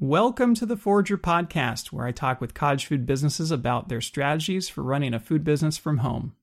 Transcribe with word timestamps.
Welcome 0.00 0.54
to 0.54 0.64
the 0.64 0.76
Forrager 0.76 1.16
Podcast, 1.16 1.88
where 1.88 2.06
I 2.06 2.12
talk 2.12 2.40
with 2.40 2.54
cottage 2.54 2.86
food 2.86 3.04
businesses 3.04 3.50
about 3.50 3.88
their 3.88 4.00
strategies 4.00 4.68
for 4.68 4.84
running 4.84 5.12
a 5.12 5.18
food 5.18 5.42
business 5.42 5.76
from 5.76 5.98
home. 5.98 6.36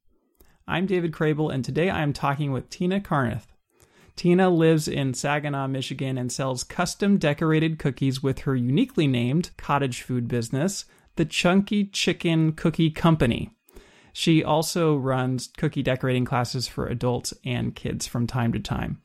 I'm 0.68 0.86
David 0.86 1.14
Crabill, 1.14 1.54
and 1.54 1.64
today 1.64 1.90
I 1.90 2.02
am 2.02 2.12
talking 2.12 2.52
with 2.52 2.70
Tina 2.70 3.00
Karnath. 3.00 3.46
Tina 4.18 4.50
lives 4.50 4.90
in 4.90 5.14
Saginaw, 5.14 5.68
Michigan, 5.70 6.18
and 6.18 6.34
sells 6.34 6.66
custom 6.66 7.18
decorated 7.18 7.80
cookies 7.80 8.22
with 8.22 8.40
her 8.40 8.58
uniquely 8.58 9.08
named 9.08 9.52
cottage 9.56 10.02
food 10.02 10.28
business, 10.28 10.84
the 11.16 11.24
Chunky 11.24 11.86
Chicken 11.86 12.52
Cookie 12.52 12.92
Company. 12.92 13.52
She 14.12 14.44
also 14.44 14.98
runs 14.98 15.48
cookie 15.56 15.82
decorating 15.82 16.26
classes 16.26 16.68
for 16.68 16.88
adults 16.88 17.34
and 17.46 17.74
kids 17.74 18.06
from 18.06 18.28
time 18.28 18.52
to 18.52 18.60
time. 18.60 19.02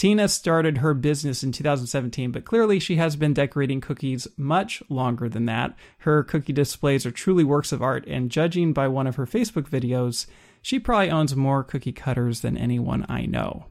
Tina 0.00 0.28
started 0.28 0.78
her 0.78 0.94
business 0.94 1.42
in 1.42 1.52
2017, 1.52 2.32
but 2.32 2.46
clearly 2.46 2.78
she 2.78 2.96
has 2.96 3.16
been 3.16 3.34
decorating 3.34 3.82
cookies 3.82 4.26
much 4.38 4.82
longer 4.88 5.28
than 5.28 5.44
that. 5.44 5.76
Her 5.98 6.22
cookie 6.22 6.54
displays 6.54 7.04
are 7.04 7.10
truly 7.10 7.44
works 7.44 7.70
of 7.70 7.82
art, 7.82 8.06
and 8.06 8.30
judging 8.30 8.72
by 8.72 8.88
one 8.88 9.06
of 9.06 9.16
her 9.16 9.26
Facebook 9.26 9.68
videos, 9.68 10.24
she 10.62 10.78
probably 10.78 11.10
owns 11.10 11.36
more 11.36 11.62
cookie 11.62 11.92
cutters 11.92 12.40
than 12.40 12.56
anyone 12.56 13.04
I 13.10 13.26
know. 13.26 13.66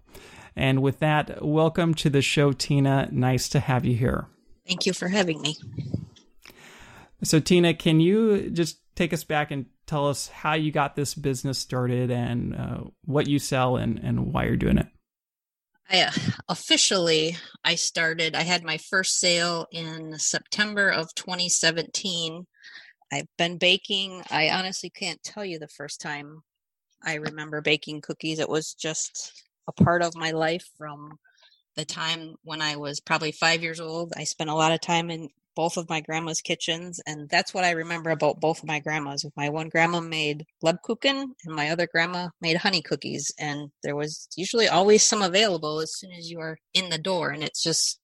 And 0.56 0.84
with 0.84 1.00
that, 1.00 1.44
welcome 1.44 1.96
to 1.96 2.12
the 2.12 2.22
show, 2.22 2.52
Tina. 2.52 3.10
Nice 3.12 3.50
to 3.50 3.60
have 3.60 3.84
you 3.84 3.96
here. 3.96 4.28
Thank 4.68 4.86
you 4.86 4.94
for 4.94 5.08
having 5.08 5.42
me. 5.42 5.56
So, 7.24 7.40
Tina, 7.40 7.74
can 7.74 8.00
you 8.00 8.52
just 8.52 8.78
take 8.96 9.14
us 9.14 9.24
back 9.24 9.50
and 9.50 9.66
tell 9.88 10.08
us 10.08 10.28
how 10.28 10.54
you 10.54 10.72
got 10.72 10.96
this 10.96 11.16
business 11.16 11.58
started 11.58 12.12
and 12.12 12.56
uh, 12.56 12.82
what 13.06 13.28
you 13.28 13.40
sell 13.40 13.78
and, 13.78 13.98
and 13.98 14.32
why 14.32 14.46
you're 14.46 14.58
doing 14.58 14.78
it? 14.78 14.90
I 15.90 16.02
uh, 16.04 16.12
officially 16.50 17.36
I 17.66 17.76
started 17.76 18.36
I 18.36 18.44
had 18.44 18.64
my 18.64 18.78
first 18.78 19.20
sale 19.20 19.66
in 19.72 20.18
September 20.20 20.90
of 20.90 21.14
2017. 21.16 22.46
I've 23.12 23.28
been 23.38 23.58
baking. 23.58 24.22
I 24.30 24.52
honestly 24.52 24.92
can't 24.92 25.22
tell 25.24 25.44
you 25.44 25.58
the 25.58 25.68
first 25.68 26.00
time 26.00 26.44
I 27.04 27.16
remember 27.16 27.62
baking 27.62 28.02
cookies. 28.02 28.40
It 28.40 28.50
was 28.50 28.74
just 28.76 29.44
a 29.68 29.72
part 29.72 30.04
of 30.04 30.16
my 30.16 30.32
life 30.32 30.68
from 30.78 31.18
the 31.76 31.86
time 31.86 32.36
when 32.44 32.62
I 32.62 32.76
was 32.76 33.00
probably 33.00 33.32
5 33.32 33.64
years 33.64 33.80
old. 33.80 34.14
I 34.16 34.26
spent 34.26 34.50
a 34.50 34.56
lot 34.56 34.72
of 34.72 34.82
time 34.82 35.10
in 35.10 35.30
both 35.56 35.78
of 35.78 35.90
my 35.90 36.02
grandma's 36.02 36.42
kitchens 36.42 37.00
and 37.06 37.30
that's 37.30 37.54
what 37.54 37.64
i 37.64 37.72
remember 37.72 38.10
about 38.12 38.40
both 38.40 38.60
of 38.60 38.68
my 38.68 38.80
grandmas. 38.80 39.26
My 39.36 39.50
one 39.50 39.70
grandma 39.70 40.00
made 40.00 40.46
lebkuchen 40.64 41.26
and 41.46 41.56
my 41.56 41.70
other 41.70 41.88
grandma 41.92 42.30
made 42.42 42.58
honey 42.58 42.82
cookies 42.82 43.32
and 43.40 43.70
there 43.84 43.96
was 43.96 44.28
usually 44.36 44.68
always 44.68 45.06
some 45.06 45.22
available 45.22 45.80
as 45.80 45.96
soon 45.96 46.12
as 46.12 46.30
you 46.30 46.40
are 46.40 46.58
in 46.74 46.90
the 46.90 46.98
door 46.98 47.32
and 47.32 47.44
it's 47.44 47.64
just 47.64 48.00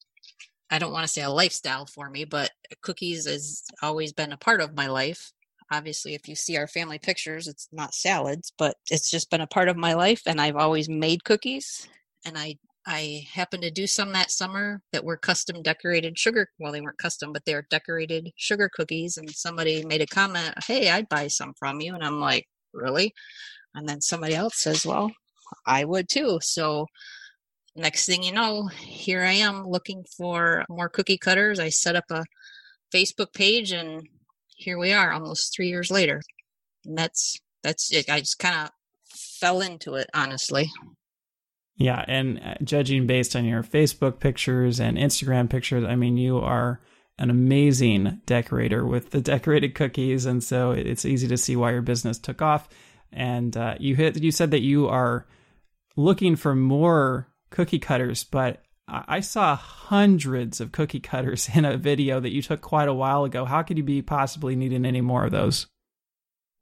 i 0.69 0.79
don't 0.79 0.93
want 0.93 1.05
to 1.05 1.11
say 1.11 1.21
a 1.21 1.29
lifestyle 1.29 1.85
for 1.85 2.09
me 2.09 2.25
but 2.25 2.51
cookies 2.81 3.25
has 3.27 3.63
always 3.81 4.13
been 4.13 4.31
a 4.31 4.37
part 4.37 4.61
of 4.61 4.75
my 4.75 4.87
life. 4.87 5.31
Obviously 5.71 6.13
if 6.13 6.27
you 6.27 6.35
see 6.35 6.57
our 6.57 6.67
family 6.67 6.99
pictures 6.99 7.47
it's 7.47 7.67
not 7.71 7.93
salads 7.93 8.53
but 8.57 8.75
it's 8.91 9.09
just 9.09 9.31
been 9.31 9.41
a 9.41 9.47
part 9.47 9.67
of 9.67 9.75
my 9.75 9.93
life 9.93 10.21
and 10.27 10.39
i've 10.39 10.55
always 10.55 10.87
made 10.87 11.23
cookies 11.23 11.87
and 12.23 12.37
i 12.37 12.55
I 12.87 13.25
happened 13.33 13.63
to 13.63 13.71
do 13.71 13.87
some 13.87 14.11
that 14.13 14.29
summer 14.29 14.81
that 14.91 15.03
were 15.03 15.17
custom 15.17 15.63
decorated 15.63 16.19
sugar. 16.19 16.49
Well, 16.59 16.71
they 16.71 16.81
weren't 16.81 16.97
custom, 16.99 17.33
but 17.33 17.43
they're 17.45 17.67
decorated 17.69 18.31
sugar 18.35 18.69
cookies. 18.71 19.17
And 19.17 19.29
somebody 19.31 19.83
made 19.85 20.01
a 20.01 20.07
comment, 20.07 20.53
Hey, 20.65 20.89
I'd 20.89 21.09
buy 21.09 21.27
some 21.27 21.53
from 21.57 21.81
you. 21.81 21.95
And 21.95 22.03
I'm 22.03 22.19
like, 22.19 22.47
Really? 22.73 23.13
And 23.73 23.89
then 23.89 24.01
somebody 24.01 24.35
else 24.35 24.61
says, 24.61 24.85
Well, 24.85 25.11
I 25.65 25.83
would 25.83 26.09
too. 26.09 26.39
So 26.41 26.85
next 27.75 28.05
thing 28.05 28.23
you 28.23 28.31
know, 28.31 28.67
here 28.67 29.23
I 29.23 29.33
am 29.33 29.67
looking 29.67 30.05
for 30.17 30.63
more 30.69 30.89
cookie 30.89 31.17
cutters. 31.17 31.59
I 31.59 31.69
set 31.69 31.95
up 31.95 32.05
a 32.11 32.23
Facebook 32.93 33.33
page 33.33 33.71
and 33.71 34.07
here 34.55 34.77
we 34.77 34.93
are 34.93 35.11
almost 35.11 35.53
three 35.53 35.69
years 35.69 35.91
later. 35.91 36.21
And 36.85 36.97
that's, 36.97 37.39
that's 37.63 37.91
it. 37.91 38.09
I 38.09 38.19
just 38.19 38.39
kind 38.39 38.55
of 38.55 38.69
fell 39.05 39.61
into 39.61 39.95
it, 39.95 40.09
honestly. 40.13 40.69
Yeah, 41.77 42.05
and 42.07 42.39
uh, 42.39 42.55
judging 42.63 43.05
based 43.05 43.35
on 43.35 43.45
your 43.45 43.63
Facebook 43.63 44.19
pictures 44.19 44.79
and 44.79 44.97
Instagram 44.97 45.49
pictures, 45.49 45.83
I 45.83 45.95
mean, 45.95 46.17
you 46.17 46.37
are 46.37 46.79
an 47.17 47.29
amazing 47.29 48.21
decorator 48.25 48.85
with 48.85 49.11
the 49.11 49.21
decorated 49.33 49.75
cookies, 49.75 50.25
and 50.25 50.43
so 50.43 50.71
it's 50.71 51.05
easy 51.05 51.27
to 51.27 51.37
see 51.37 51.55
why 51.55 51.71
your 51.71 51.81
business 51.81 52.17
took 52.17 52.41
off. 52.41 52.69
And 53.11 53.55
uh, 53.55 53.75
you 53.79 53.95
hit, 53.95 54.21
you 54.21 54.31
said 54.31 54.51
that 54.51 54.61
you 54.61 54.87
are 54.87 55.25
looking 55.95 56.35
for 56.35 56.55
more 56.55 57.27
cookie 57.49 57.79
cutters, 57.79 58.23
but 58.23 58.61
I 58.87 59.19
saw 59.21 59.55
hundreds 59.55 60.61
of 60.61 60.71
cookie 60.71 60.99
cutters 60.99 61.49
in 61.55 61.65
a 61.65 61.77
video 61.77 62.19
that 62.19 62.31
you 62.31 62.41
took 62.41 62.61
quite 62.61 62.87
a 62.87 62.93
while 62.93 63.23
ago. 63.23 63.45
How 63.45 63.63
could 63.63 63.77
you 63.77 63.83
be 63.83 64.01
possibly 64.01 64.55
needing 64.55 64.85
any 64.85 65.01
more 65.01 65.25
of 65.25 65.31
those? 65.31 65.67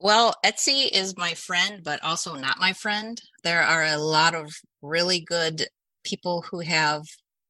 Well, 0.04 0.36
Etsy 0.44 0.90
is 0.92 1.16
my 1.16 1.34
friend, 1.34 1.82
but 1.82 2.04
also 2.04 2.36
not 2.36 2.60
my 2.60 2.74
friend. 2.74 3.22
There 3.46 3.62
are 3.64 3.86
a 3.86 3.98
lot 3.98 4.36
of 4.36 4.54
really 4.82 5.22
good 5.22 5.66
people 6.04 6.44
who 6.52 6.60
have 6.60 7.04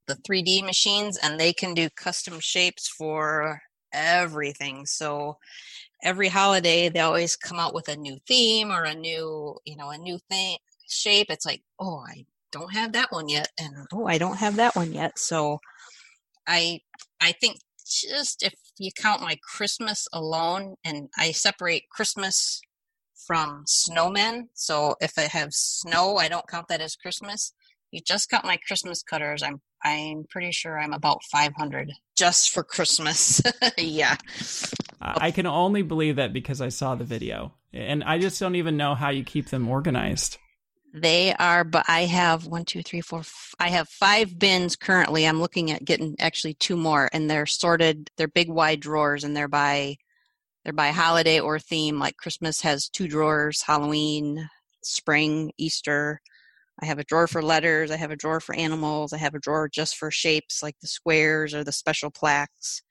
the 0.05 0.13
3D 0.17 0.61
machines 0.63 1.17
and 1.17 1.39
they 1.39 1.51
can 1.51 1.73
do 1.73 1.89
custom 1.97 2.39
shapes 2.39 2.87
for 2.87 3.59
everything. 3.91 4.85
So 4.85 5.37
every 6.03 6.27
holiday 6.29 6.89
they 6.89 6.99
always 7.01 7.35
come 7.35 7.59
out 7.59 7.73
with 7.73 7.89
a 7.89 7.95
new 7.97 8.19
theme 8.27 8.71
or 8.71 8.83
a 8.83 8.95
new, 8.95 9.57
you 9.65 9.75
know, 9.75 9.89
a 9.89 9.97
new 9.97 10.19
thing 10.29 10.57
shape. 10.87 11.27
It's 11.31 11.47
like, 11.47 11.63
"Oh, 11.79 12.05
I 12.07 12.25
don't 12.51 12.73
have 12.73 12.93
that 12.93 13.11
one 13.11 13.29
yet." 13.29 13.49
And, 13.59 13.87
"Oh, 13.93 14.07
I 14.07 14.17
don't 14.19 14.37
have 14.37 14.57
that 14.57 14.75
one 14.75 14.93
yet." 14.93 15.19
So 15.19 15.59
I 16.47 16.81
I 17.21 17.33
think 17.33 17.59
just 17.85 18.43
if 18.43 18.53
you 18.77 18.91
count 18.91 19.21
my 19.21 19.37
Christmas 19.41 20.07
alone, 20.13 20.75
and 20.83 21.09
I 21.17 21.31
separate 21.31 21.89
Christmas 21.89 22.61
from 23.25 23.65
snowmen. 23.67 24.47
So 24.53 24.95
if 25.01 25.17
I 25.17 25.23
have 25.23 25.53
snow, 25.53 26.17
I 26.17 26.27
don't 26.27 26.47
count 26.47 26.67
that 26.67 26.81
as 26.81 26.95
Christmas. 26.95 27.53
You 27.91 28.01
just 28.01 28.29
count 28.29 28.45
my 28.45 28.57
Christmas 28.57 29.03
cutters. 29.03 29.43
I'm 29.43 29.61
I'm 29.83 30.25
pretty 30.29 30.51
sure 30.51 30.79
I'm 30.79 30.93
about 30.93 31.19
500 31.31 31.91
just 32.17 32.51
for 32.51 32.63
Christmas. 32.63 33.41
yeah. 33.77 34.15
I 35.01 35.31
can 35.31 35.45
only 35.45 35.81
believe 35.81 36.15
that 36.15 36.31
because 36.31 36.61
I 36.61 36.69
saw 36.69 36.95
the 36.95 37.03
video, 37.03 37.53
and 37.73 38.03
I 38.03 38.19
just 38.19 38.39
don't 38.39 38.55
even 38.55 38.77
know 38.77 38.95
how 38.95 39.09
you 39.09 39.25
keep 39.25 39.49
them 39.49 39.67
organized. 39.67 40.37
They 40.93 41.33
are, 41.33 41.63
but 41.63 41.85
I 41.87 42.01
have 42.01 42.45
one, 42.45 42.65
two, 42.65 42.83
three, 42.83 43.01
four. 43.01 43.21
F- 43.21 43.55
I 43.59 43.69
have 43.69 43.89
five 43.89 44.37
bins 44.37 44.75
currently. 44.75 45.25
I'm 45.25 45.41
looking 45.41 45.71
at 45.71 45.83
getting 45.83 46.15
actually 46.19 46.53
two 46.53 46.77
more, 46.77 47.09
and 47.11 47.29
they're 47.29 47.47
sorted. 47.47 48.11
They're 48.15 48.27
big, 48.27 48.47
wide 48.47 48.79
drawers, 48.79 49.23
and 49.23 49.35
they're 49.35 49.47
by 49.47 49.95
they're 50.63 50.71
by 50.71 50.91
holiday 50.91 51.39
or 51.39 51.57
theme. 51.57 51.97
Like 51.97 52.17
Christmas 52.17 52.61
has 52.61 52.89
two 52.89 53.07
drawers, 53.07 53.63
Halloween, 53.63 54.47
spring, 54.83 55.51
Easter. 55.57 56.21
I 56.79 56.85
have 56.85 56.99
a 56.99 57.03
drawer 57.03 57.27
for 57.27 57.41
letters. 57.41 57.89
I 57.89 57.97
have 57.97 58.11
a 58.11 58.15
drawer 58.15 58.39
for 58.39 58.55
animals. 58.55 59.13
I 59.13 59.17
have 59.17 59.33
a 59.33 59.39
drawer 59.39 59.69
just 59.69 59.97
for 59.97 60.11
shapes, 60.11 60.61
like 60.61 60.75
the 60.79 60.87
squares 60.87 61.55
or 61.55 61.63
the 61.63 61.71
special 61.71 62.11
plaques. 62.11 62.83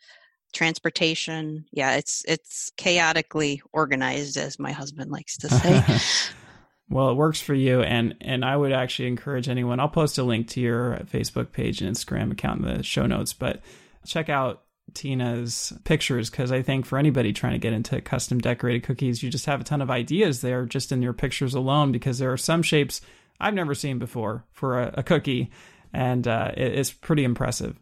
Transportation. 0.52 1.66
Yeah, 1.72 1.94
it's 1.94 2.24
it's 2.26 2.72
chaotically 2.76 3.62
organized, 3.72 4.36
as 4.36 4.58
my 4.58 4.72
husband 4.72 5.12
likes 5.12 5.36
to 5.38 5.48
say. 5.48 6.32
Well, 6.92 7.08
it 7.08 7.14
works 7.14 7.40
for 7.40 7.54
you, 7.54 7.80
and 7.80 8.14
and 8.20 8.44
I 8.44 8.54
would 8.54 8.70
actually 8.70 9.08
encourage 9.08 9.48
anyone. 9.48 9.80
I'll 9.80 9.88
post 9.88 10.18
a 10.18 10.22
link 10.22 10.48
to 10.48 10.60
your 10.60 10.98
Facebook 11.10 11.50
page 11.50 11.80
and 11.80 11.96
Instagram 11.96 12.30
account 12.30 12.60
in 12.60 12.76
the 12.76 12.82
show 12.82 13.06
notes, 13.06 13.32
but 13.32 13.62
check 14.04 14.28
out 14.28 14.64
Tina's 14.92 15.72
pictures 15.84 16.28
because 16.28 16.52
I 16.52 16.60
think 16.60 16.84
for 16.84 16.98
anybody 16.98 17.32
trying 17.32 17.54
to 17.54 17.58
get 17.58 17.72
into 17.72 17.98
custom 18.02 18.40
decorated 18.40 18.82
cookies, 18.82 19.22
you 19.22 19.30
just 19.30 19.46
have 19.46 19.62
a 19.62 19.64
ton 19.64 19.80
of 19.80 19.90
ideas 19.90 20.42
there 20.42 20.66
just 20.66 20.92
in 20.92 21.00
your 21.00 21.14
pictures 21.14 21.54
alone 21.54 21.92
because 21.92 22.18
there 22.18 22.30
are 22.30 22.36
some 22.36 22.62
shapes 22.62 23.00
I've 23.40 23.54
never 23.54 23.74
seen 23.74 23.98
before 23.98 24.44
for 24.52 24.82
a, 24.82 24.94
a 24.98 25.02
cookie, 25.02 25.50
and 25.94 26.28
uh, 26.28 26.52
it, 26.54 26.74
it's 26.74 26.92
pretty 26.92 27.24
impressive. 27.24 27.80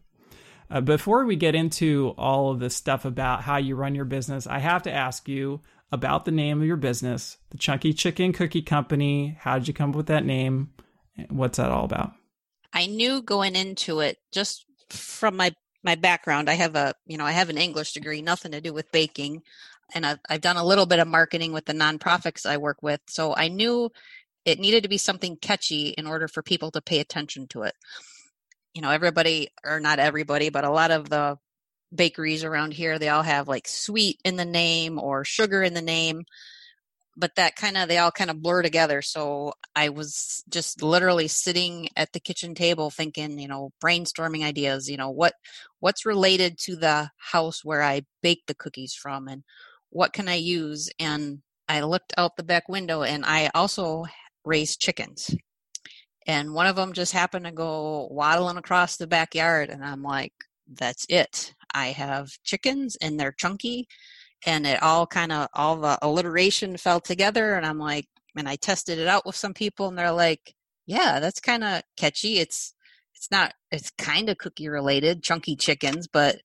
Uh, 0.70 0.80
before 0.80 1.24
we 1.24 1.34
get 1.34 1.56
into 1.56 2.14
all 2.16 2.52
of 2.52 2.60
the 2.60 2.70
stuff 2.70 3.04
about 3.04 3.42
how 3.42 3.56
you 3.56 3.74
run 3.74 3.96
your 3.96 4.04
business, 4.04 4.46
I 4.46 4.60
have 4.60 4.84
to 4.84 4.92
ask 4.92 5.28
you 5.28 5.62
about 5.92 6.24
the 6.24 6.30
name 6.30 6.60
of 6.60 6.66
your 6.66 6.76
business, 6.76 7.36
the 7.50 7.58
Chunky 7.58 7.92
Chicken 7.92 8.32
Cookie 8.32 8.62
Company. 8.62 9.36
How 9.40 9.58
did 9.58 9.68
you 9.68 9.74
come 9.74 9.90
up 9.90 9.96
with 9.96 10.06
that 10.06 10.24
name? 10.24 10.70
What's 11.28 11.58
that 11.58 11.70
all 11.70 11.84
about? 11.84 12.12
I 12.72 12.86
knew 12.86 13.22
going 13.22 13.56
into 13.56 14.00
it 14.00 14.18
just 14.32 14.64
from 14.88 15.36
my 15.36 15.54
my 15.82 15.94
background. 15.94 16.48
I 16.48 16.54
have 16.54 16.76
a 16.76 16.94
you 17.06 17.18
know 17.18 17.24
I 17.24 17.32
have 17.32 17.48
an 17.48 17.58
English 17.58 17.92
degree, 17.92 18.22
nothing 18.22 18.52
to 18.52 18.60
do 18.60 18.72
with 18.72 18.92
baking, 18.92 19.42
and 19.94 20.06
I've, 20.06 20.18
I've 20.28 20.40
done 20.40 20.56
a 20.56 20.64
little 20.64 20.86
bit 20.86 21.00
of 21.00 21.08
marketing 21.08 21.52
with 21.52 21.64
the 21.64 21.72
nonprofits 21.72 22.46
I 22.46 22.56
work 22.56 22.82
with. 22.82 23.00
So 23.08 23.34
I 23.34 23.48
knew 23.48 23.90
it 24.44 24.58
needed 24.58 24.82
to 24.84 24.88
be 24.88 24.98
something 24.98 25.36
catchy 25.36 25.88
in 25.88 26.06
order 26.06 26.28
for 26.28 26.42
people 26.42 26.70
to 26.72 26.80
pay 26.80 27.00
attention 27.00 27.46
to 27.48 27.62
it. 27.62 27.74
You 28.74 28.82
know, 28.82 28.90
everybody 28.90 29.48
or 29.64 29.80
not 29.80 29.98
everybody, 29.98 30.50
but 30.50 30.64
a 30.64 30.70
lot 30.70 30.90
of 30.90 31.08
the 31.08 31.38
bakeries 31.94 32.44
around 32.44 32.72
here 32.72 32.98
they 32.98 33.08
all 33.08 33.22
have 33.22 33.48
like 33.48 33.66
sweet 33.66 34.18
in 34.24 34.36
the 34.36 34.44
name 34.44 34.98
or 34.98 35.24
sugar 35.24 35.62
in 35.62 35.74
the 35.74 35.82
name 35.82 36.24
but 37.16 37.34
that 37.34 37.56
kind 37.56 37.76
of 37.76 37.88
they 37.88 37.98
all 37.98 38.12
kind 38.12 38.30
of 38.30 38.40
blur 38.40 38.62
together 38.62 39.02
so 39.02 39.52
i 39.74 39.88
was 39.88 40.44
just 40.48 40.82
literally 40.82 41.26
sitting 41.26 41.88
at 41.96 42.12
the 42.12 42.20
kitchen 42.20 42.54
table 42.54 42.90
thinking 42.90 43.38
you 43.38 43.48
know 43.48 43.72
brainstorming 43.82 44.44
ideas 44.44 44.88
you 44.88 44.96
know 44.96 45.10
what 45.10 45.34
what's 45.80 46.06
related 46.06 46.58
to 46.58 46.76
the 46.76 47.10
house 47.16 47.64
where 47.64 47.82
i 47.82 48.02
bake 48.22 48.42
the 48.46 48.54
cookies 48.54 48.94
from 48.94 49.26
and 49.26 49.42
what 49.90 50.12
can 50.12 50.28
i 50.28 50.34
use 50.34 50.88
and 50.98 51.40
i 51.68 51.80
looked 51.80 52.14
out 52.16 52.36
the 52.36 52.42
back 52.44 52.68
window 52.68 53.02
and 53.02 53.24
i 53.24 53.50
also 53.54 54.04
raise 54.44 54.76
chickens. 54.76 55.34
And 56.26 56.54
one 56.54 56.66
of 56.66 56.76
them 56.76 56.92
just 56.92 57.12
happened 57.12 57.46
to 57.46 57.52
go 57.52 58.08
waddling 58.10 58.56
across 58.56 58.96
the 58.96 59.06
backyard 59.06 59.70
and 59.70 59.84
i'm 59.84 60.02
like 60.02 60.32
that's 60.72 61.04
it 61.08 61.54
i 61.74 61.88
have 61.88 62.30
chickens 62.44 62.96
and 63.00 63.18
they're 63.18 63.32
chunky 63.32 63.86
and 64.46 64.66
it 64.66 64.82
all 64.82 65.06
kind 65.06 65.32
of 65.32 65.48
all 65.54 65.76
the 65.76 65.98
alliteration 66.02 66.76
fell 66.76 67.00
together 67.00 67.54
and 67.54 67.66
i'm 67.66 67.78
like 67.78 68.06
and 68.36 68.48
i 68.48 68.56
tested 68.56 68.98
it 68.98 69.08
out 69.08 69.26
with 69.26 69.36
some 69.36 69.54
people 69.54 69.88
and 69.88 69.98
they're 69.98 70.12
like 70.12 70.54
yeah 70.86 71.20
that's 71.20 71.40
kind 71.40 71.62
of 71.62 71.82
catchy. 71.96 72.38
It's 72.38 72.74
it's 73.14 73.30
not 73.30 73.54
it's 73.70 73.90
kind 73.90 74.28
of 74.28 74.38
cookie 74.38 74.68
related 74.68 75.22
chunky 75.22 75.54
chickens 75.54 76.08
but 76.08 76.40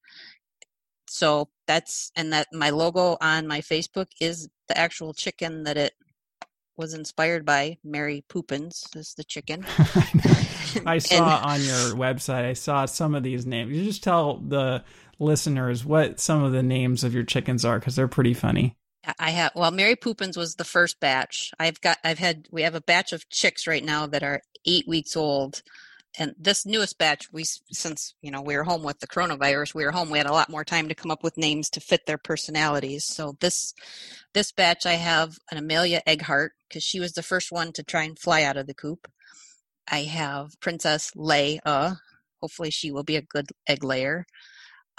so 1.07 1.49
that's 1.67 2.11
and 2.15 2.33
that 2.33 2.47
my 2.53 2.69
logo 2.69 3.17
on 3.21 3.47
my 3.47 3.61
facebook 3.61 4.07
is 4.19 4.49
the 4.67 4.77
actual 4.77 5.13
chicken 5.13 5.63
that 5.63 5.77
it 5.77 5.93
was 6.77 6.93
inspired 6.93 7.45
by 7.45 7.77
mary 7.83 8.23
poopins 8.27 8.83
is 8.95 9.13
the 9.15 9.23
chicken. 9.23 9.65
I 10.85 10.97
saw 10.99 11.37
and, 11.37 11.45
on 11.45 11.61
your 11.61 11.95
website 11.95 12.43
i 12.43 12.53
saw 12.53 12.85
some 12.85 13.15
of 13.15 13.23
these 13.23 13.45
names. 13.45 13.75
You 13.75 13.83
just 13.85 14.03
tell 14.03 14.37
the 14.37 14.83
listeners 15.19 15.85
what 15.85 16.19
some 16.19 16.43
of 16.43 16.51
the 16.51 16.63
names 16.63 17.03
of 17.03 17.13
your 17.13 17.23
chickens 17.23 17.63
are 17.65 17.79
because 17.79 17.95
they're 17.95 18.07
pretty 18.07 18.33
funny. 18.33 18.75
I 19.19 19.31
have 19.31 19.51
well, 19.55 19.71
Mary 19.71 19.95
Poopins 19.95 20.37
was 20.37 20.55
the 20.55 20.63
first 20.63 20.99
batch. 20.99 21.51
I've 21.59 21.79
got 21.81 21.97
I've 22.03 22.19
had 22.19 22.47
we 22.51 22.63
have 22.63 22.75
a 22.75 22.81
batch 22.81 23.13
of 23.13 23.29
chicks 23.29 23.67
right 23.67 23.83
now 23.83 24.07
that 24.07 24.23
are 24.23 24.41
eight 24.65 24.87
weeks 24.87 25.15
old, 25.15 25.61
and 26.17 26.33
this 26.39 26.65
newest 26.65 26.97
batch 26.97 27.31
we 27.31 27.43
since 27.43 28.15
you 28.21 28.31
know 28.31 28.41
we 28.41 28.55
were 28.55 28.63
home 28.63 28.83
with 28.83 28.99
the 28.99 29.07
coronavirus 29.07 29.75
we 29.75 29.85
were 29.85 29.91
home 29.91 30.09
we 30.09 30.17
had 30.17 30.27
a 30.27 30.33
lot 30.33 30.49
more 30.49 30.63
time 30.63 30.87
to 30.87 30.95
come 30.95 31.11
up 31.11 31.23
with 31.23 31.37
names 31.37 31.69
to 31.71 31.79
fit 31.79 32.05
their 32.05 32.17
personalities. 32.17 33.05
So 33.05 33.37
this 33.39 33.73
this 34.33 34.51
batch 34.51 34.85
I 34.85 34.93
have 34.93 35.37
an 35.51 35.57
Amelia 35.57 36.01
Eggheart 36.05 36.53
because 36.67 36.83
she 36.83 36.99
was 36.99 37.13
the 37.13 37.23
first 37.23 37.51
one 37.51 37.71
to 37.73 37.83
try 37.83 38.03
and 38.03 38.17
fly 38.17 38.43
out 38.43 38.57
of 38.57 38.67
the 38.67 38.73
coop. 38.73 39.07
I 39.87 40.03
have 40.03 40.59
Princess 40.59 41.11
Leia. 41.15 41.97
Hopefully 42.41 42.71
she 42.71 42.91
will 42.91 43.03
be 43.03 43.17
a 43.17 43.21
good 43.21 43.51
egg 43.67 43.83
layer. 43.83 44.25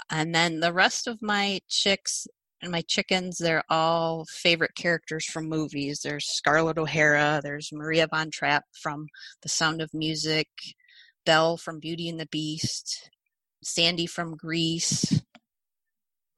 And 0.09 0.33
then 0.33 0.59
the 0.59 0.73
rest 0.73 1.07
of 1.07 1.21
my 1.21 1.59
chicks 1.67 2.27
and 2.61 2.71
my 2.71 2.81
chickens, 2.81 3.37
they're 3.37 3.63
all 3.69 4.25
favorite 4.29 4.75
characters 4.75 5.25
from 5.25 5.47
movies. 5.49 6.01
There's 6.03 6.27
Scarlett 6.27 6.77
O'Hara, 6.77 7.41
there's 7.43 7.71
Maria 7.71 8.07
von 8.07 8.31
Trapp 8.31 8.63
from 8.81 9.07
The 9.41 9.49
Sound 9.49 9.81
of 9.81 9.93
Music, 9.93 10.47
Belle 11.25 11.57
from 11.57 11.79
Beauty 11.79 12.09
and 12.09 12.19
the 12.19 12.27
Beast, 12.27 13.09
Sandy 13.63 14.05
from 14.07 14.35
Grease, 14.35 15.21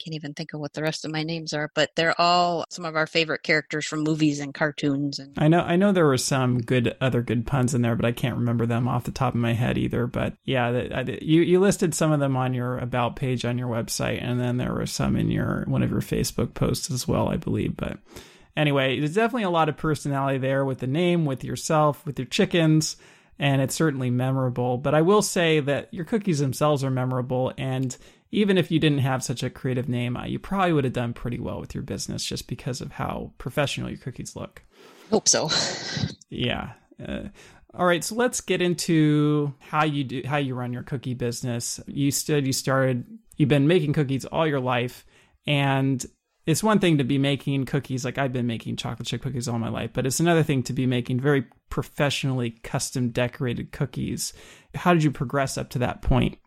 can't 0.03 0.15
even 0.15 0.33
think 0.33 0.53
of 0.53 0.59
what 0.59 0.73
the 0.73 0.81
rest 0.81 1.05
of 1.05 1.11
my 1.11 1.23
names 1.23 1.53
are, 1.53 1.71
but 1.75 1.91
they're 1.95 2.19
all 2.19 2.65
some 2.69 2.85
of 2.85 2.95
our 2.95 3.07
favorite 3.07 3.43
characters 3.43 3.85
from 3.85 4.01
movies 4.01 4.39
and 4.39 4.53
cartoons. 4.53 5.19
And 5.19 5.33
I 5.37 5.47
know, 5.47 5.61
I 5.61 5.75
know 5.75 5.91
there 5.91 6.05
were 6.05 6.17
some 6.17 6.61
good 6.61 6.95
other 7.01 7.21
good 7.21 7.45
puns 7.45 7.73
in 7.73 7.81
there, 7.81 7.95
but 7.95 8.05
I 8.05 8.11
can't 8.11 8.37
remember 8.37 8.65
them 8.65 8.87
off 8.87 9.03
the 9.03 9.11
top 9.11 9.33
of 9.33 9.39
my 9.39 9.53
head 9.53 9.77
either. 9.77 10.07
But 10.07 10.35
yeah, 10.45 11.03
you 11.21 11.41
you 11.41 11.59
listed 11.59 11.93
some 11.93 12.11
of 12.11 12.19
them 12.19 12.35
on 12.37 12.53
your 12.53 12.77
about 12.77 13.15
page 13.15 13.45
on 13.45 13.57
your 13.57 13.69
website, 13.69 14.23
and 14.23 14.39
then 14.39 14.57
there 14.57 14.73
were 14.73 14.85
some 14.85 15.15
in 15.15 15.29
your 15.29 15.63
one 15.67 15.83
of 15.83 15.91
your 15.91 16.01
Facebook 16.01 16.53
posts 16.53 16.89
as 16.89 17.07
well, 17.07 17.29
I 17.29 17.37
believe. 17.37 17.75
But 17.75 17.99
anyway, 18.55 18.99
there's 18.99 19.15
definitely 19.15 19.43
a 19.43 19.49
lot 19.49 19.69
of 19.69 19.77
personality 19.77 20.37
there 20.37 20.63
with 20.65 20.79
the 20.79 20.87
name, 20.87 21.25
with 21.25 21.43
yourself, 21.43 22.05
with 22.05 22.17
your 22.17 22.27
chickens. 22.27 22.97
And 23.41 23.61
it's 23.61 23.75
certainly 23.75 24.09
memorable. 24.09 24.77
But 24.77 24.93
I 24.93 25.01
will 25.01 25.21
say 25.21 25.61
that 25.61 25.93
your 25.93 26.03
cookies 26.03 26.39
themselves 26.39 26.83
are 26.83 26.89
memorable. 26.89 27.53
And 27.57 27.95
even 28.31 28.57
if 28.57 28.69
you 28.71 28.79
didn't 28.79 28.99
have 28.99 29.23
such 29.23 29.43
a 29.43 29.49
creative 29.49 29.89
name, 29.89 30.15
uh, 30.15 30.25
you 30.25 30.39
probably 30.39 30.73
would 30.73 30.83
have 30.83 30.93
done 30.93 31.13
pretty 31.13 31.39
well 31.39 31.59
with 31.59 31.73
your 31.73 31.83
business 31.83 32.23
just 32.23 32.47
because 32.47 32.81
of 32.81 32.93
how 32.93 33.31
professional 33.37 33.89
your 33.89 33.97
cookies 33.97 34.35
look. 34.35 34.63
Hope 35.09 35.27
so. 35.27 35.49
Yeah. 36.29 36.73
Uh, 37.03 37.29
all 37.73 37.85
right, 37.85 38.03
so 38.03 38.15
let's 38.15 38.41
get 38.41 38.61
into 38.61 39.53
how 39.59 39.83
you 39.83 40.03
do 40.03 40.21
how 40.25 40.37
you 40.37 40.55
run 40.55 40.73
your 40.73 40.83
cookie 40.83 41.13
business. 41.13 41.79
You 41.87 42.11
stood, 42.11 42.45
you 42.45 42.53
started, 42.53 43.05
you've 43.37 43.49
been 43.49 43.67
making 43.67 43.93
cookies 43.93 44.25
all 44.25 44.47
your 44.47 44.59
life, 44.59 45.05
and 45.45 46.03
it's 46.45 46.63
one 46.63 46.79
thing 46.79 46.97
to 46.97 47.03
be 47.03 47.19
making 47.19 47.65
cookies 47.65 48.03
like 48.03 48.17
I've 48.17 48.33
been 48.33 48.47
making 48.47 48.77
chocolate 48.77 49.07
chip 49.07 49.21
cookies 49.21 49.47
all 49.47 49.59
my 49.59 49.69
life, 49.69 49.91
but 49.93 50.07
it's 50.07 50.19
another 50.19 50.41
thing 50.41 50.63
to 50.63 50.73
be 50.73 50.87
making 50.87 51.19
very 51.19 51.45
professionally 51.69 52.51
custom 52.63 53.09
decorated 53.09 53.71
cookies. 53.71 54.33
How 54.73 54.93
did 54.93 55.03
you 55.03 55.11
progress 55.11 55.57
up 55.57 55.69
to 55.71 55.79
that 55.79 56.01
point? 56.01 56.39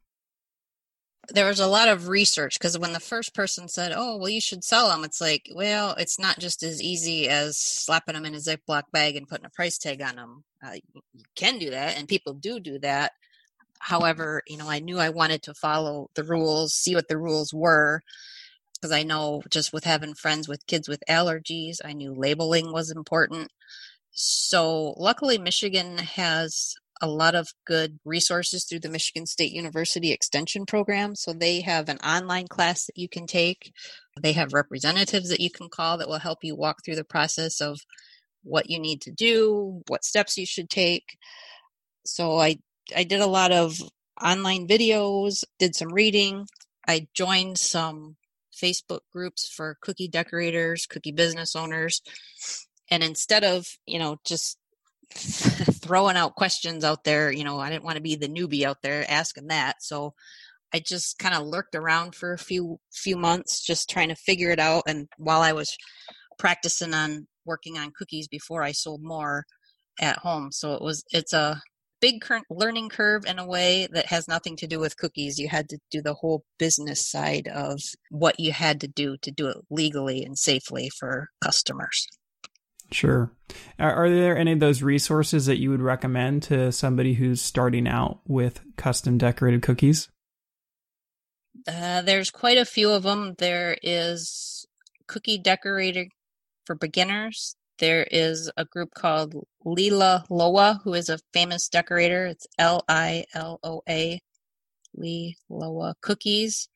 There 1.29 1.47
was 1.47 1.61
a 1.61 1.67
lot 1.67 1.89
of 1.89 2.09
research 2.09 2.59
because 2.59 2.79
when 2.79 2.93
the 2.93 3.01
first 3.01 3.35
person 3.35 3.69
said, 3.69 3.93
"Oh, 3.95 4.17
well, 4.17 4.29
you 4.29 4.41
should 4.41 4.65
sell 4.65 4.89
them," 4.89 5.05
it's 5.05 5.21
like, 5.21 5.51
well, 5.55 5.93
it's 5.99 6.19
not 6.19 6.39
just 6.39 6.63
as 6.63 6.83
easy 6.83 7.29
as 7.29 7.59
slapping 7.59 8.15
them 8.15 8.25
in 8.25 8.35
a 8.35 8.39
Ziploc 8.39 8.85
bag 8.93 9.17
and 9.17 9.29
putting 9.29 9.47
a 9.47 9.51
price 9.51 9.79
tag 9.79 10.03
on 10.03 10.17
them. 10.17 10.45
Uh, 10.65 10.75
you 11.15 11.23
can 11.37 11.59
do 11.59 11.71
that, 11.71 11.97
and 11.97 12.09
people 12.09 12.35
do 12.35 12.59
do 12.61 12.79
that. 12.81 13.13
However, 13.81 14.43
you 14.49 14.57
know, 14.59 14.69
I 14.69 14.81
knew 14.81 14.99
I 14.99 15.11
wanted 15.11 15.43
to 15.45 15.55
follow 15.55 16.11
the 16.15 16.25
rules, 16.25 16.75
see 16.75 16.95
what 16.95 17.09
the 17.09 17.19
rules 17.19 17.53
were, 17.55 18.03
because 18.75 18.93
I 18.93 19.03
know 19.05 19.43
just 19.51 19.73
with 19.73 19.85
having 19.85 20.15
friends 20.15 20.49
with 20.49 20.67
kids 20.67 20.89
with 20.89 21.03
allergies, 21.09 21.79
I 21.85 21.93
knew 21.95 22.15
labeling 22.15 22.73
was 22.73 22.91
important. 22.91 23.51
So, 24.13 24.95
luckily, 24.99 25.39
Michigan 25.39 25.99
has 25.99 26.75
a 27.03 27.09
lot 27.09 27.35
of 27.35 27.53
good 27.67 27.99
resources 28.05 28.65
through 28.65 28.79
the 28.79 28.89
Michigan 28.89 29.27
State 29.27 29.53
University 29.53 30.13
Extension 30.13 30.65
Program. 30.65 31.17
So 31.17 31.33
they 31.33 31.61
have 31.61 31.89
an 31.89 31.99
online 31.99 32.47
class 32.47 32.87
that 32.87 32.97
you 32.97 33.09
can 33.09 33.27
take. 33.27 33.73
They 34.23 34.33
have 34.33 34.55
representatives 34.55 35.29
that 35.29 35.41
you 35.41 35.51
can 35.51 35.69
call 35.69 35.99
that 35.99 36.09
will 36.09 36.21
help 36.21 36.39
you 36.43 36.55
walk 36.55 36.85
through 36.85 36.95
the 36.95 37.05
process 37.05 37.61
of 37.61 37.81
what 38.45 38.71
you 38.71 38.79
need 38.79 39.03
to 39.03 39.11
do, 39.11 39.83
what 39.89 40.05
steps 40.05 40.39
you 40.39 40.47
should 40.47 40.71
take. 40.71 41.19
So 42.07 42.39
I 42.39 42.59
I 42.95 43.05
did 43.05 43.21
a 43.21 43.27
lot 43.27 43.53
of 43.53 43.77
online 44.23 44.69
videos, 44.69 45.45
did 45.59 45.75
some 45.75 45.93
reading. 45.93 46.47
I 46.87 47.09
joined 47.15 47.59
some 47.59 48.17
Facebook 48.55 49.01
groups 49.13 49.49
for 49.49 49.77
cookie 49.81 50.09
decorators, 50.09 50.87
cookie 50.87 51.13
business 51.13 51.57
owners. 51.57 52.01
And 52.91 53.03
instead 53.03 53.45
of, 53.45 53.67
you 53.87 53.99
know, 53.99 54.19
just 54.25 54.59
throwing 55.83 56.17
out 56.17 56.37
questions 56.37 56.85
out 56.85 57.05
there. 57.05 57.31
You 57.31 57.45
know, 57.45 57.59
I 57.59 57.69
didn't 57.69 57.85
want 57.85 57.97
to 57.97 58.03
be 58.03 58.15
the 58.17 58.29
newbie 58.29 58.65
out 58.65 58.79
there 58.83 59.05
asking 59.11 59.49
that. 59.49 59.83
So 59.83 60.15
I 60.73 60.81
just 60.81 61.19
kind 61.19 61.35
of 61.35 61.47
lurked 61.47 61.75
around 61.75 62.15
for 62.15 62.33
a 62.33 62.39
few 62.39 62.79
few 62.93 63.17
months, 63.17 63.63
just 63.65 63.91
trying 63.91 64.09
to 64.09 64.15
figure 64.15 64.51
it 64.51 64.59
out. 64.59 64.85
And 64.87 65.09
while 65.19 65.43
I 65.43 65.53
was 65.53 65.77
practicing 66.39 66.95
on 66.95 67.27
working 67.45 67.77
on 67.79 67.93
cookies 67.97 68.29
before 68.29 68.63
I 68.63 68.73
sold 68.73 69.03
more 69.03 69.45
at 70.01 70.19
home, 70.19 70.51
so 70.53 70.73
it 70.73 70.83
was 70.83 71.05
it's 71.13 71.35
a 71.35 71.61
big 72.01 72.25
learning 72.51 72.89
curve 72.89 73.25
in 73.27 73.39
a 73.39 73.47
way 73.47 73.87
that 73.93 74.07
has 74.07 74.27
nothing 74.27 74.57
to 74.57 74.67
do 74.67 74.81
with 74.81 74.97
cookies. 74.97 75.39
You 75.39 75.49
had 75.49 75.69
to 75.69 75.79
do 75.91 76.03
the 76.03 76.15
whole 76.15 76.43
business 76.59 77.09
side 77.09 77.49
of 77.49 77.81
what 78.11 78.41
you 78.41 78.53
had 78.53 78.81
to 78.81 78.89
do 78.89 79.17
to 79.23 79.31
do 79.31 79.49
it 79.49 79.59
legally 79.71 80.25
and 80.25 80.37
safely 80.37 80.91
for 80.99 81.29
customers. 81.43 82.09
Sure. 82.93 83.33
Are, 83.79 84.05
are, 84.05 84.11
there 84.11 84.37
any 84.37 84.53
of 84.53 84.61
those 84.61 84.83
resources 84.83 85.47
that 85.47 85.59
you 85.59 85.71
would 85.71 85.81
recommend 85.81 86.43
to 86.45 86.71
somebody 86.73 87.15
who's 87.15 87.41
starting 87.41 87.89
out 87.89 88.21
with 88.27 88.61
custom 88.77 89.19
decorated 89.19 89.63
cookies? 89.63 90.09
Uh, 91.67 92.03
there's 92.03 92.31
quite 92.31 92.59
a 92.59 92.65
few 92.65 92.91
of 92.91 93.03
them. 93.03 93.35
There 93.39 93.77
is 93.83 94.67
Cookie 95.07 95.39
Decorator 95.39 96.07
for 96.67 96.75
Beginners. 96.75 97.57
There 97.79 98.07
is 98.11 98.51
a 98.57 98.65
group 98.65 98.95
called 98.95 99.35
Lila 99.65 100.25
Loa, 100.31 100.81
who 100.85 100.95
is 100.95 101.09
a 101.09 101.19
famous 101.33 101.69
decorator. 101.69 102.27
It's 102.27 102.47
L 102.59 102.85
I 102.89 103.25
L 103.35 103.59
O 103.63 103.83
A, 103.89 104.21
Lee 104.95 105.37
Loa 105.49 105.95
Cookies. 106.01 106.69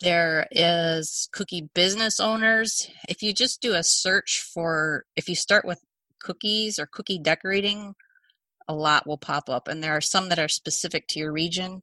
There 0.00 0.46
is 0.52 1.28
cookie 1.32 1.68
business 1.74 2.20
owners. 2.20 2.88
If 3.08 3.20
you 3.20 3.34
just 3.34 3.60
do 3.60 3.74
a 3.74 3.82
search 3.82 4.40
for, 4.54 5.04
if 5.16 5.28
you 5.28 5.34
start 5.34 5.64
with 5.64 5.80
cookies 6.20 6.78
or 6.78 6.86
cookie 6.86 7.18
decorating, 7.18 7.94
a 8.68 8.74
lot 8.74 9.08
will 9.08 9.18
pop 9.18 9.48
up. 9.48 9.66
And 9.66 9.82
there 9.82 9.96
are 9.96 10.00
some 10.00 10.28
that 10.28 10.38
are 10.38 10.48
specific 10.48 11.08
to 11.08 11.18
your 11.18 11.32
region. 11.32 11.82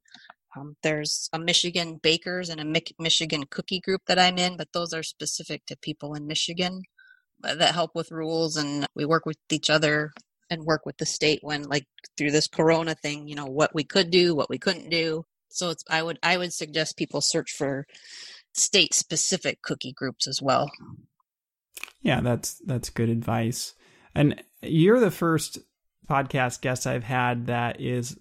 Um, 0.55 0.77
there's 0.81 1.29
a 1.33 1.39
Michigan 1.39 1.99
bakers 2.01 2.49
and 2.49 2.61
a 2.61 2.81
Michigan 2.99 3.43
cookie 3.49 3.81
group 3.81 4.01
that 4.07 4.19
I'm 4.19 4.37
in, 4.37 4.55
but 4.55 4.69
those 4.71 4.93
are 4.93 5.03
specific 5.03 5.65
to 5.65 5.75
people 5.75 6.13
in 6.13 6.25
Michigan 6.25 6.83
uh, 7.43 7.55
that 7.55 7.73
help 7.73 7.91
with 7.95 8.11
rules. 8.11 8.55
And 8.55 8.87
we 8.95 9.03
work 9.03 9.25
with 9.25 9.37
each 9.51 9.69
other 9.69 10.13
and 10.49 10.63
work 10.63 10.85
with 10.85 10.95
the 10.97 11.05
state 11.05 11.39
when, 11.41 11.63
like, 11.63 11.85
through 12.17 12.31
this 12.31 12.47
corona 12.47 12.95
thing, 12.95 13.27
you 13.27 13.35
know, 13.35 13.47
what 13.47 13.75
we 13.75 13.83
could 13.83 14.09
do, 14.09 14.33
what 14.33 14.49
we 14.49 14.57
couldn't 14.57 14.89
do. 14.89 15.25
So 15.55 15.69
it's 15.69 15.83
I 15.89 16.03
would 16.03 16.19
I 16.21 16.37
would 16.37 16.53
suggest 16.53 16.97
people 16.97 17.21
search 17.21 17.51
for 17.51 17.87
state 18.53 18.93
specific 18.93 19.61
cookie 19.61 19.93
groups 19.93 20.27
as 20.27 20.41
well. 20.41 20.69
Yeah, 22.01 22.21
that's 22.21 22.59
that's 22.65 22.89
good 22.89 23.09
advice. 23.09 23.73
And 24.13 24.43
you're 24.61 24.99
the 24.99 25.11
first 25.11 25.59
podcast 26.09 26.61
guest 26.61 26.85
I've 26.85 27.03
had 27.03 27.47
that 27.47 27.79
is 27.79 28.17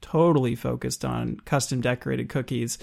totally 0.00 0.54
focused 0.54 1.04
on 1.04 1.36
custom 1.44 1.80
decorated 1.80 2.28
cookies. 2.28 2.78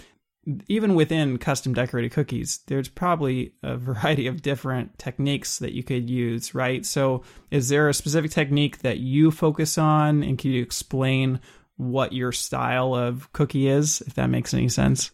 Even 0.67 0.93
within 0.93 1.39
custom 1.39 1.73
decorated 1.73 2.11
cookies, 2.11 2.59
there's 2.67 2.87
probably 2.87 3.53
a 3.63 3.75
variety 3.77 4.27
of 4.27 4.43
different 4.43 4.99
techniques 4.99 5.57
that 5.57 5.73
you 5.73 5.83
could 5.83 6.09
use, 6.09 6.53
right? 6.53 6.85
So, 6.85 7.23
is 7.49 7.69
there 7.69 7.89
a 7.89 7.93
specific 7.95 8.29
technique 8.29 8.79
that 8.79 8.99
you 8.99 9.31
focus 9.31 9.79
on? 9.79 10.21
And 10.21 10.37
can 10.37 10.51
you 10.51 10.61
explain 10.61 11.39
what 11.77 12.13
your 12.13 12.31
style 12.31 12.95
of 12.95 13.31
cookie 13.33 13.67
is, 13.67 14.01
if 14.01 14.13
that 14.15 14.29
makes 14.29 14.53
any 14.53 14.69
sense? 14.69 15.11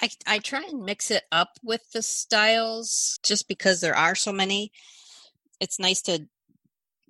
I, 0.00 0.08
I 0.26 0.38
try 0.38 0.62
and 0.68 0.84
mix 0.84 1.10
it 1.10 1.24
up 1.30 1.50
with 1.62 1.82
the 1.92 2.02
styles 2.02 3.18
just 3.22 3.46
because 3.46 3.80
there 3.80 3.96
are 3.96 4.14
so 4.14 4.32
many. 4.32 4.72
It's 5.60 5.78
nice 5.78 6.02
to 6.02 6.26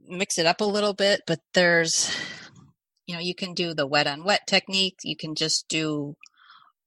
mix 0.07 0.39
it 0.39 0.47
up 0.47 0.61
a 0.61 0.65
little 0.65 0.93
bit, 0.93 1.23
but 1.27 1.41
there's 1.55 2.15
you 3.07 3.15
know, 3.15 3.21
you 3.21 3.35
can 3.35 3.55
do 3.55 3.75
the 3.75 3.87
wet 3.87 4.07
on 4.07 4.25
wet 4.25 4.47
technique. 4.47 4.99
You 5.03 5.17
can 5.17 5.35
just 5.35 5.69
do 5.69 6.17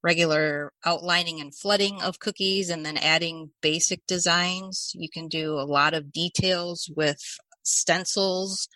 regular 0.03 0.72
outlining 0.86 1.41
and 1.41 1.53
flooding 1.53 2.01
of 2.01 2.20
cookies 2.20 2.70
and 2.70 2.86
then 2.86 2.98
adding 2.98 3.51
basic 3.62 4.05
designs. 4.08 4.91
You 4.96 5.10
can 5.10 5.27
do 5.27 5.53
a 5.53 5.65
lot 5.65 5.94
of 5.94 6.12
details 6.12 6.89
with 6.96 7.20
stencils, 7.63 8.67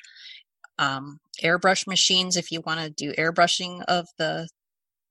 um, 0.80 1.20
airbrush 1.44 1.86
machines 1.86 2.38
if 2.38 2.52
you 2.52 2.62
want 2.66 2.80
to 2.80 2.90
do 2.90 3.14
airbrushing 3.14 3.84
of 3.88 4.08
the 4.18 4.48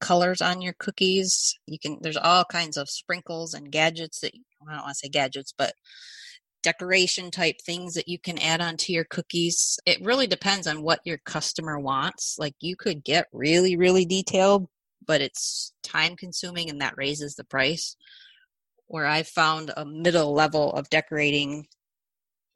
colors 0.00 0.40
on 0.40 0.60
your 0.62 0.74
cookies. 0.78 1.54
You 1.66 1.78
can 1.78 1.98
there's 2.00 2.16
all 2.16 2.44
kinds 2.44 2.76
of 2.76 2.88
sprinkles 2.88 3.54
and 3.54 3.70
gadgets 3.70 4.20
that 4.20 4.32
I 4.34 4.74
don't 4.74 4.82
want 4.82 4.88
to 4.88 4.94
say 4.94 5.08
gadgets, 5.08 5.52
but 5.56 5.74
decoration 6.62 7.30
type 7.30 7.56
things 7.64 7.94
that 7.94 8.08
you 8.08 8.18
can 8.18 8.38
add 8.38 8.60
onto 8.60 8.92
your 8.92 9.04
cookies. 9.04 9.78
It 9.86 10.04
really 10.04 10.26
depends 10.26 10.66
on 10.66 10.82
what 10.82 11.00
your 11.04 11.18
customer 11.18 11.78
wants. 11.78 12.36
Like 12.38 12.54
you 12.60 12.74
could 12.74 13.04
get 13.04 13.26
really, 13.32 13.76
really 13.76 14.04
detailed, 14.04 14.68
but 15.06 15.20
it's 15.20 15.72
time 15.82 16.16
consuming 16.16 16.70
and 16.70 16.80
that 16.80 16.96
raises 16.96 17.34
the 17.34 17.44
price. 17.44 17.94
Where 18.86 19.06
I 19.06 19.22
found 19.22 19.70
a 19.76 19.84
middle 19.84 20.32
level 20.32 20.72
of 20.72 20.88
decorating 20.88 21.66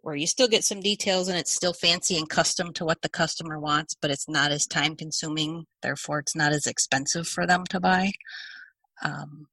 where 0.02 0.16
you 0.16 0.26
still 0.26 0.48
get 0.48 0.64
some 0.64 0.80
details 0.80 1.28
and 1.28 1.38
it's 1.38 1.54
still 1.54 1.72
fancy 1.72 2.18
and 2.18 2.28
custom 2.28 2.72
to 2.74 2.84
what 2.84 3.00
the 3.02 3.08
customer 3.08 3.58
wants, 3.58 3.94
but 3.94 4.10
it's 4.10 4.28
not 4.28 4.50
as 4.50 4.66
time 4.66 4.96
consuming. 4.96 5.64
Therefore, 5.80 6.18
it's 6.18 6.36
not 6.36 6.52
as 6.52 6.66
expensive 6.66 7.26
for 7.26 7.46
them 7.46 7.64
to 7.70 7.80
buy. 7.80 8.12
Um, 9.02 9.46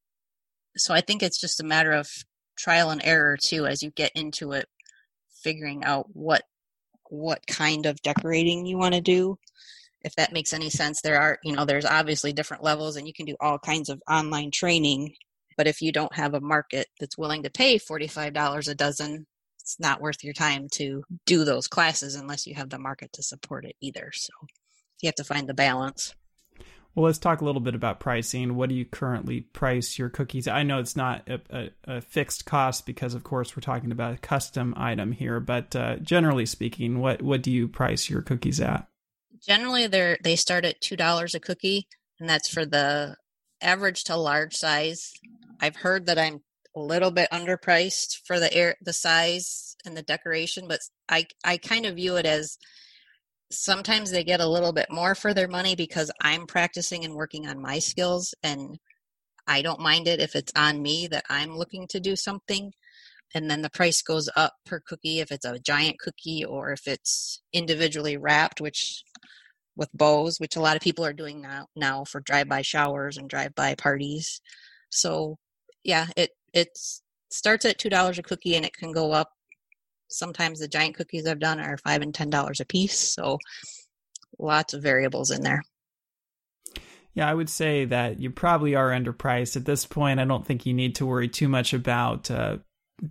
so 0.75 0.93
I 0.93 1.01
think 1.01 1.21
it's 1.21 1.39
just 1.39 1.59
a 1.59 1.65
matter 1.65 1.91
of 1.91 2.09
trial 2.57 2.89
and 2.89 3.01
error 3.03 3.37
too 3.37 3.65
as 3.65 3.81
you 3.81 3.91
get 3.91 4.11
into 4.15 4.51
it 4.51 4.67
figuring 5.43 5.83
out 5.85 6.07
what 6.13 6.43
what 7.09 7.39
kind 7.47 7.85
of 7.85 8.01
decorating 8.01 8.65
you 8.65 8.77
want 8.77 8.93
to 8.93 9.01
do 9.01 9.37
if 10.01 10.13
that 10.15 10.33
makes 10.33 10.51
any 10.51 10.69
sense 10.69 11.01
there 11.01 11.19
are 11.19 11.39
you 11.41 11.55
know 11.55 11.63
there's 11.63 11.85
obviously 11.85 12.33
different 12.33 12.61
levels 12.61 12.97
and 12.97 13.07
you 13.07 13.13
can 13.13 13.25
do 13.25 13.35
all 13.39 13.57
kinds 13.57 13.87
of 13.87 14.01
online 14.09 14.51
training 14.51 15.13
but 15.55 15.67
if 15.67 15.81
you 15.81 15.91
don't 15.93 16.13
have 16.13 16.33
a 16.33 16.41
market 16.41 16.87
that's 16.99 17.17
willing 17.17 17.43
to 17.43 17.49
pay 17.49 17.79
$45 17.79 18.67
a 18.67 18.75
dozen 18.75 19.25
it's 19.69 19.79
not 19.79 20.01
worth 20.01 20.23
your 20.23 20.33
time 20.33 20.67
to 20.67 21.03
do 21.27 21.43
those 21.43 21.67
classes 21.67 22.15
unless 22.15 22.47
you 22.47 22.55
have 22.55 22.69
the 22.69 22.79
market 22.79 23.13
to 23.13 23.21
support 23.21 23.65
it 23.65 23.75
either 23.81 24.09
so 24.13 24.33
you 25.01 25.07
have 25.07 25.15
to 25.15 25.23
find 25.23 25.47
the 25.47 25.53
balance 25.53 26.15
well, 26.95 27.05
let's 27.05 27.19
talk 27.19 27.39
a 27.39 27.45
little 27.45 27.61
bit 27.61 27.75
about 27.75 27.99
pricing. 27.99 28.55
What 28.55 28.67
do 28.67 28.75
you 28.75 28.83
currently 28.83 29.41
price 29.41 29.99
your 29.99 30.09
cookies? 30.09 30.47
I 30.47 30.63
know 30.63 30.79
it's 30.79 30.95
not 30.95 31.29
a, 31.29 31.39
a, 31.49 31.69
a 31.83 32.01
fixed 32.01 32.45
cost 32.45 32.88
because, 32.88 33.13
of 33.13 33.23
course, 33.23 33.55
we're 33.55 33.61
talking 33.61 33.91
about 33.91 34.15
a 34.15 34.17
custom 34.17 34.73
item 34.75 35.11
here. 35.11 35.39
But 35.39 35.75
uh, 35.75 35.97
generally 35.97 36.47
speaking, 36.47 36.99
what 36.99 37.21
what 37.21 37.43
do 37.43 37.51
you 37.51 37.67
price 37.67 38.09
your 38.09 38.23
cookies 38.23 38.59
at? 38.59 38.88
Generally, 39.39 39.88
they 39.88 40.17
they 40.23 40.35
start 40.35 40.65
at 40.65 40.81
two 40.81 40.97
dollars 40.97 41.35
a 41.35 41.39
cookie, 41.39 41.88
and 42.19 42.27
that's 42.27 42.49
for 42.49 42.65
the 42.65 43.15
average 43.61 44.05
to 44.05 44.17
large 44.17 44.55
size. 44.55 45.13
I've 45.61 45.75
heard 45.75 46.07
that 46.07 46.17
I'm 46.17 46.41
little 46.86 47.12
bit 47.12 47.29
underpriced 47.31 48.21
for 48.25 48.39
the 48.39 48.53
air 48.53 48.75
the 48.81 48.93
size 48.93 49.75
and 49.86 49.95
the 49.95 50.01
decoration, 50.01 50.67
but 50.67 50.79
I 51.09 51.25
I 51.43 51.57
kind 51.57 51.86
of 51.86 51.95
view 51.95 52.17
it 52.17 52.25
as 52.25 52.57
sometimes 53.51 54.12
they 54.12 54.24
get 54.24 54.39
a 54.41 54.48
little 54.48 54.74
bit 54.74 54.88
more 54.91 55.15
for 55.15 55.33
their 55.33 55.48
money 55.48 55.75
because 55.75 56.12
I'm 56.21 56.45
practicing 56.45 57.03
and 57.03 57.15
working 57.15 57.48
on 57.48 57.62
my 57.62 57.79
skills 57.79 58.33
and 58.43 58.77
I 59.48 59.63
don't 59.63 59.79
mind 59.79 60.07
it 60.07 60.19
if 60.19 60.36
it's 60.36 60.51
on 60.55 60.81
me 60.81 61.07
that 61.07 61.25
I'm 61.29 61.57
looking 61.57 61.88
to 61.88 62.00
do 62.00 62.15
something 62.15 62.71
and 63.33 63.50
then 63.50 63.62
the 63.62 63.69
price 63.69 64.01
goes 64.01 64.29
up 64.36 64.53
per 64.65 64.79
cookie 64.79 65.19
if 65.19 65.31
it's 65.31 65.45
a 65.45 65.59
giant 65.59 66.00
cookie 66.00 66.43
or 66.45 66.71
if 66.71 66.88
it's 66.88 67.41
individually 67.53 68.17
wrapped 68.17 68.62
which 68.62 69.03
with 69.75 69.89
bows 69.93 70.39
which 70.39 70.55
a 70.55 70.62
lot 70.62 70.75
of 70.75 70.81
people 70.81 71.05
are 71.05 71.13
doing 71.13 71.41
now 71.41 71.67
now 71.75 72.03
for 72.03 72.21
drive-by 72.21 72.62
showers 72.62 73.17
and 73.17 73.29
drive-by 73.29 73.75
parties. 73.75 74.41
So 74.91 75.38
yeah 75.83 76.07
it 76.15 76.31
it 76.53 76.77
starts 77.29 77.65
at 77.65 77.77
two 77.77 77.89
dollars 77.89 78.17
a 78.19 78.23
cookie 78.23 78.55
and 78.55 78.65
it 78.65 78.73
can 78.73 78.91
go 78.91 79.11
up 79.11 79.31
sometimes 80.09 80.59
the 80.59 80.67
giant 80.67 80.95
cookies 80.95 81.25
I've 81.25 81.39
done 81.39 81.59
are 81.59 81.77
five 81.77 82.01
and 82.01 82.13
ten 82.13 82.29
dollars 82.29 82.59
a 82.59 82.65
piece. 82.65 82.97
So 82.97 83.37
lots 84.37 84.73
of 84.73 84.83
variables 84.83 85.31
in 85.31 85.41
there. 85.41 85.61
Yeah, 87.13 87.29
I 87.29 87.33
would 87.33 87.49
say 87.49 87.85
that 87.85 88.19
you 88.19 88.29
probably 88.29 88.75
are 88.75 88.91
underpriced 88.91 89.55
at 89.55 89.65
this 89.65 89.85
point. 89.85 90.19
I 90.19 90.25
don't 90.25 90.45
think 90.45 90.65
you 90.65 90.73
need 90.73 90.95
to 90.95 91.05
worry 91.05 91.27
too 91.27 91.49
much 91.49 91.73
about 91.73 92.29
uh, 92.29 92.57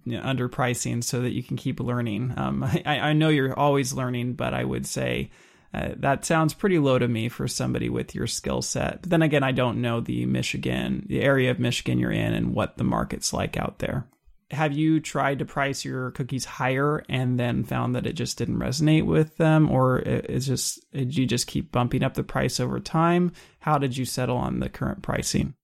underpricing 0.06 1.02
so 1.02 1.20
that 1.20 1.32
you 1.32 1.42
can 1.42 1.56
keep 1.56 1.80
learning. 1.80 2.32
Um, 2.36 2.62
I, 2.86 2.98
I, 2.98 3.12
know 3.12 3.28
you're 3.28 3.58
always 3.58 3.92
learning, 3.92 4.34
but 4.34 4.54
I 4.54 4.64
would 4.64 4.86
say 4.86 5.30
uh, 5.74 5.90
that 5.98 6.24
sounds 6.24 6.54
pretty 6.54 6.78
low 6.78 6.98
to 6.98 7.06
me 7.06 7.28
for 7.28 7.46
somebody 7.46 7.90
with 7.90 8.14
your 8.14 8.26
skill 8.26 8.62
set. 8.62 9.02
But 9.02 9.10
then 9.10 9.22
again, 9.22 9.42
I 9.42 9.52
don't 9.52 9.82
know 9.82 10.00
the 10.00 10.24
Michigan, 10.24 11.04
the 11.08 11.20
area 11.20 11.50
of 11.50 11.58
Michigan 11.58 11.98
you're 11.98 12.10
in, 12.10 12.32
and 12.32 12.54
what 12.54 12.78
the 12.78 12.84
market's 12.84 13.32
like 13.32 13.56
out 13.56 13.78
there. 13.78 14.06
Have 14.50 14.72
you 14.72 14.98
tried 14.98 15.40
to 15.40 15.44
price 15.44 15.84
your 15.84 16.10
cookies 16.12 16.46
higher 16.46 17.04
and 17.10 17.38
then 17.38 17.64
found 17.64 17.94
that 17.94 18.06
it 18.06 18.14
just 18.14 18.38
didn't 18.38 18.58
resonate 18.58 19.04
with 19.04 19.36
them? 19.36 19.70
Or 19.70 19.98
is 19.98 20.46
just 20.46 20.90
did 20.90 21.14
you 21.14 21.26
just 21.26 21.46
keep 21.46 21.70
bumping 21.70 22.02
up 22.02 22.14
the 22.14 22.22
price 22.22 22.58
over 22.58 22.80
time? 22.80 23.32
How 23.60 23.76
did 23.76 23.94
you 23.94 24.06
settle 24.06 24.38
on 24.38 24.60
the 24.60 24.70
current 24.70 25.02
pricing? 25.02 25.54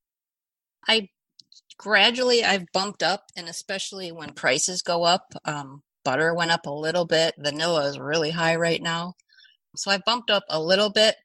I 0.86 1.08
gradually 1.76 2.44
i've 2.44 2.70
bumped 2.72 3.02
up 3.02 3.24
and 3.36 3.48
especially 3.48 4.12
when 4.12 4.32
prices 4.32 4.80
go 4.80 5.02
up 5.02 5.34
um, 5.44 5.82
butter 6.04 6.32
went 6.32 6.52
up 6.52 6.66
a 6.66 6.70
little 6.70 7.04
bit. 7.04 7.34
Vanilla 7.38 7.86
is 7.88 7.98
really 7.98 8.30
high 8.30 8.54
right 8.54 8.80
now 8.80 9.14
so 9.76 9.90
i 9.90 9.98
bumped 10.04 10.30
up 10.30 10.44
a 10.48 10.60
little 10.60 10.90
bit 10.90 11.16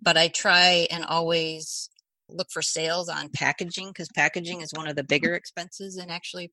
but 0.00 0.16
i 0.16 0.28
try 0.28 0.86
and 0.90 1.04
always 1.04 1.88
look 2.28 2.48
for 2.50 2.62
sales 2.62 3.08
on 3.08 3.28
packaging 3.28 3.88
because 3.88 4.08
packaging 4.14 4.60
is 4.60 4.72
one 4.72 4.88
of 4.88 4.96
the 4.96 5.04
bigger 5.04 5.34
expenses 5.34 5.98
in 5.98 6.10
actually 6.10 6.50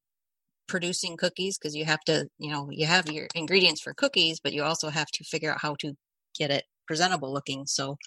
producing 0.69 1.17
cookies 1.17 1.57
because 1.57 1.75
you 1.75 1.83
have 1.83 1.99
to, 2.01 2.27
you 2.37 2.51
know, 2.51 2.69
you 2.71 2.85
have 2.85 3.11
your 3.11 3.27
ingredients 3.35 3.81
for 3.81 3.93
cookies, 3.93 4.39
but 4.39 4.53
you 4.53 4.63
also 4.63 4.89
have 4.89 5.07
to 5.07 5.23
figure 5.25 5.51
out 5.51 5.59
how 5.61 5.75
to 5.79 5.93
get 6.37 6.51
it 6.51 6.63
presentable 6.87 7.33
looking. 7.33 7.65
So 7.65 7.97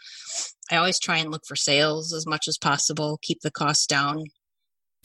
I 0.70 0.76
always 0.76 0.98
try 0.98 1.18
and 1.18 1.30
look 1.30 1.42
for 1.46 1.56
sales 1.56 2.14
as 2.14 2.26
much 2.26 2.48
as 2.48 2.56
possible, 2.56 3.18
keep 3.20 3.40
the 3.42 3.50
costs 3.50 3.86
down. 3.86 4.24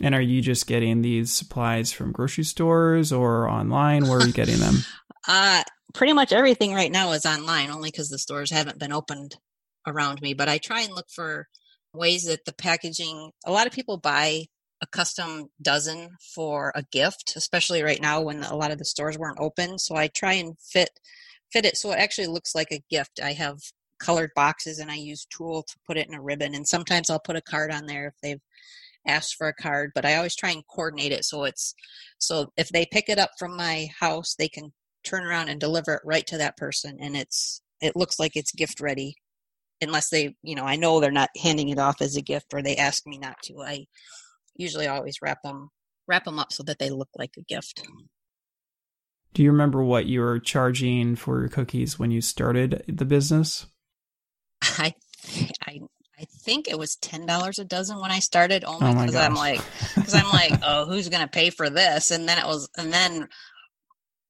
And 0.02 0.14
are 0.14 0.22
you 0.22 0.42
just 0.42 0.68
getting 0.68 1.02
these 1.02 1.32
supplies 1.32 1.92
from 1.92 2.12
grocery 2.12 2.44
stores 2.44 3.12
or 3.12 3.50
online? 3.50 4.08
Where 4.08 4.20
are 4.20 4.28
you 4.28 4.34
getting 4.34 4.60
them? 4.60 4.76
uh, 5.28 5.64
pretty 5.94 6.14
much 6.14 6.32
everything 6.32 6.74
right 6.74 6.92
now 6.92 7.12
is 7.12 7.26
online, 7.26 7.70
only 7.70 7.92
because 7.92 8.10
the 8.10 8.20
stores 8.20 8.52
haven't 8.52 8.80
been 8.80 8.94
opened 8.94 9.36
around 9.86 10.22
me. 10.22 10.34
But 10.34 10.50
I 10.50 10.58
try 10.58 10.82
and 10.82 10.94
look 10.94 11.10
for 11.10 11.48
ways 11.94 12.26
that 12.26 12.46
the 12.46 12.54
packaging, 12.54 13.32
a 13.46 13.52
lot 13.52 13.68
of 13.68 13.74
people 13.74 13.98
buy 13.98 14.46
a 14.82 14.88
custom 14.88 15.50
dozen 15.62 16.10
for 16.36 16.72
a 16.76 16.84
gift, 16.92 17.34
especially 17.36 17.82
right 17.82 18.02
now 18.02 18.22
when 18.22 18.44
a 18.44 18.56
lot 18.56 18.72
of 18.72 18.78
the 18.78 18.86
stores 18.86 19.18
weren't 19.18 19.40
open. 19.40 19.80
So 19.80 19.96
I 19.96 20.08
try 20.08 20.34
and 20.34 20.58
fit 20.60 20.92
fit 21.52 21.66
it 21.66 21.78
so 21.78 21.92
it 21.92 22.00
actually 22.00 22.28
looks 22.28 22.54
like 22.54 22.72
a 22.72 22.84
gift. 22.90 23.20
I 23.24 23.34
have 23.34 23.60
colored 24.00 24.32
boxes 24.36 24.80
and 24.80 24.92
I 24.92 24.96
use 24.96 25.26
tulle 25.26 25.64
to 25.64 25.76
put 25.88 25.98
it 25.98 26.08
in 26.08 26.14
a 26.14 26.22
ribbon 26.22 26.54
and 26.54 26.68
sometimes 26.68 27.10
I'll 27.10 27.20
put 27.20 27.38
a 27.38 27.42
card 27.42 27.72
on 27.72 27.86
there 27.86 28.08
if 28.08 28.14
they've 28.22 28.42
asked 29.08 29.36
for 29.36 29.48
a 29.48 29.54
card, 29.54 29.92
but 29.96 30.06
I 30.06 30.16
always 30.16 30.36
try 30.36 30.52
and 30.52 30.68
coordinate 30.68 31.14
it 31.14 31.26
so 31.26 31.46
it's 31.46 31.74
so 32.20 32.52
if 32.58 32.70
they 32.70 32.86
pick 32.86 33.10
it 33.10 33.18
up 33.18 33.32
from 33.40 33.56
my 33.56 33.88
house, 34.00 34.36
they 34.38 34.50
can 34.50 34.74
turn 35.08 35.26
around 35.26 35.50
and 35.50 35.60
deliver 35.60 35.94
it 35.94 36.02
right 36.04 36.28
to 36.28 36.38
that 36.38 36.58
person 36.58 36.98
and 37.00 37.16
it's 37.16 37.62
it 37.82 37.96
looks 37.96 38.20
like 38.20 38.36
it's 38.36 38.52
gift 38.52 38.80
ready 38.80 39.16
unless 39.82 40.10
they, 40.10 40.36
you 40.42 40.56
know, 40.56 40.64
I 40.64 40.76
know 40.76 41.00
they're 41.00 41.12
not 41.12 41.30
handing 41.42 41.70
it 41.70 41.80
off 41.80 42.02
as 42.02 42.16
a 42.16 42.22
gift 42.22 42.54
or 42.54 42.62
they 42.62 42.76
ask 42.78 43.06
me 43.06 43.18
not 43.18 43.42
to. 43.44 43.62
I 43.62 43.86
usually 44.56 44.88
always 44.88 45.22
wrap 45.22 45.44
them 45.44 45.70
wrap 46.08 46.24
them 46.24 46.40
up 46.40 46.54
so 46.54 46.64
that 46.64 46.80
they 46.80 46.90
look 46.90 47.10
like 47.18 47.32
a 47.38 47.42
gift. 47.42 47.86
Do 49.34 49.44
you 49.44 49.52
remember 49.52 49.84
what 49.84 50.06
you 50.06 50.22
were 50.22 50.40
charging 50.40 51.16
for 51.16 51.42
your 51.42 51.50
cookies 51.50 52.00
when 52.00 52.12
you 52.12 52.22
started 52.22 52.84
the 52.88 53.06
business? 53.06 53.68
I 54.62 54.94
I 55.68 55.82
I 56.20 56.26
think 56.26 56.68
it 56.68 56.80
was 56.80 56.96
ten 56.96 57.26
dollars 57.28 57.60
a 57.60 57.66
dozen 57.66 58.00
when 58.00 58.10
I 58.10 58.20
started, 58.20 58.64
only 58.64 58.88
Oh 58.88 58.94
my 58.94 59.06
because 59.06 59.16
I'm 59.16 59.36
like, 59.36 59.62
because 59.96 60.16
I'm 60.16 60.30
like, 60.30 60.60
oh, 60.64 60.86
who's 60.86 61.10
gonna 61.10 61.28
pay 61.28 61.52
for 61.52 61.70
this? 61.70 62.10
And 62.10 62.28
then 62.28 62.40
it 62.40 62.46
was, 62.46 62.70
and 62.78 62.92
then 62.92 63.28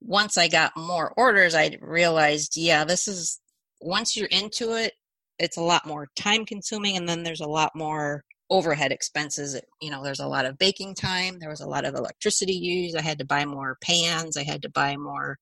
once 0.01 0.37
I 0.37 0.47
got 0.47 0.71
more 0.77 1.13
orders, 1.17 1.55
I 1.55 1.77
realized, 1.81 2.53
yeah, 2.55 2.85
this 2.85 3.07
is 3.07 3.39
once 3.81 4.15
you're 4.15 4.27
into 4.27 4.73
it, 4.73 4.93
it's 5.39 5.57
a 5.57 5.61
lot 5.61 5.85
more 5.85 6.07
time 6.15 6.45
consuming, 6.45 6.97
and 6.97 7.07
then 7.07 7.23
there's 7.23 7.41
a 7.41 7.47
lot 7.47 7.71
more 7.75 8.23
overhead 8.49 8.91
expenses. 8.91 9.59
You 9.81 9.91
know, 9.91 10.03
there's 10.03 10.19
a 10.19 10.27
lot 10.27 10.45
of 10.45 10.57
baking 10.57 10.95
time. 10.95 11.39
There 11.39 11.49
was 11.49 11.61
a 11.61 11.67
lot 11.67 11.85
of 11.85 11.95
electricity 11.95 12.53
used. 12.53 12.95
I 12.95 13.01
had 13.01 13.19
to 13.19 13.25
buy 13.25 13.45
more 13.45 13.77
pans. 13.83 14.37
I 14.37 14.43
had 14.43 14.61
to 14.63 14.69
buy 14.69 14.97
more 14.97 15.37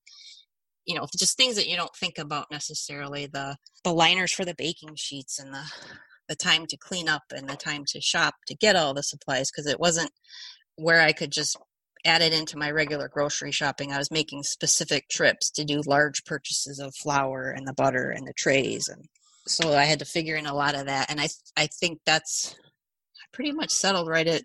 you 0.86 0.94
know 0.94 1.06
just 1.18 1.36
things 1.36 1.56
that 1.56 1.68
you 1.68 1.76
don't 1.76 1.94
think 1.96 2.16
about 2.16 2.50
necessarily 2.50 3.26
the 3.26 3.56
the 3.84 3.92
liners 3.92 4.32
for 4.32 4.44
the 4.44 4.54
baking 4.54 4.94
sheets 4.94 5.38
and 5.38 5.52
the 5.52 5.64
the 6.28 6.36
time 6.36 6.66
to 6.66 6.76
clean 6.76 7.08
up 7.08 7.22
and 7.34 7.48
the 7.48 7.56
time 7.56 7.84
to 7.86 8.00
shop 8.00 8.34
to 8.46 8.54
get 8.54 8.76
all 8.76 8.94
the 8.94 9.02
supplies 9.02 9.50
because 9.50 9.66
it 9.70 9.78
wasn't 9.78 10.10
where 10.76 11.00
I 11.00 11.12
could 11.12 11.30
just 11.30 11.56
add 12.06 12.22
it 12.22 12.32
into 12.32 12.56
my 12.56 12.70
regular 12.70 13.08
grocery 13.08 13.52
shopping. 13.52 13.92
I 13.92 13.98
was 13.98 14.10
making 14.10 14.42
specific 14.44 15.08
trips 15.08 15.50
to 15.52 15.64
do 15.64 15.82
large 15.86 16.24
purchases 16.24 16.78
of 16.78 16.94
flour 16.94 17.50
and 17.50 17.66
the 17.66 17.74
butter 17.74 18.10
and 18.10 18.26
the 18.26 18.32
trays 18.34 18.88
and 18.88 19.04
so 19.48 19.76
I 19.76 19.84
had 19.84 20.00
to 20.00 20.04
figure 20.04 20.34
in 20.34 20.46
a 20.46 20.54
lot 20.54 20.74
of 20.74 20.86
that 20.86 21.10
and 21.10 21.20
I 21.20 21.28
I 21.56 21.66
think 21.66 22.00
that's 22.04 22.54
I 22.54 23.26
pretty 23.32 23.52
much 23.52 23.70
settled 23.70 24.08
right 24.08 24.26
at 24.26 24.42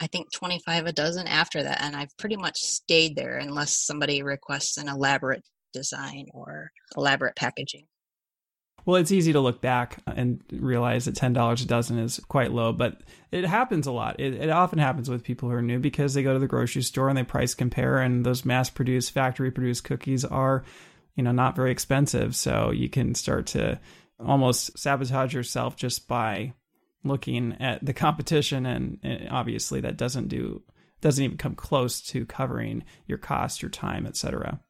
I 0.00 0.06
think 0.06 0.32
25 0.32 0.86
a 0.86 0.92
dozen 0.92 1.26
after 1.26 1.62
that. 1.62 1.82
And 1.82 1.96
I've 1.96 2.16
pretty 2.16 2.36
much 2.36 2.58
stayed 2.58 3.16
there 3.16 3.38
unless 3.38 3.76
somebody 3.76 4.22
requests 4.22 4.76
an 4.76 4.88
elaborate 4.88 5.42
design 5.72 6.26
or 6.32 6.70
elaborate 6.96 7.36
packaging. 7.36 7.86
Well, 8.84 8.96
it's 8.96 9.12
easy 9.12 9.32
to 9.32 9.40
look 9.40 9.60
back 9.60 9.98
and 10.06 10.42
realize 10.52 11.04
that 11.04 11.14
ten 11.14 11.32
dollars 11.32 11.62
a 11.62 11.66
dozen 11.66 11.98
is 11.98 12.18
quite 12.28 12.52
low, 12.52 12.72
but 12.72 13.00
it 13.30 13.44
happens 13.44 13.86
a 13.86 13.92
lot. 13.92 14.18
It, 14.18 14.34
it 14.34 14.50
often 14.50 14.78
happens 14.78 15.08
with 15.08 15.22
people 15.22 15.48
who 15.48 15.54
are 15.54 15.62
new 15.62 15.78
because 15.78 16.14
they 16.14 16.22
go 16.22 16.32
to 16.32 16.38
the 16.38 16.46
grocery 16.46 16.82
store 16.82 17.08
and 17.08 17.16
they 17.16 17.22
price 17.22 17.54
compare, 17.54 17.98
and 17.98 18.24
those 18.24 18.44
mass-produced, 18.44 19.12
factory-produced 19.12 19.84
cookies 19.84 20.24
are, 20.24 20.64
you 21.14 21.22
know, 21.22 21.32
not 21.32 21.56
very 21.56 21.70
expensive. 21.70 22.34
So 22.34 22.70
you 22.70 22.88
can 22.88 23.14
start 23.14 23.46
to 23.48 23.78
almost 24.18 24.78
sabotage 24.78 25.34
yourself 25.34 25.76
just 25.76 26.08
by 26.08 26.54
looking 27.04 27.56
at 27.60 27.84
the 27.84 27.94
competition, 27.94 28.66
and, 28.66 28.98
and 29.02 29.28
obviously 29.30 29.80
that 29.82 29.96
doesn't 29.96 30.28
do 30.28 30.62
doesn't 31.00 31.24
even 31.24 31.38
come 31.38 31.54
close 31.54 32.02
to 32.02 32.26
covering 32.26 32.84
your 33.06 33.16
cost, 33.16 33.62
your 33.62 33.70
time, 33.70 34.06
etc 34.06 34.60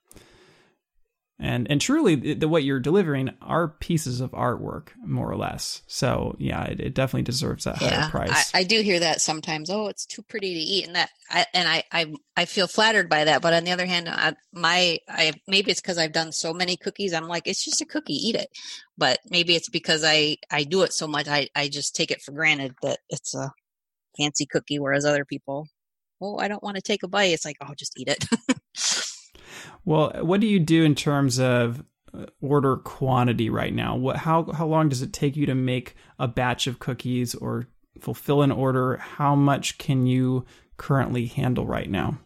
and 1.40 1.70
and 1.70 1.80
truly 1.80 2.14
the, 2.14 2.34
the, 2.34 2.48
what 2.48 2.64
you're 2.64 2.80
delivering 2.80 3.30
are 3.40 3.68
pieces 3.68 4.20
of 4.20 4.30
artwork 4.32 4.88
more 5.04 5.30
or 5.30 5.36
less. 5.36 5.82
So 5.86 6.36
yeah 6.38 6.64
it, 6.64 6.80
it 6.80 6.94
definitely 6.94 7.22
deserves 7.22 7.64
that 7.64 7.80
yeah, 7.80 8.02
higher 8.02 8.10
price. 8.10 8.50
I, 8.54 8.60
I, 8.60 8.64
do 8.64 8.80
hear 8.82 9.00
that 9.00 9.20
sometimes. 9.20 9.70
Oh 9.70 9.88
it's 9.88 10.04
too 10.04 10.22
pretty 10.22 10.54
to 10.54 10.60
eat. 10.60 10.86
And 10.86 10.96
that 10.96 11.10
I, 11.30 11.46
and 11.54 11.68
I, 11.68 11.84
I 11.90 12.12
i 12.36 12.44
feel 12.44 12.66
flattered 12.66 13.08
by 13.08 13.24
that. 13.24 13.42
But 13.42 13.54
on 13.54 13.64
the 13.64 13.72
other 13.72 13.86
hand 13.86 14.08
I, 14.08 14.34
my 14.52 14.98
i 15.08 15.32
maybe 15.48 15.70
it's 15.70 15.80
because 15.80 15.98
i've 15.98 16.12
done 16.12 16.32
so 16.32 16.52
many 16.52 16.76
cookies. 16.76 17.14
I'm 17.14 17.26
like 17.26 17.46
it's 17.46 17.64
just 17.64 17.80
a 17.80 17.86
cookie. 17.86 18.14
Eat 18.14 18.36
it. 18.36 18.50
But 18.98 19.18
maybe 19.30 19.56
it's 19.56 19.70
because 19.70 20.04
i 20.04 20.36
i 20.50 20.64
do 20.64 20.82
it 20.82 20.92
so 20.92 21.06
much 21.06 21.26
i 21.26 21.48
i 21.56 21.68
just 21.68 21.96
take 21.96 22.10
it 22.10 22.22
for 22.22 22.32
granted 22.32 22.74
that 22.82 22.98
it's 23.08 23.34
a 23.34 23.52
fancy 24.18 24.44
cookie 24.44 24.78
whereas 24.78 25.04
other 25.04 25.24
people 25.24 25.68
oh 26.20 26.36
i 26.38 26.48
don't 26.48 26.62
want 26.62 26.76
to 26.76 26.82
take 26.82 27.02
a 27.02 27.08
bite. 27.08 27.32
It's 27.32 27.44
like 27.44 27.56
oh 27.62 27.72
just 27.76 27.98
eat 27.98 28.08
it 28.08 28.24
Well, 29.84 30.12
what 30.22 30.40
do 30.40 30.46
you 30.46 30.60
do 30.60 30.84
in 30.84 30.94
terms 30.94 31.38
of 31.38 31.84
uh, 32.12 32.26
order 32.40 32.76
quantity 32.76 33.50
right 33.50 33.74
now? 33.74 33.96
What 33.96 34.16
how 34.16 34.50
how 34.52 34.66
long 34.66 34.88
does 34.88 35.02
it 35.02 35.12
take 35.12 35.36
you 35.36 35.46
to 35.46 35.54
make 35.54 35.94
a 36.18 36.28
batch 36.28 36.66
of 36.66 36.78
cookies 36.78 37.34
or 37.34 37.68
fulfill 38.00 38.42
an 38.42 38.52
order? 38.52 38.96
How 38.96 39.34
much 39.34 39.78
can 39.78 40.06
you 40.06 40.44
currently 40.76 41.26
handle 41.26 41.66
right 41.66 41.90
now? 41.90 42.18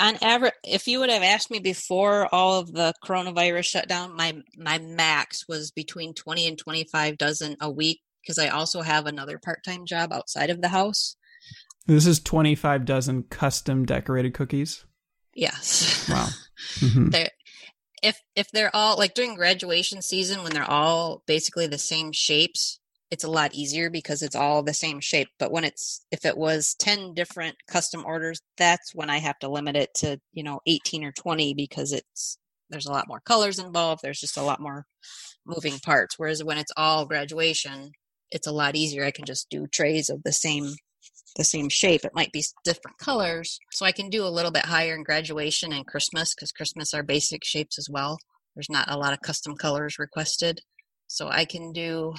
On 0.00 0.16
average, 0.22 0.54
if 0.62 0.86
you 0.86 1.00
would 1.00 1.10
have 1.10 1.24
asked 1.24 1.50
me 1.50 1.58
before 1.58 2.32
all 2.32 2.60
of 2.60 2.72
the 2.72 2.94
coronavirus 3.04 3.66
shutdown, 3.66 4.16
my 4.16 4.36
my 4.56 4.78
max 4.78 5.46
was 5.48 5.72
between 5.72 6.14
20 6.14 6.46
and 6.46 6.58
25 6.58 7.18
dozen 7.18 7.56
a 7.60 7.68
week 7.68 8.00
because 8.22 8.38
I 8.38 8.48
also 8.48 8.82
have 8.82 9.06
another 9.06 9.38
part-time 9.38 9.86
job 9.86 10.12
outside 10.12 10.50
of 10.50 10.60
the 10.60 10.68
house. 10.68 11.16
This 11.86 12.06
is 12.06 12.20
25 12.20 12.84
dozen 12.84 13.24
custom 13.24 13.86
decorated 13.86 14.34
cookies. 14.34 14.84
Yes. 15.38 16.08
Wow. 16.08 16.28
Mm-hmm. 16.80 17.10
they're, 17.10 17.30
if 18.02 18.20
if 18.34 18.50
they're 18.50 18.74
all 18.74 18.98
like 18.98 19.14
during 19.14 19.36
graduation 19.36 20.02
season 20.02 20.42
when 20.42 20.52
they're 20.52 20.68
all 20.68 21.22
basically 21.26 21.68
the 21.68 21.78
same 21.78 22.10
shapes, 22.12 22.80
it's 23.12 23.24
a 23.24 23.30
lot 23.30 23.54
easier 23.54 23.90
because 23.90 24.22
it's 24.22 24.34
all 24.34 24.62
the 24.62 24.74
same 24.74 25.00
shape. 25.00 25.28
But 25.38 25.52
when 25.52 25.64
it's 25.64 26.04
if 26.10 26.24
it 26.24 26.36
was 26.36 26.74
10 26.80 27.14
different 27.14 27.56
custom 27.68 28.04
orders, 28.04 28.42
that's 28.58 28.92
when 28.94 29.08
I 29.08 29.18
have 29.18 29.38
to 29.38 29.48
limit 29.48 29.76
it 29.76 29.94
to, 29.96 30.20
you 30.32 30.42
know, 30.42 30.60
18 30.66 31.04
or 31.04 31.12
20 31.12 31.54
because 31.54 31.92
it's 31.92 32.38
there's 32.70 32.86
a 32.86 32.92
lot 32.92 33.08
more 33.08 33.20
colors 33.20 33.60
involved, 33.60 34.02
there's 34.02 34.20
just 34.20 34.36
a 34.36 34.42
lot 34.42 34.60
more 34.60 34.84
moving 35.46 35.78
parts. 35.78 36.16
Whereas 36.18 36.42
when 36.44 36.58
it's 36.58 36.72
all 36.76 37.06
graduation, 37.06 37.92
it's 38.32 38.48
a 38.48 38.52
lot 38.52 38.76
easier. 38.76 39.04
I 39.04 39.12
can 39.12 39.24
just 39.24 39.48
do 39.48 39.66
trays 39.68 40.10
of 40.10 40.22
the 40.24 40.32
same 40.32 40.74
the 41.38 41.44
same 41.44 41.70
shape. 41.70 42.04
It 42.04 42.14
might 42.14 42.32
be 42.32 42.44
different 42.64 42.98
colors. 42.98 43.58
So 43.72 43.86
I 43.86 43.92
can 43.92 44.10
do 44.10 44.26
a 44.26 44.28
little 44.28 44.50
bit 44.50 44.66
higher 44.66 44.94
in 44.94 45.04
graduation 45.04 45.72
and 45.72 45.86
Christmas 45.86 46.34
because 46.34 46.52
Christmas 46.52 46.92
are 46.92 47.02
basic 47.02 47.44
shapes 47.44 47.78
as 47.78 47.88
well. 47.88 48.18
There's 48.54 48.68
not 48.68 48.90
a 48.90 48.98
lot 48.98 49.12
of 49.12 49.22
custom 49.22 49.54
colors 49.54 49.98
requested. 49.98 50.60
So 51.06 51.28
I 51.28 51.46
can 51.46 51.72
do 51.72 52.12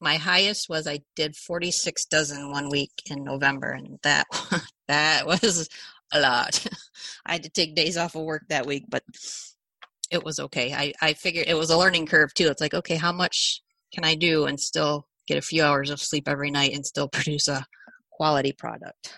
my 0.00 0.16
highest 0.16 0.68
was 0.68 0.86
I 0.86 1.00
did 1.16 1.34
46 1.34 2.04
dozen 2.06 2.50
one 2.50 2.68
week 2.68 2.92
in 3.10 3.24
November 3.24 3.70
and 3.70 3.98
that 4.02 4.26
that 4.88 5.26
was 5.26 5.68
a 6.12 6.20
lot. 6.20 6.64
I 7.26 7.32
had 7.32 7.42
to 7.44 7.50
take 7.50 7.74
days 7.74 7.96
off 7.96 8.14
of 8.14 8.22
work 8.22 8.42
that 8.50 8.66
week, 8.66 8.84
but 8.88 9.02
it 10.10 10.22
was 10.22 10.38
okay. 10.38 10.72
I 10.74 10.92
I 11.00 11.14
figured 11.14 11.48
it 11.48 11.56
was 11.56 11.70
a 11.70 11.78
learning 11.78 12.06
curve 12.06 12.34
too. 12.34 12.48
It's 12.48 12.60
like, 12.60 12.74
okay, 12.74 12.96
how 12.96 13.12
much 13.12 13.62
can 13.92 14.04
I 14.04 14.14
do 14.14 14.44
and 14.44 14.60
still 14.60 15.08
get 15.26 15.38
a 15.38 15.42
few 15.42 15.62
hours 15.62 15.90
of 15.90 16.00
sleep 16.00 16.28
every 16.28 16.50
night 16.50 16.74
and 16.74 16.84
still 16.84 17.08
produce 17.12 17.48
a 17.48 17.64
quality 18.16 18.52
product. 18.52 19.14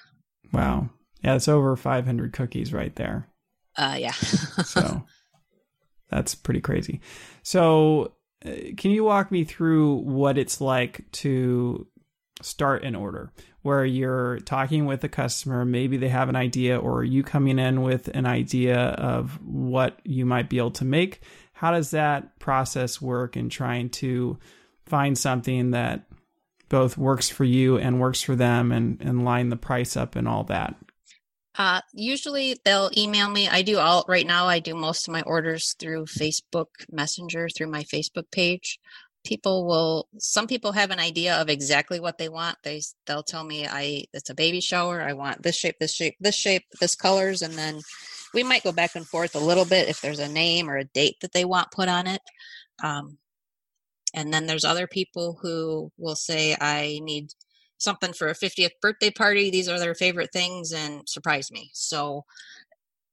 Wow. 0.53 0.91
Yeah, 1.23 1.37
it's 1.37 1.49
over 1.49 1.77
500 1.77 2.33
cookies 2.33 2.73
right 2.73 2.95
there. 2.97 3.29
Uh, 3.77 3.97
yeah. 3.99 4.13
so 4.13 5.05
that's 6.11 6.35
pretty 6.35 6.61
crazy. 6.61 7.01
So, 7.43 8.15
uh, 8.45 8.51
can 8.77 8.91
you 8.91 9.05
walk 9.05 9.31
me 9.31 9.45
through 9.45 9.95
what 9.97 10.37
it's 10.37 10.61
like 10.61 11.11
to 11.13 11.87
start 12.43 12.85
an 12.85 12.95
order 12.95 13.33
where 13.63 13.85
you're 13.85 14.39
talking 14.41 14.87
with 14.87 15.03
a 15.05 15.09
customer, 15.09 15.65
maybe 15.65 15.97
they 15.97 16.09
have 16.09 16.29
an 16.29 16.37
idea, 16.37 16.79
or 16.79 17.05
you 17.05 17.23
coming 17.23 17.59
in 17.59 17.83
with 17.83 18.09
an 18.09 18.27
idea 18.27 18.79
of 18.79 19.39
what 19.45 20.01
you 20.05 20.25
might 20.25 20.49
be 20.49 20.59
able 20.59 20.71
to 20.71 20.85
make? 20.85 21.23
How 21.53 21.73
does 21.73 21.91
that 21.91 22.39
process 22.39 23.03
work 23.03 23.37
in 23.37 23.49
trying 23.49 23.91
to 23.91 24.39
find 24.87 25.19
something 25.19 25.73
that 25.73 26.08
both 26.69 26.99
works 26.99 27.29
for 27.29 27.45
you 27.45 27.79
and 27.79 28.01
works 28.01 28.23
for 28.23 28.37
them 28.37 28.73
and, 28.73 29.01
and 29.01 29.25
line 29.25 29.49
the 29.49 29.57
price 29.57 29.97
up 29.97 30.17
and 30.17 30.29
all 30.29 30.45
that? 30.45 30.75
Uh, 31.57 31.81
usually 31.93 32.57
they'll 32.65 32.91
email 32.97 33.29
me. 33.29 33.49
I 33.49 33.63
do 33.63 33.79
all 33.79 34.05
right 34.07 34.27
now. 34.27 34.47
I 34.47 34.61
do 34.61 34.75
most 34.75 35.09
of 35.09 35.13
my 35.13 35.23
orders 35.23 35.75
through 35.79 36.07
Facebook 36.07 36.67
Messenger 36.91 37.49
through 37.49 37.67
my 37.67 37.83
Facebook 37.83 38.31
page. 38.31 38.79
People 39.25 39.67
will. 39.67 40.09
Some 40.19 40.47
people 40.47 40.71
have 40.73 40.93
an 40.93 41.01
idea 41.01 41.35
of 41.35 41.49
exactly 41.49 41.99
what 41.99 42.17
they 42.17 42.29
want. 42.29 42.59
They 42.63 42.81
they'll 43.07 43.25
tell 43.25 43.43
me 43.43 43.67
I 43.67 44.05
it's 44.15 44.31
a 44.31 44.35
baby 44.37 44.61
shower. 44.61 45.03
I 45.03 45.15
want 45.15 45.43
this 45.43 45.57
shape, 45.57 45.77
this 45.81 45.93
shape, 45.93 46.15
this 46.21 46.37
shape, 46.37 46.63
this 46.81 46.95
colors, 46.95 47.43
and 47.43 47.55
then 47.55 47.81
we 48.33 48.45
might 48.45 48.63
go 48.63 48.71
back 48.71 48.95
and 48.95 49.07
forth 49.07 49.35
a 49.35 49.41
little 49.41 49.65
bit 49.65 49.89
if 49.89 50.01
there's 50.01 50.21
a 50.21 50.29
name 50.29 50.71
or 50.71 50.77
a 50.77 50.85
date 50.85 51.17
that 51.23 51.33
they 51.33 51.45
want 51.45 51.73
put 51.73 51.89
on 51.89 52.07
it. 52.07 52.23
Um, 52.85 53.19
and 54.15 54.33
then 54.33 54.47
there's 54.47 54.65
other 54.65 54.87
people 54.87 55.39
who 55.43 55.91
will 55.99 56.17
say, 56.17 56.57
I 56.61 57.01
need 57.03 57.33
something 57.79 58.13
for 58.13 58.29
a 58.29 58.35
50th 58.35 58.81
birthday 58.83 59.11
party. 59.11 59.51
These 59.51 59.69
are 59.69 59.79
their 59.79 59.95
favorite 59.95 60.33
things 60.33 60.73
and 60.73 61.09
surprise 61.09 61.51
me. 61.51 61.71
So, 61.75 62.25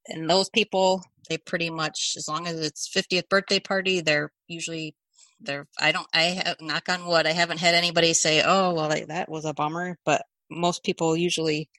and 0.07 0.29
those 0.29 0.49
people, 0.49 1.03
they 1.29 1.37
pretty 1.37 1.69
much, 1.69 2.15
as 2.17 2.27
long 2.27 2.47
as 2.47 2.59
it's 2.59 2.89
50th 2.89 3.29
birthday 3.29 3.59
party, 3.59 4.01
they're 4.01 4.31
usually 4.47 4.95
they're 5.41 5.67
i 5.79 5.91
don't 5.91 6.07
i 6.13 6.23
have 6.23 6.55
knock 6.61 6.87
on 6.89 7.05
wood 7.05 7.27
i 7.27 7.31
haven't 7.31 7.59
had 7.59 7.75
anybody 7.75 8.13
say 8.13 8.41
oh 8.45 8.73
well 8.73 8.89
that 9.07 9.29
was 9.29 9.45
a 9.45 9.53
bummer 9.53 9.97
but 10.05 10.23
most 10.49 10.83
people 10.83 11.15
usually 11.15 11.69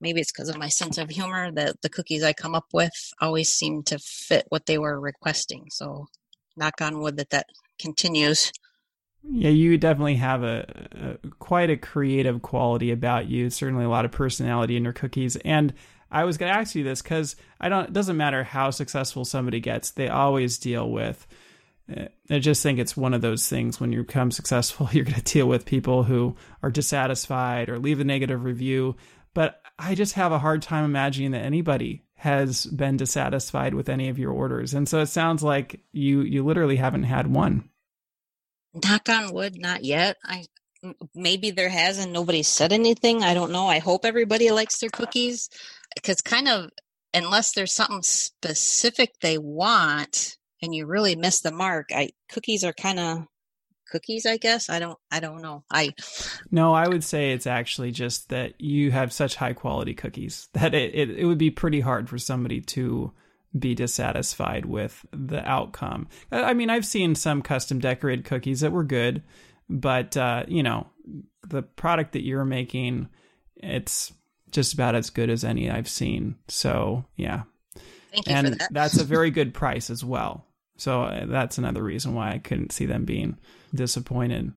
maybe 0.00 0.20
it's 0.20 0.32
because 0.32 0.48
of 0.48 0.58
my 0.58 0.68
sense 0.68 0.98
of 0.98 1.08
humor 1.08 1.50
that 1.50 1.80
the 1.82 1.88
cookies 1.88 2.22
i 2.22 2.32
come 2.32 2.54
up 2.54 2.66
with 2.72 3.12
always 3.20 3.48
seem 3.48 3.82
to 3.82 3.98
fit 3.98 4.44
what 4.50 4.66
they 4.66 4.78
were 4.78 5.00
requesting 5.00 5.66
so 5.70 6.06
knock 6.56 6.80
on 6.80 7.00
wood 7.00 7.16
that 7.16 7.30
that 7.30 7.46
continues. 7.78 8.52
Yeah, 9.22 9.50
you 9.50 9.76
definitely 9.76 10.16
have 10.16 10.42
a, 10.42 11.18
a, 11.24 11.28
quite 11.38 11.68
a 11.68 11.76
creative 11.76 12.40
quality 12.42 12.90
about 12.90 13.28
you. 13.28 13.50
Certainly, 13.50 13.84
a 13.84 13.88
lot 13.88 14.04
of 14.04 14.12
personality 14.12 14.76
in 14.76 14.84
your 14.84 14.94
cookies. 14.94 15.36
And 15.36 15.74
I 16.10 16.24
was 16.24 16.38
going 16.38 16.52
to 16.52 16.58
ask 16.58 16.74
you 16.74 16.84
this 16.84 17.02
because 17.02 17.36
I 17.60 17.68
don't. 17.68 17.88
It 17.88 17.92
doesn't 17.92 18.16
matter 18.16 18.42
how 18.44 18.70
successful 18.70 19.24
somebody 19.24 19.60
gets; 19.60 19.90
they 19.90 20.08
always 20.08 20.58
deal 20.58 20.90
with 20.90 21.26
eh, 21.94 22.08
I 22.30 22.38
just 22.38 22.62
think 22.62 22.78
it's 22.78 22.96
one 22.96 23.12
of 23.12 23.20
those 23.20 23.46
things 23.48 23.78
when 23.78 23.92
you 23.92 24.02
become 24.04 24.30
successful, 24.30 24.88
you're 24.92 25.04
going 25.04 25.20
to 25.20 25.32
deal 25.32 25.46
with 25.46 25.66
people 25.66 26.04
who 26.04 26.36
are 26.62 26.70
dissatisfied 26.70 27.68
or 27.68 27.78
leave 27.78 28.00
a 28.00 28.04
negative 28.04 28.44
review. 28.44 28.96
But 29.34 29.60
I 29.78 29.94
just 29.94 30.14
have 30.14 30.32
a 30.32 30.38
hard 30.38 30.62
time 30.62 30.84
imagining 30.84 31.32
that 31.32 31.44
anybody 31.44 32.04
has 32.20 32.66
been 32.66 32.98
dissatisfied 32.98 33.72
with 33.72 33.88
any 33.88 34.10
of 34.10 34.18
your 34.18 34.30
orders. 34.30 34.74
And 34.74 34.86
so 34.86 35.00
it 35.00 35.06
sounds 35.06 35.42
like 35.42 35.80
you 35.90 36.20
you 36.20 36.44
literally 36.44 36.76
haven't 36.76 37.04
had 37.04 37.26
one. 37.26 37.70
Knock 38.74 39.08
on 39.08 39.32
wood, 39.32 39.58
not 39.58 39.84
yet. 39.84 40.18
I 40.22 40.44
maybe 41.14 41.50
there 41.50 41.70
has 41.70 41.98
and 41.98 42.12
nobody 42.12 42.42
said 42.42 42.74
anything. 42.74 43.22
I 43.22 43.32
don't 43.32 43.52
know. 43.52 43.66
I 43.66 43.78
hope 43.78 44.04
everybody 44.04 44.50
likes 44.50 44.80
their 44.80 44.90
cookies 44.90 45.48
because 45.94 46.20
kind 46.20 46.46
of 46.46 46.68
unless 47.14 47.52
there's 47.52 47.72
something 47.72 48.02
specific 48.02 49.14
they 49.22 49.38
want 49.38 50.36
and 50.60 50.74
you 50.74 50.84
really 50.84 51.16
miss 51.16 51.40
the 51.40 51.50
mark, 51.50 51.88
I 51.90 52.10
cookies 52.30 52.64
are 52.64 52.74
kind 52.74 52.98
of 52.98 53.24
cookies 53.90 54.26
i 54.26 54.36
guess? 54.36 54.70
I 54.70 54.78
don't 54.78 54.98
i 55.10 55.20
don't 55.20 55.42
know. 55.42 55.64
I 55.70 55.94
no 56.50 56.72
i 56.72 56.88
would 56.88 57.04
say 57.04 57.32
it's 57.32 57.46
actually 57.46 57.90
just 57.90 58.28
that 58.30 58.60
you 58.60 58.90
have 58.90 59.12
such 59.12 59.36
high 59.36 59.52
quality 59.52 59.94
cookies 59.94 60.48
that 60.54 60.74
it, 60.74 60.94
it, 60.94 61.10
it 61.10 61.24
would 61.24 61.38
be 61.38 61.50
pretty 61.50 61.80
hard 61.80 62.08
for 62.08 62.18
somebody 62.18 62.60
to 62.60 63.12
be 63.58 63.74
dissatisfied 63.74 64.64
with 64.64 65.04
the 65.12 65.44
outcome. 65.48 66.08
I 66.30 66.54
mean 66.54 66.70
i've 66.70 66.86
seen 66.86 67.14
some 67.14 67.42
custom 67.42 67.80
decorated 67.80 68.24
cookies 68.24 68.60
that 68.60 68.72
were 68.72 68.84
good 68.84 69.22
but 69.68 70.16
uh, 70.16 70.44
you 70.48 70.62
know 70.62 70.88
the 71.48 71.62
product 71.62 72.12
that 72.12 72.24
you're 72.24 72.44
making 72.44 73.08
it's 73.56 74.12
just 74.50 74.74
about 74.74 74.94
as 74.94 75.10
good 75.10 75.30
as 75.30 75.44
any 75.44 75.70
i've 75.70 75.88
seen. 75.88 76.36
So 76.48 77.04
yeah. 77.16 77.42
Thank 78.12 78.26
you 78.26 78.34
and 78.34 78.46
that. 78.54 78.68
that's 78.72 78.98
a 78.98 79.04
very 79.16 79.30
good 79.30 79.54
price 79.54 79.90
as 79.90 80.04
well. 80.04 80.46
So 80.76 81.02
uh, 81.02 81.26
that's 81.26 81.58
another 81.58 81.82
reason 81.82 82.14
why 82.14 82.32
I 82.32 82.38
couldn't 82.38 82.72
see 82.72 82.86
them 82.86 83.04
being 83.04 83.38
disappointed. 83.74 84.52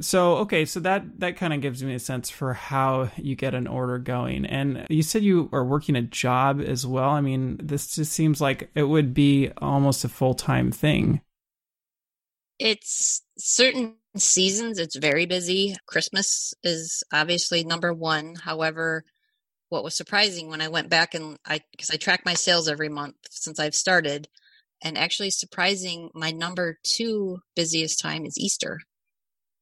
So 0.00 0.36
okay, 0.38 0.64
so 0.64 0.80
that 0.80 1.18
that 1.20 1.36
kind 1.36 1.52
of 1.52 1.60
gives 1.60 1.82
me 1.82 1.94
a 1.94 1.98
sense 1.98 2.30
for 2.30 2.52
how 2.54 3.10
you 3.16 3.34
get 3.34 3.54
an 3.54 3.66
order 3.66 3.98
going. 3.98 4.44
And 4.46 4.86
you 4.88 5.02
said 5.02 5.22
you 5.22 5.48
are 5.52 5.64
working 5.64 5.96
a 5.96 6.02
job 6.02 6.60
as 6.60 6.86
well. 6.86 7.10
I 7.10 7.20
mean, 7.20 7.58
this 7.62 7.94
just 7.96 8.12
seems 8.12 8.40
like 8.40 8.70
it 8.74 8.84
would 8.84 9.14
be 9.14 9.50
almost 9.58 10.04
a 10.04 10.08
full-time 10.08 10.70
thing. 10.70 11.20
It's 12.58 13.22
certain 13.38 13.96
seasons 14.16 14.78
it's 14.78 14.96
very 14.96 15.26
busy. 15.26 15.76
Christmas 15.86 16.54
is 16.62 17.02
obviously 17.12 17.64
number 17.64 17.92
1. 17.92 18.36
However, 18.36 19.04
what 19.68 19.84
was 19.84 19.96
surprising 19.96 20.48
when 20.48 20.60
I 20.60 20.68
went 20.68 20.88
back 20.88 21.14
and 21.14 21.38
I 21.44 21.60
because 21.70 21.90
I 21.90 21.96
track 21.96 22.22
my 22.24 22.34
sales 22.34 22.68
every 22.68 22.88
month 22.88 23.16
since 23.30 23.58
I've 23.58 23.74
started, 23.74 24.28
and 24.82 24.96
actually 24.96 25.30
surprising 25.30 26.10
my 26.14 26.30
number 26.30 26.78
two 26.82 27.40
busiest 27.56 28.00
time 28.00 28.24
is 28.24 28.38
easter. 28.38 28.80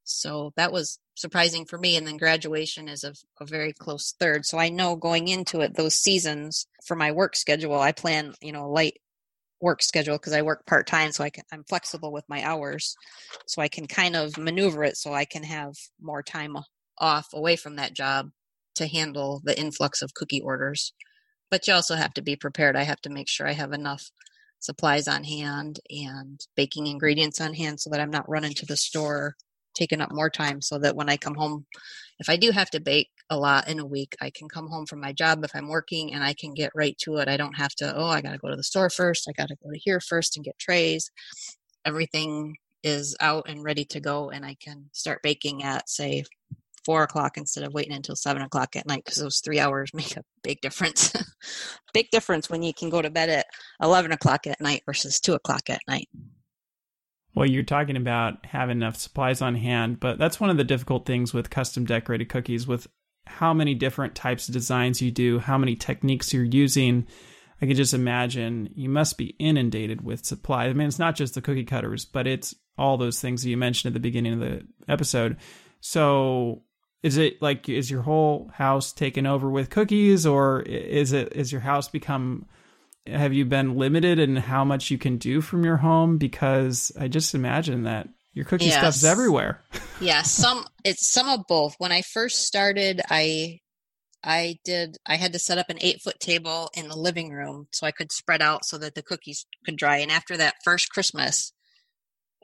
So 0.05 0.53
that 0.57 0.73
was 0.73 0.99
surprising 1.15 1.65
for 1.65 1.79
me 1.79 1.97
and 1.97 2.07
then 2.07 2.17
graduation 2.17 2.89
is 2.89 3.03
a, 3.03 3.15
a, 3.41 3.47
very 3.47 3.73
close 3.73 4.15
third. 4.21 4.45
So 4.45 4.59
i 4.59 4.69
know 4.69 4.97
going 4.97 5.29
into 5.29 5.61
it 5.61 5.75
those 5.75 5.95
seasons 5.95 6.67
for 6.85 6.95
my 6.95 7.11
work 7.11 7.35
schedule 7.35 7.81
i 7.81 7.93
plan 7.93 8.35
you 8.43 8.53
know 8.53 8.67
a 8.67 8.69
light 8.69 8.99
work 9.63 9.83
schedule 9.83 10.17
because 10.17 10.35
i 10.35 10.43
work 10.43 10.67
part-time 10.67 11.11
so 11.11 11.25
i 11.25 11.31
can 11.31 11.43
i'm 11.51 11.65
flexible 11.65 12.13
with 12.13 12.29
my 12.29 12.43
hours 12.43 12.95
so 13.47 13.63
i 13.63 13.69
can 13.69 13.87
kind 13.87 14.15
of 14.15 14.37
maneuver 14.37 14.85
it 14.85 14.99
so 14.99 15.15
i 15.15 15.25
can 15.25 15.43
have 15.43 15.73
more 15.99 16.23
time 16.23 16.55
off 16.99 17.29
away 17.33 17.57
from 17.57 17.77
that 17.77 17.95
job 17.95 18.31
to 18.77 18.87
handle 18.87 19.41
the 19.45 19.59
influx 19.59 20.03
of 20.03 20.15
cookie 20.15 20.41
orders. 20.41 20.93
But 21.51 21.67
you 21.67 21.75
also 21.75 21.97
have 21.97 22.15
to 22.15 22.23
be 22.23 22.37
prepared. 22.37 22.77
I 22.77 22.83
have 22.83 23.01
to 23.03 23.11
make 23.11 23.29
sure 23.29 23.49
i 23.49 23.53
have 23.53 23.73
enough 23.73 24.11
supplies 24.61 25.09
on 25.09 25.25
hand 25.25 25.81
and 25.91 26.41
baking 26.57 26.87
ingredients 26.87 27.41
on 27.41 27.55
hand 27.55 27.81
so 27.81 27.91
that 27.91 28.01
I'm 28.01 28.11
not 28.11 28.29
running 28.29 28.55
to 28.55 28.67
the 28.67 28.77
store 28.77 29.37
taking 29.75 30.01
up 30.01 30.11
more 30.11 30.31
time 30.31 30.63
so 30.63 30.79
that 30.79 30.97
when 30.97 31.09
I 31.09 31.17
come 31.17 31.35
home 31.35 31.67
if 32.19 32.31
I 32.31 32.37
do 32.37 32.51
have 32.51 32.71
to 32.71 32.81
bake 32.81 33.11
a 33.29 33.37
lot 33.37 33.69
in 33.69 33.79
a 33.79 33.87
week 33.87 34.17
I 34.21 34.31
can 34.31 34.49
come 34.49 34.69
home 34.69 34.87
from 34.87 35.01
my 35.01 35.13
job 35.13 35.45
if 35.45 35.51
I'm 35.55 35.69
working 35.69 36.15
and 36.15 36.25
I 36.25 36.35
can 36.35 36.55
get 36.55 36.73
right 36.75 36.97
to 36.99 37.17
it. 37.17 37.29
I 37.29 37.37
don't 37.37 37.57
have 37.57 37.75
to 37.77 37.95
oh 37.97 38.07
I 38.07 38.23
got 38.23 38.33
to 38.33 38.39
go 38.39 38.49
to 38.49 38.57
the 38.57 38.63
store 38.63 38.91
first. 38.91 39.29
I 39.29 39.33
got 39.33 39.49
to 39.49 39.57
go 39.63 39.71
to 39.71 39.79
here 39.79 40.01
first 40.01 40.37
and 40.37 40.45
get 40.45 40.59
trays. 40.59 41.11
Everything 41.85 42.57
is 42.83 43.17
out 43.21 43.49
and 43.49 43.63
ready 43.63 43.85
to 43.85 44.01
go 44.01 44.31
and 44.31 44.45
I 44.45 44.57
can 44.61 44.87
start 44.93 45.23
baking 45.23 45.63
at 45.63 45.89
say 45.89 46.25
four 46.87 47.03
o'clock 47.03 47.37
instead 47.37 47.65
of 47.65 47.75
waiting 47.75 47.93
until 47.93 48.17
seven 48.17 48.43
o'clock 48.43 48.77
at 48.77 48.87
night 48.87 49.03
because 49.05 49.19
those 49.19 49.41
three 49.41 49.59
hours 49.59 49.91
make 49.95 50.17
a 50.17 50.23
big 50.43 50.61
difference. 50.61 51.13
big 51.93 52.07
difference 52.11 52.49
when 52.49 52.63
you 52.63 52.73
can 52.73 52.89
go 52.89 53.03
to 53.03 53.11
bed 53.11 53.29
at 53.29 53.47
11 53.83 54.13
o'clock 54.13 54.47
at 54.47 54.61
night 54.61 54.83
versus 54.87 55.21
two 55.21 55.35
o'clock 55.35 55.69
at 55.69 55.81
night. 55.89 56.09
Well, 57.35 57.47
you're 57.47 57.65
talking 57.65 57.97
about 57.97 58.47
having 58.47 58.79
enough 58.79 58.97
supplies 58.97 59.43
on 59.43 59.57
hand, 59.57 60.01
but 60.01 60.19
that's 60.19 60.41
one 60.41 60.49
of 60.49 60.57
the 60.57 60.65
difficult 60.65 61.05
things 61.05 61.35
with 61.35 61.51
custom 61.51 61.85
decorated 61.85 62.31
cookies 62.31 62.67
with 62.67 62.87
how 63.27 63.53
many 63.53 63.75
different 63.75 64.15
types 64.15 64.49
of 64.49 64.55
designs 64.55 65.03
you 65.03 65.11
do, 65.11 65.39
how 65.39 65.59
many 65.59 65.77
techniques 65.77 66.33
you're 66.33 66.45
using. 66.45 67.07
I 67.61 67.67
can 67.67 67.77
just 67.77 67.93
imagine 67.93 68.71
you 68.75 68.89
must 68.89 69.19
be 69.19 69.35
inundated 69.39 70.03
with 70.03 70.25
supply. 70.25 70.67
I 70.67 70.73
mean, 70.73 70.89
it's 70.89 70.99
not 70.99 71.17
just 71.17 71.35
the 71.35 71.43
cookie 71.43 71.65
cutters, 71.65 72.05
but 72.05 72.27
it's 72.27 72.55
all 72.79 72.97
those 72.97 73.21
things 73.21 73.43
that 73.43 73.51
you 73.51 73.57
mentioned 73.57 73.91
at 73.91 73.95
the 73.95 74.01
beginning 74.01 74.35
of 74.35 74.41
the 74.41 74.63
episode. 74.89 75.37
So, 75.81 76.63
is 77.07 77.19
it 77.19 77.41
like 77.41 77.69
is 77.69 77.89
your 77.89 78.03
whole 78.03 78.51
house 78.53 78.93
taken 78.93 79.27
over 79.27 79.49
with 79.49 79.71
cookies 79.71 80.27
or 80.27 80.63
is 80.63 81.13
it 81.13 81.33
is 81.37 81.53
your 81.53 81.61
house 81.61 81.87
become 81.87 82.47
have 83.07 83.33
you 83.33 83.45
been 83.45 83.77
limited 83.77 84.19
in 84.19 84.35
how 84.35 84.65
much 84.65 84.91
you 84.91 84.99
can 84.99 85.17
do 85.17 85.41
from 85.41 85.65
your 85.65 85.77
home? 85.77 86.19
Because 86.19 86.91
i 86.99 87.07
just 87.07 87.33
imagine 87.33 87.85
that 87.85 88.09
your 88.33 88.45
cookie 88.45 88.65
yes. 88.65 88.79
stuff's 88.79 89.05
everywhere. 89.05 89.63
Yeah 90.01 90.23
some 90.23 90.67
it's 90.85 91.07
some 91.07 91.29
of 91.29 91.47
both. 91.49 91.77
When 91.79 91.93
i 91.93 92.03
first 92.03 92.45
started 92.45 93.01
i 93.09 93.61
i 94.25 94.59
did 94.65 94.97
i 95.07 95.15
had 95.15 95.33
to 95.35 95.39
set 95.39 95.59
up 95.59 95.71
an 95.71 95.79
eight 95.81 96.03
foot 96.03 96.19
table 96.19 96.71
in 96.77 96.89
the 96.89 96.99
living 96.99 97.31
room 97.31 97.69
so 97.73 97.87
i 97.87 97.93
could 97.93 98.11
spread 98.11 98.43
out 98.43 98.65
so 98.65 98.79
that 98.79 98.97
the 98.97 99.03
cookies 99.03 99.47
could 99.65 99.77
dry. 99.77 99.99
And 99.99 100.11
after 100.11 100.37
that 100.37 100.57
first 100.65 100.91
christmas 100.91 101.53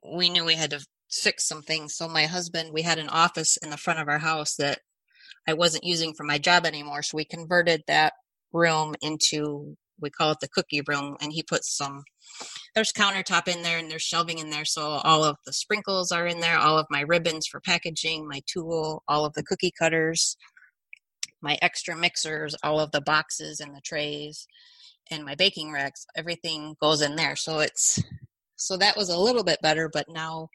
we 0.04 0.30
knew 0.30 0.44
we 0.44 0.54
had 0.54 0.70
to 0.70 0.84
fix 1.12 1.46
some 1.46 1.62
things. 1.62 1.94
So 1.94 2.08
my 2.08 2.26
husband, 2.26 2.70
we 2.72 2.82
had 2.82 2.98
an 2.98 3.08
office 3.08 3.56
in 3.58 3.70
the 3.70 3.76
front 3.76 4.00
of 4.00 4.08
our 4.08 4.18
house 4.18 4.56
that 4.56 4.80
I 5.46 5.54
wasn't 5.54 5.84
using 5.84 6.14
for 6.14 6.24
my 6.24 6.38
job 6.38 6.64
anymore. 6.64 7.02
So 7.02 7.16
we 7.16 7.24
converted 7.24 7.82
that 7.86 8.14
room 8.52 8.94
into 9.02 9.76
we 10.00 10.10
call 10.10 10.32
it 10.32 10.40
the 10.40 10.48
cookie 10.48 10.82
room 10.86 11.16
and 11.20 11.32
he 11.32 11.42
put 11.42 11.64
some 11.64 12.02
there's 12.74 12.92
countertop 12.92 13.46
in 13.46 13.62
there 13.62 13.78
and 13.78 13.90
there's 13.90 14.02
shelving 14.02 14.38
in 14.38 14.50
there 14.50 14.64
so 14.64 14.82
all 15.04 15.22
of 15.22 15.36
the 15.46 15.52
sprinkles 15.52 16.10
are 16.10 16.26
in 16.26 16.40
there 16.40 16.58
all 16.58 16.76
of 16.76 16.86
my 16.90 17.00
ribbons 17.02 17.46
for 17.46 17.60
packaging 17.60 18.26
my 18.26 18.42
tulle 18.52 19.02
all 19.06 19.24
of 19.24 19.32
the 19.34 19.42
cookie 19.42 19.72
cutters 19.78 20.36
my 21.40 21.56
extra 21.62 21.96
mixers 21.96 22.54
all 22.62 22.80
of 22.80 22.90
the 22.90 23.00
boxes 23.00 23.60
and 23.60 23.74
the 23.74 23.80
trays 23.80 24.46
and 25.10 25.24
my 25.24 25.34
baking 25.34 25.72
racks 25.72 26.04
everything 26.16 26.74
goes 26.80 27.00
in 27.00 27.14
there 27.16 27.36
so 27.36 27.60
it's 27.60 28.02
so 28.56 28.76
that 28.76 28.96
was 28.96 29.08
a 29.08 29.18
little 29.18 29.44
bit 29.44 29.62
better 29.62 29.88
but 29.88 30.08
now 30.08 30.48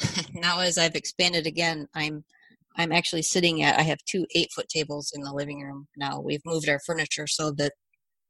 now 0.34 0.60
as 0.60 0.78
I've 0.78 0.94
expanded 0.94 1.46
again, 1.46 1.86
I'm 1.94 2.24
I'm 2.76 2.92
actually 2.92 3.22
sitting 3.22 3.62
at 3.62 3.78
I 3.78 3.82
have 3.82 3.98
two 4.06 4.26
eight 4.34 4.50
foot 4.54 4.68
tables 4.68 5.12
in 5.14 5.22
the 5.22 5.32
living 5.32 5.62
room 5.62 5.88
now. 5.96 6.20
We've 6.20 6.44
moved 6.44 6.68
our 6.68 6.80
furniture 6.84 7.26
so 7.26 7.50
that 7.52 7.72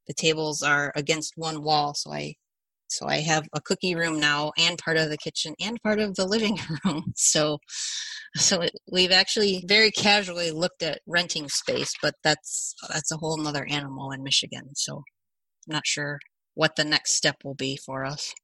the 0.07 0.14
tables 0.14 0.62
are 0.62 0.92
against 0.94 1.35
one 1.37 1.62
wall. 1.62 1.94
So 1.94 2.12
I 2.12 2.35
so 2.88 3.07
I 3.09 3.16
have 3.16 3.48
a 3.52 3.61
cookie 3.61 3.96
room 3.96 4.20
now 4.20 4.52
and 4.57 4.79
part 4.79 4.96
of 4.96 5.11
the 5.11 5.18
kitchen 5.18 5.55
and 5.61 5.83
part 5.83 5.98
of 5.98 6.14
the 6.14 6.26
living 6.26 6.59
room. 6.85 7.12
So 7.16 7.59
so 8.37 8.62
it, 8.62 8.72
we've 8.90 9.12
actually 9.12 9.64
very 9.66 9.90
casually 9.90 10.50
looked 10.52 10.83
at 10.83 11.00
renting 11.07 11.48
space, 11.48 11.92
but 12.02 12.14
that's 12.22 12.74
that's 12.90 13.12
a 13.12 13.16
whole 13.16 13.38
nother 13.38 13.66
animal 13.68 14.12
in 14.12 14.22
Michigan. 14.22 14.70
So 14.74 14.98
I'm 15.68 15.74
not 15.74 15.87
sure 15.87 16.20
what 16.55 16.76
the 16.76 16.85
next 16.85 17.14
step 17.14 17.37
will 17.44 17.55
be 17.55 17.76
for 17.76 18.05
us 18.05 18.35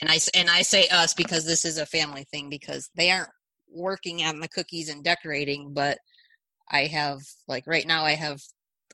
and 0.00 0.10
I 0.10 0.18
and 0.34 0.48
I 0.48 0.62
say 0.62 0.88
us 0.88 1.14
because 1.14 1.44
this 1.44 1.64
is 1.64 1.78
a 1.78 1.86
family 1.86 2.24
thing 2.24 2.48
because 2.48 2.88
they 2.94 3.10
aren't 3.10 3.30
working 3.68 4.22
on 4.22 4.40
the 4.40 4.48
cookies 4.48 4.88
and 4.88 5.04
decorating, 5.04 5.72
but 5.74 5.98
I 6.70 6.86
have 6.86 7.20
like 7.48 7.64
right 7.66 7.86
now 7.86 8.04
I 8.04 8.12
have 8.12 8.40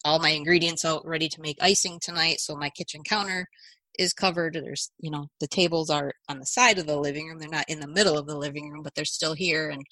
all 0.04 0.18
my 0.18 0.30
ingredients 0.30 0.84
out 0.84 1.06
ready 1.06 1.28
to 1.28 1.40
make 1.40 1.58
icing 1.60 1.98
tonight, 2.00 2.40
so 2.40 2.56
my 2.56 2.70
kitchen 2.70 3.02
counter 3.04 3.46
is 3.98 4.12
covered. 4.12 4.54
There's 4.54 4.90
you 4.98 5.10
know 5.10 5.28
the 5.40 5.46
tables 5.46 5.90
are 5.90 6.12
on 6.28 6.40
the 6.40 6.46
side 6.46 6.78
of 6.78 6.86
the 6.86 6.98
living 6.98 7.28
room; 7.28 7.38
they're 7.38 7.48
not 7.48 7.68
in 7.68 7.80
the 7.80 7.88
middle 7.88 8.18
of 8.18 8.26
the 8.26 8.36
living 8.36 8.70
room, 8.70 8.82
but 8.82 8.94
they're 8.94 9.04
still 9.04 9.34
here. 9.34 9.70
And 9.70 9.84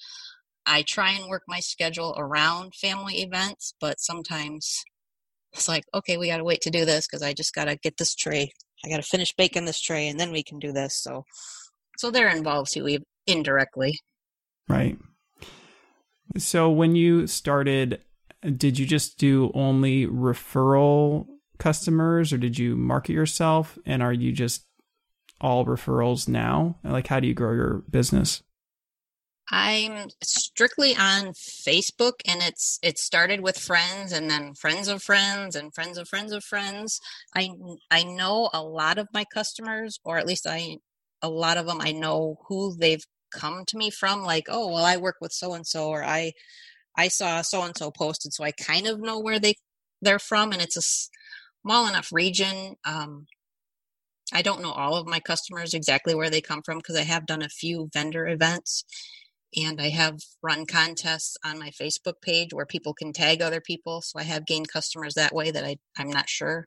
I 0.65 0.81
try 0.83 1.11
and 1.11 1.29
work 1.29 1.43
my 1.47 1.61
schedule 1.61 2.15
around 2.17 2.75
family 2.75 3.21
events, 3.21 3.73
but 3.79 4.01
sometimes 4.01 4.83
it's 5.53 5.67
like 5.69 5.85
okay, 5.93 6.17
we 6.17 6.27
got 6.27 6.37
to 6.37 6.43
wait 6.43 6.61
to 6.61 6.71
do 6.71 6.85
this 6.85 7.07
because 7.07 7.23
I 7.23 7.33
just 7.33 7.55
got 7.55 7.65
to 7.65 7.77
get 7.77 7.97
this 7.97 8.15
tray 8.15 8.51
I 8.85 8.89
got 8.89 8.97
to 8.97 9.03
finish 9.03 9.33
baking 9.33 9.65
this 9.65 9.81
tray 9.81 10.07
and 10.07 10.19
then 10.19 10.31
we 10.31 10.43
can 10.43 10.59
do 10.59 10.71
this. 10.71 11.01
So, 11.01 11.23
so 11.97 12.11
they're 12.11 12.35
involved 12.35 12.71
too, 12.71 12.99
indirectly. 13.25 13.99
Right. 14.67 14.97
So 16.37 16.69
when 16.69 16.95
you 16.95 17.27
started, 17.27 18.01
did 18.41 18.77
you 18.77 18.85
just 18.85 19.17
do 19.17 19.51
only 19.53 20.05
referral 20.05 21.27
customers 21.57 22.31
or 22.31 22.37
did 22.37 22.59
you 22.59 22.75
market 22.75 23.13
yourself? 23.13 23.77
And 23.85 24.03
are 24.03 24.13
you 24.13 24.31
just 24.31 24.65
all 25.41 25.65
referrals 25.65 26.27
now? 26.27 26.77
Like, 26.83 27.07
how 27.07 27.19
do 27.19 27.27
you 27.27 27.33
grow 27.33 27.53
your 27.53 27.83
business? 27.89 28.43
I'm 29.49 30.09
strictly 30.23 30.95
on 30.95 31.27
Facebook 31.33 32.15
and 32.25 32.41
it's 32.41 32.79
it 32.83 32.97
started 32.97 33.39
with 33.41 33.57
friends 33.57 34.11
and 34.11 34.29
then 34.29 34.53
friends 34.55 34.87
of 34.89 35.01
friends 35.01 35.55
and 35.55 35.73
friends 35.73 35.97
of 35.97 36.09
friends 36.09 36.33
of 36.33 36.43
friends. 36.43 36.99
I 37.35 37.51
I 37.89 38.03
know 38.03 38.49
a 38.53 38.61
lot 38.61 38.97
of 38.97 39.07
my 39.13 39.23
customers 39.33 39.99
or 40.03 40.17
at 40.17 40.27
least 40.27 40.45
I 40.47 40.77
a 41.21 41.29
lot 41.29 41.57
of 41.57 41.65
them 41.65 41.79
I 41.81 41.93
know 41.93 42.37
who 42.49 42.75
they've 42.75 43.03
come 43.31 43.63
to 43.67 43.77
me 43.77 43.89
from 43.89 44.23
like, 44.23 44.45
"Oh, 44.49 44.67
well 44.73 44.83
I 44.85 44.97
work 44.97 45.15
with 45.21 45.31
so 45.31 45.53
and 45.53 45.65
so 45.65 45.89
or 45.89 46.03
I 46.03 46.33
I 46.97 47.09
saw 47.09 47.41
so 47.43 47.63
and 47.63 47.77
so 47.77 47.91
posted 47.91 48.33
so 48.33 48.43
I 48.45 48.51
kind 48.51 48.87
of 48.87 48.99
know 49.01 49.19
where 49.19 49.39
they 49.39 49.55
they're 50.01 50.19
from 50.19 50.51
and 50.53 50.61
it's 50.61 50.77
a 50.77 50.83
small 51.63 51.87
enough 51.87 52.11
region 52.13 52.75
um 52.85 53.27
I 54.33 54.41
don't 54.41 54.61
know 54.61 54.71
all 54.71 54.95
of 54.95 55.07
my 55.07 55.19
customers 55.19 55.73
exactly 55.73 56.13
where 56.13 56.29
they 56.29 56.41
come 56.41 56.61
from 56.61 56.77
because 56.79 56.95
I 56.97 57.03
have 57.03 57.25
done 57.25 57.41
a 57.41 57.49
few 57.49 57.89
vendor 57.93 58.27
events 58.27 58.83
and 59.57 59.81
I 59.81 59.89
have 59.89 60.19
run 60.43 60.65
contests 60.65 61.35
on 61.43 61.57
my 61.59 61.69
Facebook 61.69 62.21
page 62.21 62.53
where 62.53 62.65
people 62.65 62.93
can 62.93 63.11
tag 63.11 63.41
other 63.41 63.61
people. 63.61 64.01
So 64.01 64.19
I 64.19 64.23
have 64.23 64.45
gained 64.45 64.69
customers 64.71 65.15
that 65.15 65.33
way 65.33 65.51
that 65.51 65.63
I, 65.63 65.77
I'm 65.97 66.09
not 66.09 66.29
sure 66.29 66.65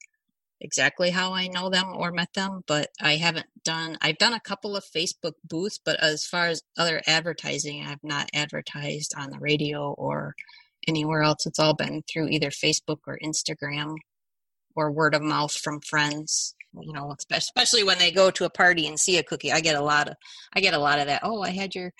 exactly 0.60 1.10
how 1.10 1.32
I 1.32 1.46
know 1.46 1.70
them 1.70 1.94
or 1.94 2.10
met 2.10 2.32
them, 2.34 2.62
but 2.66 2.88
I 3.00 3.16
haven't 3.16 3.46
done, 3.64 3.96
I've 4.02 4.18
done 4.18 4.34
a 4.34 4.40
couple 4.40 4.76
of 4.76 4.84
Facebook 4.84 5.34
booths, 5.44 5.78
but 5.82 6.02
as 6.02 6.26
far 6.26 6.48
as 6.48 6.62
other 6.76 7.00
advertising, 7.06 7.84
I've 7.86 8.02
not 8.02 8.28
advertised 8.34 9.14
on 9.16 9.30
the 9.30 9.38
radio 9.38 9.92
or 9.92 10.34
anywhere 10.86 11.22
else. 11.22 11.46
It's 11.46 11.58
all 11.58 11.74
been 11.74 12.02
through 12.10 12.28
either 12.28 12.50
Facebook 12.50 12.98
or 13.06 13.18
Instagram 13.24 13.94
or 14.74 14.90
word 14.90 15.14
of 15.14 15.22
mouth 15.22 15.52
from 15.52 15.80
friends 15.80 16.54
you 16.80 16.92
know 16.92 17.14
especially 17.32 17.82
when 17.82 17.98
they 17.98 18.12
go 18.12 18.30
to 18.30 18.44
a 18.44 18.50
party 18.50 18.86
and 18.86 18.98
see 18.98 19.18
a 19.18 19.22
cookie 19.22 19.50
i 19.50 19.60
get 19.60 19.74
a 19.74 19.82
lot 19.82 20.08
of 20.08 20.14
i 20.54 20.60
get 20.60 20.74
a 20.74 20.78
lot 20.78 21.00
of 21.00 21.06
that 21.06 21.20
oh 21.24 21.42
i 21.42 21.50
had 21.50 21.74
your 21.74 21.92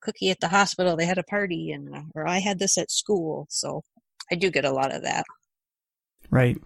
cookie 0.00 0.30
at 0.30 0.40
the 0.40 0.48
hospital 0.48 0.96
they 0.96 1.06
had 1.06 1.18
a 1.18 1.22
party 1.22 1.70
and 1.72 1.94
uh, 1.94 2.02
or 2.14 2.26
i 2.26 2.38
had 2.38 2.58
this 2.58 2.78
at 2.78 2.90
school 2.90 3.46
so 3.48 3.82
i 4.30 4.34
do 4.34 4.50
get 4.50 4.64
a 4.64 4.72
lot 4.72 4.94
of 4.94 5.02
that. 5.02 5.24
Right. 6.30 6.58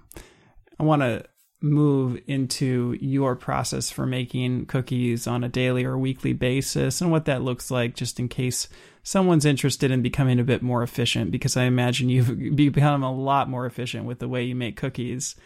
I 0.78 0.82
want 0.82 1.02
to 1.02 1.24
move 1.60 2.20
into 2.26 2.96
your 3.00 3.36
process 3.36 3.88
for 3.88 4.04
making 4.04 4.66
cookies 4.66 5.28
on 5.28 5.44
a 5.44 5.48
daily 5.48 5.84
or 5.84 5.96
weekly 5.96 6.32
basis 6.32 7.00
and 7.00 7.12
what 7.12 7.26
that 7.26 7.42
looks 7.42 7.70
like 7.70 7.94
just 7.94 8.18
in 8.18 8.28
case 8.28 8.68
someone's 9.04 9.44
interested 9.44 9.92
in 9.92 10.02
becoming 10.02 10.40
a 10.40 10.44
bit 10.44 10.60
more 10.60 10.82
efficient 10.82 11.30
because 11.30 11.56
i 11.56 11.62
imagine 11.62 12.08
you've 12.08 12.56
become 12.56 13.04
a 13.04 13.14
lot 13.14 13.48
more 13.48 13.64
efficient 13.64 14.06
with 14.06 14.18
the 14.18 14.28
way 14.28 14.42
you 14.42 14.56
make 14.56 14.76
cookies. 14.76 15.36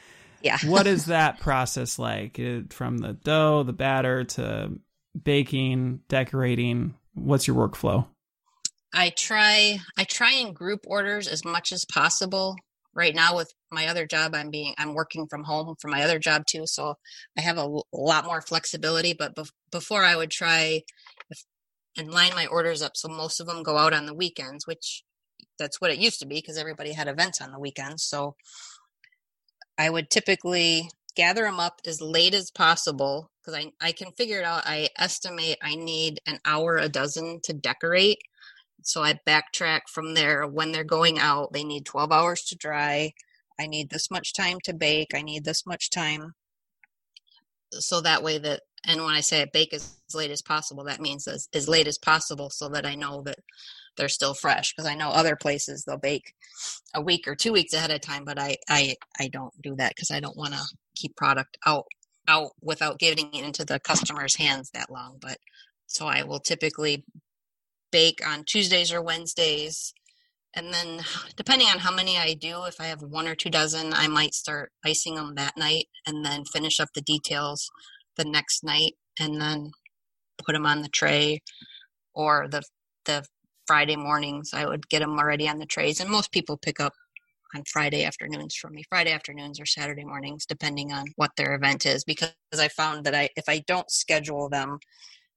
Yeah. 0.43 0.59
What 0.65 0.87
is 0.87 1.05
that 1.07 1.41
process 1.41 1.99
like? 1.99 2.41
From 2.71 2.99
the 2.99 3.13
dough 3.13 3.63
the 3.63 3.73
batter 3.73 4.25
to 4.25 4.73
baking 5.23 6.01
decorating 6.09 6.95
what's 7.17 7.47
your 7.47 7.57
workflow? 7.57 8.07
I 8.95 9.11
try 9.11 9.81
I 9.99 10.05
try 10.05 10.33
and 10.33 10.55
group 10.55 10.81
orders 10.87 11.27
as 11.27 11.45
much 11.45 11.73
as 11.73 11.85
possible. 11.85 12.57
Right 12.95 13.15
now 13.15 13.37
with 13.37 13.53
my 13.71 13.89
other 13.89 14.07
job 14.07 14.35
I'm 14.35 14.51
being 14.51 14.75
I'm 14.79 14.95
working 14.95 15.27
from 15.29 15.45
home 15.45 15.75
for 15.81 15.89
my 15.89 16.03
other 16.03 16.19
job 16.19 16.45
too, 16.47 16.67
so 16.67 16.95
I 17.37 17.41
have 17.43 17.59
a, 17.59 17.81
lot 17.93 18.25
more 18.25 18.41
flexibility, 18.41 19.13
but 19.13 19.35
bef- 19.35 19.53
before 19.71 20.05
I 20.05 20.17
would 20.17 20.31
try 20.31 20.83
and 21.99 22.11
line 22.11 22.33
my 22.35 22.47
orders 22.47 22.83
up 22.83 22.93
so 22.97 23.09
most 23.09 23.41
of 23.41 23.47
them 23.47 23.63
go 23.63 23.77
out 23.77 23.93
on 23.93 24.07
the 24.07 24.15
weekends, 24.15 24.67
which 24.67 25.03
that's 25.59 25.81
what 25.81 25.91
it 25.91 25.99
used 25.99 26.21
to 26.21 26.27
be 26.27 26.37
because 26.37 26.59
everybody 26.59 26.93
had 26.93 27.09
events 27.09 27.41
on 27.41 27.51
the 27.51 27.61
weekends. 27.61 28.03
So 28.05 28.37
I 29.79 29.91
would 29.91 30.11
typically 30.11 30.91
gather 31.17 31.43
them 31.43 31.59
up 31.59 31.81
as 31.87 32.01
late 32.01 32.35
as 32.35 32.51
possible 32.51 33.31
because 33.41 33.59
I, 33.59 33.73
I 33.81 33.93
can 33.93 34.13
figure 34.13 34.39
it 34.39 34.45
out. 34.45 34.63
I 34.67 34.89
estimate 34.99 35.59
I 35.63 35.75
need 35.75 36.21
an 36.27 36.39
hour 36.45 36.77
a 36.77 36.89
dozen 36.89 37.41
to 37.45 37.53
decorate. 37.53 38.19
So 38.83 39.03
I 39.03 39.19
backtrack 39.27 39.83
from 39.93 40.15
there. 40.15 40.47
When 40.47 40.71
they're 40.71 40.85
going 40.85 41.19
out, 41.19 41.53
they 41.53 41.65
need 41.65 41.87
12 41.87 42.13
hours 42.13 42.45
to 42.45 42.57
dry. 42.57 43.13
I 43.59 43.67
need 43.67 43.91
this 43.91 44.11
much 44.11 44.35
time 44.35 44.59
to 44.65 44.75
bake. 44.75 45.13
I 45.15 45.23
need 45.23 45.45
this 45.45 45.67
much 45.67 45.91
time. 45.91 46.35
So 47.73 48.01
that 48.03 48.23
way 48.23 48.39
that, 48.39 48.61
and 48.87 49.03
when 49.03 49.15
I 49.15 49.21
say 49.21 49.43
I 49.43 49.47
bake 49.53 49.73
as, 49.73 49.97
as 50.09 50.15
late 50.15 50.31
as 50.31 50.43
possible, 50.43 50.85
that 50.85 51.01
means 51.01 51.27
as, 51.27 51.49
as 51.53 51.69
late 51.69 51.89
as 51.89 51.99
possible 51.99 52.51
so 52.51 52.69
that 52.69 52.87
I 52.87 52.95
know 52.95 53.23
that 53.23 53.39
they're 53.97 54.09
still 54.09 54.35
fresh 54.35 54.73
because 54.73 54.89
I 54.89 54.95
know 54.95 55.09
other 55.09 55.37
places 55.37 55.83
they'll 55.85 55.97
bake 55.97 56.35
a 56.95 57.01
week 57.01 57.27
or 57.27 57.35
two 57.35 57.53
weeks 57.53 57.73
ahead 57.73 57.91
of 57.91 58.01
time, 58.03 58.25
but 58.25 58.39
I 58.39 58.57
I 58.69 58.95
I 59.19 59.29
don't 59.29 59.53
do 59.63 59.75
that 59.77 59.95
because 59.97 60.11
I 60.11 60.21
don't 60.21 60.37
want 60.37 60.53
to 60.53 60.61
keep 60.97 61.17
product 61.17 61.59
out 61.67 61.85
out 62.29 62.51
without 62.61 62.99
getting 62.99 63.33
it 63.35 63.45
into 63.45 63.65
the 63.65 63.79
customer's 63.81 64.37
hands 64.37 64.71
that 64.75 64.91
long. 64.91 65.19
But 65.21 65.39
so 65.87 66.07
I 66.07 66.25
will 66.25 66.41
typically 66.41 67.05
bake 67.93 68.21
on 68.27 68.45
Tuesdays 68.45 68.93
or 68.93 69.03
Wednesdays. 69.03 69.95
And 70.55 70.73
then, 70.73 71.03
depending 71.37 71.69
on 71.69 71.79
how 71.79 71.95
many 71.95 72.19
I 72.19 72.35
do, 72.35 72.65
if 72.65 72.81
I 72.81 72.87
have 72.87 73.03
one 73.03 73.29
or 73.29 73.35
two 73.35 73.51
dozen, 73.51 73.93
I 73.95 74.09
might 74.09 74.35
start 74.35 74.73
icing 74.85 75.15
them 75.15 75.35
that 75.37 75.57
night 75.57 75.87
and 76.07 76.25
then 76.25 76.45
finish 76.45 76.81
up 76.81 76.89
the 76.95 77.03
details 77.03 77.69
the 78.17 78.25
next 78.25 78.65
night 78.65 78.95
and 79.21 79.41
then 79.41 79.71
put 80.45 80.53
them 80.53 80.67
on 80.67 80.83
the 80.83 80.89
tray 80.89 81.41
or 82.15 82.49
the 82.51 82.63
the 83.05 83.25
Friday 83.67 83.97
mornings. 83.97 84.51
I 84.53 84.67
would 84.67 84.89
get 84.89 85.01
them 85.01 85.19
already 85.19 85.49
on 85.49 85.59
the 85.59 85.67
trays, 85.67 86.01
and 86.01 86.11
most 86.11 86.33
people 86.33 86.57
pick 86.57 86.81
up 86.81 86.93
on 87.55 87.63
Friday 87.71 88.05
afternoons 88.05 88.55
from 88.55 88.75
me, 88.75 88.83
Friday 88.89 89.13
afternoons 89.13 89.61
or 89.61 89.67
Saturday 89.67 90.05
mornings, 90.05 90.47
depending 90.47 90.93
on 90.93 91.07
what 91.17 91.31
their 91.37 91.55
event 91.55 91.87
is. 91.87 92.05
Because 92.05 92.33
I 92.59 92.69
found 92.69 93.05
that 93.05 93.15
I, 93.15 93.29
if 93.37 93.49
I 93.49 93.61
don't 93.67 93.91
schedule 93.91 94.49
them, 94.49 94.79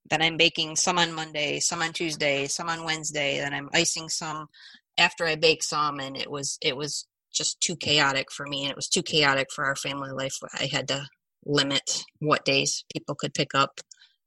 then 0.10 0.22
I'm 0.22 0.38
baking 0.38 0.76
some 0.76 0.98
on 0.98 1.14
Monday, 1.14 1.60
some 1.60 1.82
on 1.82 1.94
Tuesday, 1.94 2.48
some 2.48 2.70
on 2.70 2.84
Wednesday, 2.84 3.40
then 3.40 3.54
I'm 3.54 3.70
icing 3.74 4.10
some 4.10 4.48
after 4.98 5.26
I 5.26 5.36
bake 5.36 5.64
some, 5.64 6.00
and 6.00 6.18
it 6.18 6.30
was 6.30 6.58
it 6.62 6.76
was 6.76 7.06
just 7.32 7.62
too 7.62 7.76
chaotic 7.76 8.32
for 8.32 8.46
me, 8.46 8.64
and 8.64 8.72
it 8.72 8.76
was 8.76 8.90
too 8.90 9.04
chaotic 9.04 9.48
for 9.54 9.66
our 9.66 9.76
family 9.76 10.12
life. 10.12 10.36
I 10.54 10.68
had 10.72 10.88
to 10.90 11.08
limit 11.46 12.04
what 12.20 12.46
days 12.46 12.84
people 12.94 13.16
could 13.16 13.34
pick 13.34 13.56
up 13.56 13.80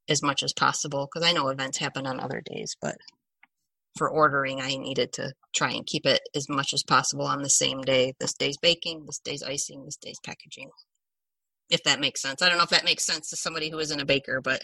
as 0.09 0.23
much 0.23 0.43
as 0.43 0.53
possible 0.53 1.09
because 1.13 1.29
I 1.29 1.33
know 1.33 1.49
events 1.49 1.79
happen 1.79 2.07
on 2.07 2.21
other 2.21 2.43
days, 2.45 2.77
but 2.81 2.97
for 3.97 4.09
ordering, 4.09 4.61
I 4.61 4.77
needed 4.77 5.13
to 5.15 5.33
try 5.55 5.71
and 5.73 5.87
keep 5.87 6.07
it 6.07 6.21
as 6.35 6.49
much 6.49 6.73
as 6.73 6.83
possible 6.83 7.27
on 7.27 7.43
the 7.43 7.51
same 7.51 7.83
day. 7.83 8.15
This 8.19 8.35
day's 8.35 8.57
baking, 8.57 9.05
this 9.07 9.19
day's 9.19 9.43
icing, 9.43 9.85
this 9.85 9.97
day's 9.97 10.19
packaging. 10.25 10.71
If 11.71 11.83
that 11.85 12.01
makes 12.01 12.21
sense. 12.21 12.43
I 12.43 12.49
don't 12.49 12.59
know 12.59 12.65
if 12.65 12.71
that 12.71 12.85
makes 12.85 13.05
sense 13.05 13.31
to 13.31 13.37
somebody 13.37 13.71
who 13.71 13.79
isn't 13.79 14.01
a 14.01 14.07
baker, 14.07 14.41
but 14.43 14.61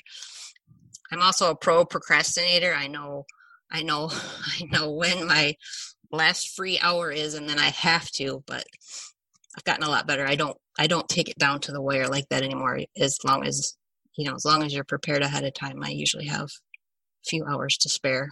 I'm 1.10 1.22
also 1.22 1.50
a 1.50 1.56
pro 1.56 1.84
procrastinator. 1.84 2.74
I 2.74 2.86
know 2.86 3.24
I 3.70 3.82
know 3.82 4.10
I 4.12 4.64
know 4.70 4.92
when 4.92 5.26
my 5.26 5.54
last 6.10 6.54
free 6.56 6.78
hour 6.80 7.10
is 7.10 7.34
and 7.34 7.48
then 7.48 7.58
I 7.58 7.70
have 7.70 8.10
to, 8.12 8.42
but 8.46 8.64
I've 9.56 9.64
gotten 9.64 9.84
a 9.84 9.90
lot 9.90 10.06
better. 10.06 10.26
I 10.26 10.34
don't 10.34 10.56
I 10.78 10.86
don't 10.86 11.08
take 11.08 11.28
it 11.28 11.38
down 11.38 11.60
to 11.60 11.72
the 11.72 11.82
wire 11.82 12.08
like 12.08 12.28
that 12.30 12.42
anymore 12.42 12.80
as 12.98 13.18
long 13.24 13.46
as 13.46 13.74
you 14.16 14.24
know, 14.24 14.34
as 14.34 14.44
long 14.44 14.64
as 14.64 14.74
you're 14.74 14.84
prepared 14.84 15.22
ahead 15.22 15.44
of 15.44 15.54
time, 15.54 15.82
I 15.82 15.90
usually 15.90 16.26
have 16.26 16.46
a 16.46 17.28
few 17.28 17.44
hours 17.44 17.76
to 17.78 17.88
spare 17.88 18.30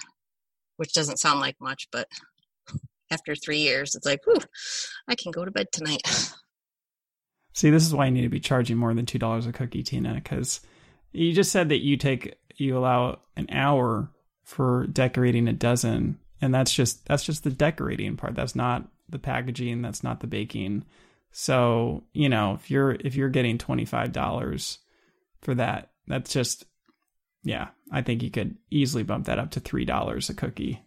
which 0.76 0.92
doesn't 0.92 1.18
sound 1.18 1.40
like 1.40 1.56
much, 1.60 1.88
but 1.90 2.08
after 3.10 3.34
three 3.34 3.58
years, 3.58 3.94
it's 3.94 4.06
like, 4.06 4.24
whew, 4.26 4.40
I 5.08 5.14
can 5.14 5.32
go 5.32 5.44
to 5.44 5.50
bed 5.50 5.68
tonight. 5.72 6.02
See, 7.54 7.70
this 7.70 7.86
is 7.86 7.94
why 7.94 8.06
you 8.06 8.10
need 8.12 8.22
to 8.22 8.28
be 8.28 8.40
charging 8.40 8.76
more 8.76 8.92
than 8.92 9.06
two 9.06 9.18
dollars 9.18 9.46
a 9.46 9.52
cookie, 9.52 9.82
Tina, 9.82 10.14
because 10.14 10.60
you 11.12 11.32
just 11.32 11.50
said 11.50 11.70
that 11.70 11.82
you 11.82 11.96
take 11.96 12.36
you 12.56 12.76
allow 12.76 13.20
an 13.36 13.46
hour 13.50 14.10
for 14.44 14.86
decorating 14.88 15.48
a 15.48 15.54
dozen, 15.54 16.18
and 16.40 16.54
that's 16.54 16.72
just 16.72 17.06
that's 17.06 17.24
just 17.24 17.44
the 17.44 17.50
decorating 17.50 18.16
part. 18.16 18.34
That's 18.34 18.54
not 18.54 18.86
the 19.08 19.18
packaging. 19.18 19.80
That's 19.80 20.02
not 20.02 20.20
the 20.20 20.26
baking. 20.26 20.84
So 21.30 22.04
you 22.12 22.28
know, 22.28 22.54
if 22.54 22.70
you're 22.70 22.92
if 22.92 23.16
you're 23.16 23.30
getting 23.30 23.56
twenty 23.56 23.86
five 23.86 24.12
dollars 24.12 24.78
for 25.40 25.54
that, 25.54 25.92
that's 26.06 26.32
just 26.32 26.66
yeah, 27.46 27.68
I 27.92 28.02
think 28.02 28.24
you 28.24 28.30
could 28.30 28.56
easily 28.72 29.04
bump 29.04 29.26
that 29.26 29.38
up 29.38 29.52
to 29.52 29.60
three 29.60 29.84
dollars 29.84 30.28
a 30.28 30.34
cookie. 30.34 30.82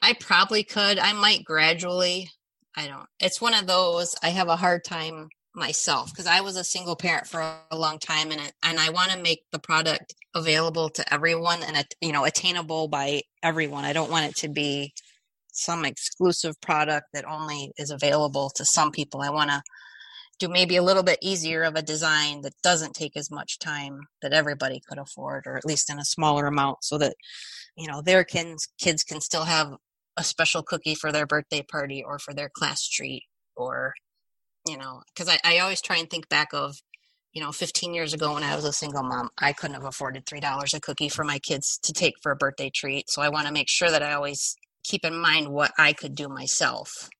I 0.00 0.14
probably 0.14 0.64
could. 0.64 0.98
I 0.98 1.12
might 1.12 1.44
gradually. 1.44 2.30
I 2.74 2.88
don't. 2.88 3.06
It's 3.20 3.42
one 3.42 3.52
of 3.52 3.66
those. 3.66 4.14
I 4.22 4.30
have 4.30 4.48
a 4.48 4.56
hard 4.56 4.84
time 4.84 5.28
myself 5.54 6.10
because 6.10 6.26
I 6.26 6.40
was 6.40 6.56
a 6.56 6.64
single 6.64 6.96
parent 6.96 7.26
for 7.26 7.40
a 7.70 7.76
long 7.76 7.98
time, 7.98 8.30
and 8.30 8.40
and 8.62 8.80
I 8.80 8.88
want 8.88 9.10
to 9.10 9.18
make 9.18 9.42
the 9.52 9.58
product 9.58 10.14
available 10.34 10.88
to 10.88 11.12
everyone 11.12 11.62
and 11.62 11.86
you 12.00 12.12
know 12.12 12.24
attainable 12.24 12.88
by 12.88 13.20
everyone. 13.42 13.84
I 13.84 13.92
don't 13.92 14.10
want 14.10 14.30
it 14.30 14.36
to 14.36 14.48
be 14.48 14.94
some 15.52 15.84
exclusive 15.84 16.58
product 16.62 17.08
that 17.12 17.28
only 17.28 17.72
is 17.76 17.90
available 17.90 18.50
to 18.56 18.64
some 18.64 18.92
people. 18.92 19.20
I 19.20 19.28
want 19.28 19.50
to 19.50 19.62
do 20.38 20.48
maybe 20.48 20.76
a 20.76 20.82
little 20.82 21.02
bit 21.02 21.18
easier 21.22 21.62
of 21.62 21.74
a 21.74 21.82
design 21.82 22.42
that 22.42 22.52
doesn't 22.62 22.94
take 22.94 23.16
as 23.16 23.30
much 23.30 23.58
time 23.58 24.00
that 24.22 24.32
everybody 24.32 24.80
could 24.88 24.98
afford 24.98 25.44
or 25.46 25.56
at 25.56 25.64
least 25.64 25.90
in 25.90 25.98
a 25.98 26.04
smaller 26.04 26.46
amount 26.46 26.78
so 26.82 26.98
that 26.98 27.14
you 27.76 27.86
know 27.86 28.02
their 28.02 28.24
kids 28.24 28.68
kids 28.78 29.02
can 29.02 29.20
still 29.20 29.44
have 29.44 29.74
a 30.16 30.24
special 30.24 30.62
cookie 30.62 30.94
for 30.94 31.12
their 31.12 31.26
birthday 31.26 31.62
party 31.62 32.02
or 32.06 32.18
for 32.18 32.34
their 32.34 32.48
class 32.48 32.86
treat 32.88 33.24
or 33.56 33.94
you 34.68 34.76
know 34.76 35.02
because 35.14 35.28
I, 35.28 35.38
I 35.44 35.58
always 35.58 35.80
try 35.80 35.96
and 35.96 36.08
think 36.08 36.28
back 36.28 36.48
of 36.52 36.76
you 37.32 37.42
know 37.42 37.52
15 37.52 37.94
years 37.94 38.14
ago 38.14 38.34
when 38.34 38.42
i 38.42 38.54
was 38.54 38.64
a 38.64 38.72
single 38.72 39.02
mom 39.02 39.28
i 39.38 39.52
couldn't 39.52 39.74
have 39.74 39.84
afforded 39.84 40.26
three 40.26 40.40
dollars 40.40 40.74
a 40.74 40.80
cookie 40.80 41.08
for 41.08 41.24
my 41.24 41.38
kids 41.38 41.78
to 41.82 41.92
take 41.92 42.14
for 42.22 42.32
a 42.32 42.36
birthday 42.36 42.70
treat 42.70 43.10
so 43.10 43.22
i 43.22 43.28
want 43.28 43.46
to 43.46 43.52
make 43.52 43.68
sure 43.68 43.90
that 43.90 44.02
i 44.02 44.12
always 44.12 44.56
keep 44.84 45.04
in 45.04 45.18
mind 45.18 45.48
what 45.48 45.72
i 45.78 45.92
could 45.92 46.14
do 46.14 46.28
myself 46.28 47.10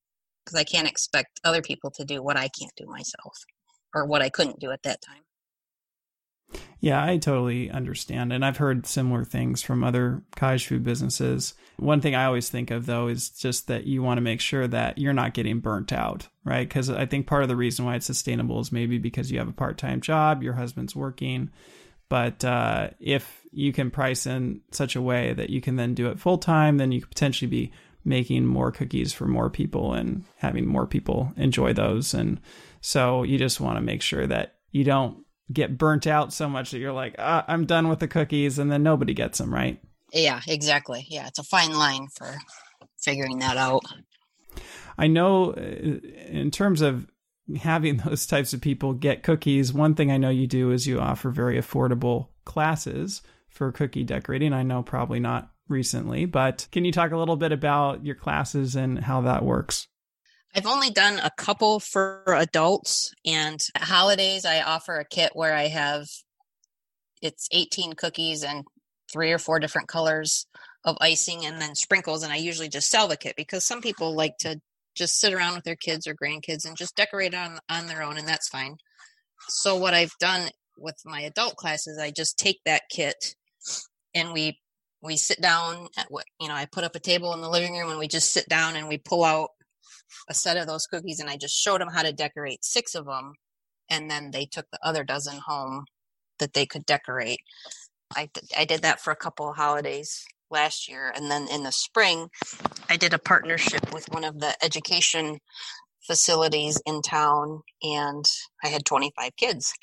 because 0.47 0.59
i 0.59 0.65
can't 0.65 0.89
expect 0.89 1.41
other 1.45 1.61
people 1.61 1.91
to 1.91 2.05
do 2.05 2.23
what 2.23 2.37
i 2.37 2.49
can't 2.49 2.75
do 2.77 2.87
myself 2.87 3.37
or 3.95 4.07
what 4.07 4.23
i 4.23 4.29
couldn't 4.29 4.61
do 4.61 4.71
at 4.71 4.83
that 4.83 5.03
time 5.03 5.23
yeah, 6.79 7.03
I 7.03 7.17
totally 7.17 7.71
understand. 7.71 8.33
And 8.33 8.45
I've 8.45 8.59
heard 8.59 8.87
similar 8.87 9.25
things 9.25 9.63
from 9.63 9.83
other 9.83 10.23
cottage 10.37 10.67
food 10.67 10.85
businesses. 10.85 11.55
One 11.79 12.01
thing 12.01 12.15
I 12.15 12.27
always 12.27 12.49
think 12.49 12.71
of, 12.71 12.87
though, 12.87 13.09
is 13.09 13.31
just 13.31 13.67
that 13.69 13.87
you 13.87 14.03
want 14.03 14.19
to 14.19 14.23
make 14.23 14.41
sure 14.41 14.69
that 14.69 14.99
you're 14.99 15.13
not 15.13 15.35
getting 15.35 15.61
burnt 15.61 15.93
out, 15.93 16.29
right? 16.45 16.69
Because 16.69 16.91
I 16.91 17.07
think 17.07 17.27
part 17.27 17.43
of 17.43 17.49
the 17.49 17.57
reason 17.57 17.85
why 17.85 17.97
it's 17.97 18.07
sustainable 18.07 18.61
is 18.61 18.71
maybe 18.71 18.99
because 18.99 19.33
you 19.33 19.39
have 19.39 19.49
a 19.49 19.53
part 19.53 19.79
time 19.79 20.01
job, 20.01 20.43
your 20.43 20.53
husband's 20.53 20.95
working. 20.95 21.51
But 22.09 22.45
uh, 22.45 22.91
if 23.01 23.43
you 23.51 23.73
can 23.73 23.91
price 23.91 24.27
in 24.27 24.61
such 24.71 24.95
a 24.95 25.03
way 25.03 25.33
that 25.33 25.51
you 25.51 25.61
can 25.61 25.77
then 25.77 25.95
do 25.95 26.09
it 26.09 26.21
full 26.21 26.39
time, 26.39 26.77
then 26.77 26.93
you 26.93 27.01
could 27.01 27.11
potentially 27.11 27.49
be 27.49 27.73
making 28.07 28.47
more 28.47 28.71
cookies 28.71 29.13
for 29.13 29.27
more 29.27 29.51
people 29.51 29.93
and 29.93 30.25
having 30.37 30.67
more 30.67 30.87
people 30.87 31.33
enjoy 31.37 31.73
those. 31.73 32.15
And 32.15 32.41
so 32.81 33.25
you 33.25 33.37
just 33.37 33.61
want 33.61 33.77
to 33.77 33.83
make 33.83 34.01
sure 34.01 34.27
that 34.29 34.55
you 34.71 34.85
don't 34.85 35.25
get 35.53 35.77
burnt 35.77 36.07
out 36.07 36.33
so 36.33 36.49
much 36.49 36.71
that 36.71 36.79
you're 36.79 36.93
like, 36.93 37.17
ah, 37.19 37.45
I'm 37.49 37.67
done 37.67 37.89
with 37.89 37.99
the 37.99 38.09
cookies, 38.09 38.59
and 38.59 38.71
then 38.71 38.83
nobody 38.83 39.13
gets 39.13 39.39
them, 39.39 39.53
right? 39.53 39.81
Yeah, 40.13 40.41
exactly. 40.47 41.05
Yeah, 41.09 41.27
it's 41.27 41.39
a 41.39 41.45
fine 41.45 41.73
line 41.73 42.07
for 42.15 42.37
figuring 43.01 43.41
that 43.41 43.57
out. 43.57 43.83
I 44.97 45.09
know 45.09 45.53
uh, 45.53 45.61
in 45.61 46.51
terms 46.51 46.81
of 46.81 47.07
having 47.61 47.97
those 48.05 48.27
types 48.27 48.53
of 48.53 48.61
people 48.61 48.93
get 48.93 49.23
cookies, 49.23 49.73
one 49.73 49.95
thing 49.95 50.11
I 50.11 50.17
know 50.17 50.31
you 50.31 50.47
do 50.47 50.71
is 50.71 50.87
you 50.87 51.01
offer 51.01 51.31
very 51.31 51.61
affordable 51.61 52.29
classes 52.45 53.23
for 53.49 53.73
cookie 53.73 54.05
decorating. 54.05 54.53
I 54.53 54.63
know 54.63 54.83
probably 54.83 55.21
not 55.21 55.51
recently, 55.69 56.25
but 56.25 56.69
can 56.73 56.85
you 56.85 56.93
talk 56.93 57.13
a 57.13 57.17
little 57.17 57.37
bit 57.37 57.53
about 57.53 58.05
your 58.05 58.15
classes 58.15 58.77
and 58.77 58.99
how 58.99 59.23
that 59.23 59.45
works? 59.45 59.89
I've 60.55 60.67
only 60.67 60.91
done 60.91 61.19
a 61.19 61.31
couple 61.37 61.81
for 61.81 62.25
adults, 62.29 63.13
and 63.27 63.61
holidays, 63.77 64.47
I 64.47 64.63
offer 64.63 64.99
a 64.99 65.05
kit 65.05 65.33
where 65.35 65.55
I 65.55 65.69
have 65.69 66.07
it's 67.21 67.49
18 67.53 67.95
cookies 67.95 68.43
and 68.43 68.65
three 69.13 69.33
or 69.33 69.39
four 69.39 69.59
different 69.59 69.89
colors 69.89 70.47
of 70.85 70.97
icing 71.01 71.45
and 71.45 71.61
then 71.61 71.75
sprinkles. 71.75 72.23
And 72.23 72.33
I 72.33 72.37
usually 72.37 72.69
just 72.69 72.91
sell 72.91 73.09
the 73.09 73.17
kit 73.17 73.35
because 73.37 73.67
some 73.67 73.81
people 73.81 74.15
like 74.15 74.37
to 74.41 74.61
just 74.95 75.19
sit 75.19 75.33
around 75.33 75.55
with 75.55 75.65
their 75.65 75.77
kids 75.77 76.07
or 76.07 76.15
grandkids 76.15 76.67
and 76.67 76.77
just 76.77 76.97
decorate 76.97 77.35
on 77.35 77.59
on 77.69 77.87
their 77.87 78.03
own, 78.03 78.17
and 78.17 78.27
that's 78.27 78.49
fine. 78.49 78.77
So 79.49 79.77
what 79.77 79.95
I've 79.95 80.17
done 80.21 80.49
with 80.79 80.97
my 81.05 81.21
adult 81.21 81.57
classes, 81.57 81.99
I 81.99 82.11
just 82.11 82.39
take 82.39 82.61
that 82.65 82.83
kit 82.91 83.35
and 84.15 84.33
we 84.33 84.59
we 85.07 85.17
sit 85.17 85.41
down 85.41 85.89
at 85.97 86.11
what 86.11 86.25
you 86.41 86.49
know 86.49 86.55
i 86.55 86.67
put 86.67 86.85
up 86.85 86.95
a 86.95 87.01
table 87.01 87.33
in 87.33 87.41
the 87.41 87.49
living 87.49 87.79
room 87.79 87.91
and 87.91 87.99
we 87.99 88.09
just 88.09 88.33
sit 88.33 88.49
down 88.49 88.77
and 88.77 88.89
we 88.89 88.99
pull 88.99 89.25
out 89.25 89.51
a 90.29 90.35
set 90.35 90.57
of 90.57 90.67
those 90.67 90.87
cookies 90.87 91.21
and 91.21 91.31
I 91.31 91.37
just 91.37 91.55
showed 91.55 91.81
them 91.81 91.91
how 91.91 92.03
to 92.03 92.13
decorate 92.13 92.65
six 92.65 92.95
of 92.95 93.07
them. 93.07 93.35
And 93.91 94.11
then 94.11 94.31
they 94.31 94.47
took 94.47 94.67
the 94.71 94.79
other 94.83 95.05
dozen 95.05 95.39
home 95.39 95.85
that 96.39 96.53
they 96.53 96.67
could 96.67 96.85
decorate. 96.87 97.39
I, 98.15 98.29
I 98.57 98.65
did 98.65 98.83
that 98.83 99.01
for 99.01 99.13
a 99.13 99.17
couple 99.17 99.49
of 99.49 99.57
holidays 99.57 100.25
last 100.51 100.89
year. 100.89 101.13
And 101.15 101.31
then 101.31 101.49
in 101.49 101.63
the 101.63 101.73
spring, 101.73 102.29
I 102.89 102.97
did 102.97 103.15
a 103.15 103.19
partnership 103.19 103.93
with 103.93 104.09
one 104.11 104.25
of 104.25 104.41
the 104.41 104.55
education 104.65 105.39
facilities 106.07 106.81
in 106.87 107.03
town, 107.03 107.63
and 107.83 108.25
I 108.63 108.69
had 108.69 108.85
25 108.85 109.33
kids. 109.37 109.75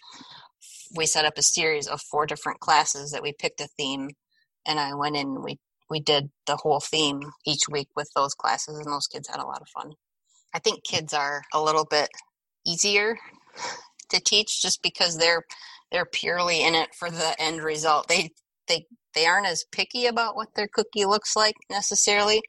We 0.96 1.06
set 1.06 1.26
up 1.26 1.38
a 1.38 1.42
series 1.44 1.88
of 1.88 2.02
four 2.02 2.26
different 2.26 2.62
classes 2.62 3.12
that 3.12 3.22
we 3.22 3.34
picked 3.34 3.60
a 3.60 3.68
theme, 3.78 4.12
and 4.66 4.80
I 4.80 4.94
went 4.96 5.16
in. 5.16 5.42
We 5.44 5.60
we 5.90 6.00
did 6.00 6.30
the 6.48 6.56
whole 6.58 6.80
theme 6.80 7.22
each 7.46 7.64
week 7.70 7.90
with 7.96 8.10
those 8.16 8.34
classes, 8.34 8.78
and 8.78 8.88
those 8.88 9.08
kids 9.08 9.28
had 9.28 9.40
a 9.40 9.46
lot 9.46 9.62
of 9.62 9.70
fun. 9.70 9.94
I 10.54 10.60
think 10.60 10.84
kids 10.84 11.14
are 11.14 11.44
a 11.54 11.62
little 11.62 11.86
bit 11.86 12.10
easier 12.66 13.18
to 14.10 14.20
teach 14.20 14.62
just 14.62 14.82
because 14.82 15.18
they're 15.18 15.44
they're 15.92 16.06
purely 16.06 16.64
in 16.64 16.76
it 16.76 16.94
for 16.96 17.10
the 17.10 17.36
end 17.40 17.62
result. 17.64 18.08
They 18.08 18.32
they 18.68 18.86
they 19.14 19.26
aren't 19.26 19.48
as 19.48 19.66
picky 19.72 20.06
about 20.06 20.36
what 20.36 20.56
their 20.56 20.68
cookie 20.72 21.06
looks 21.06 21.36
like 21.36 21.56
necessarily, 21.70 22.42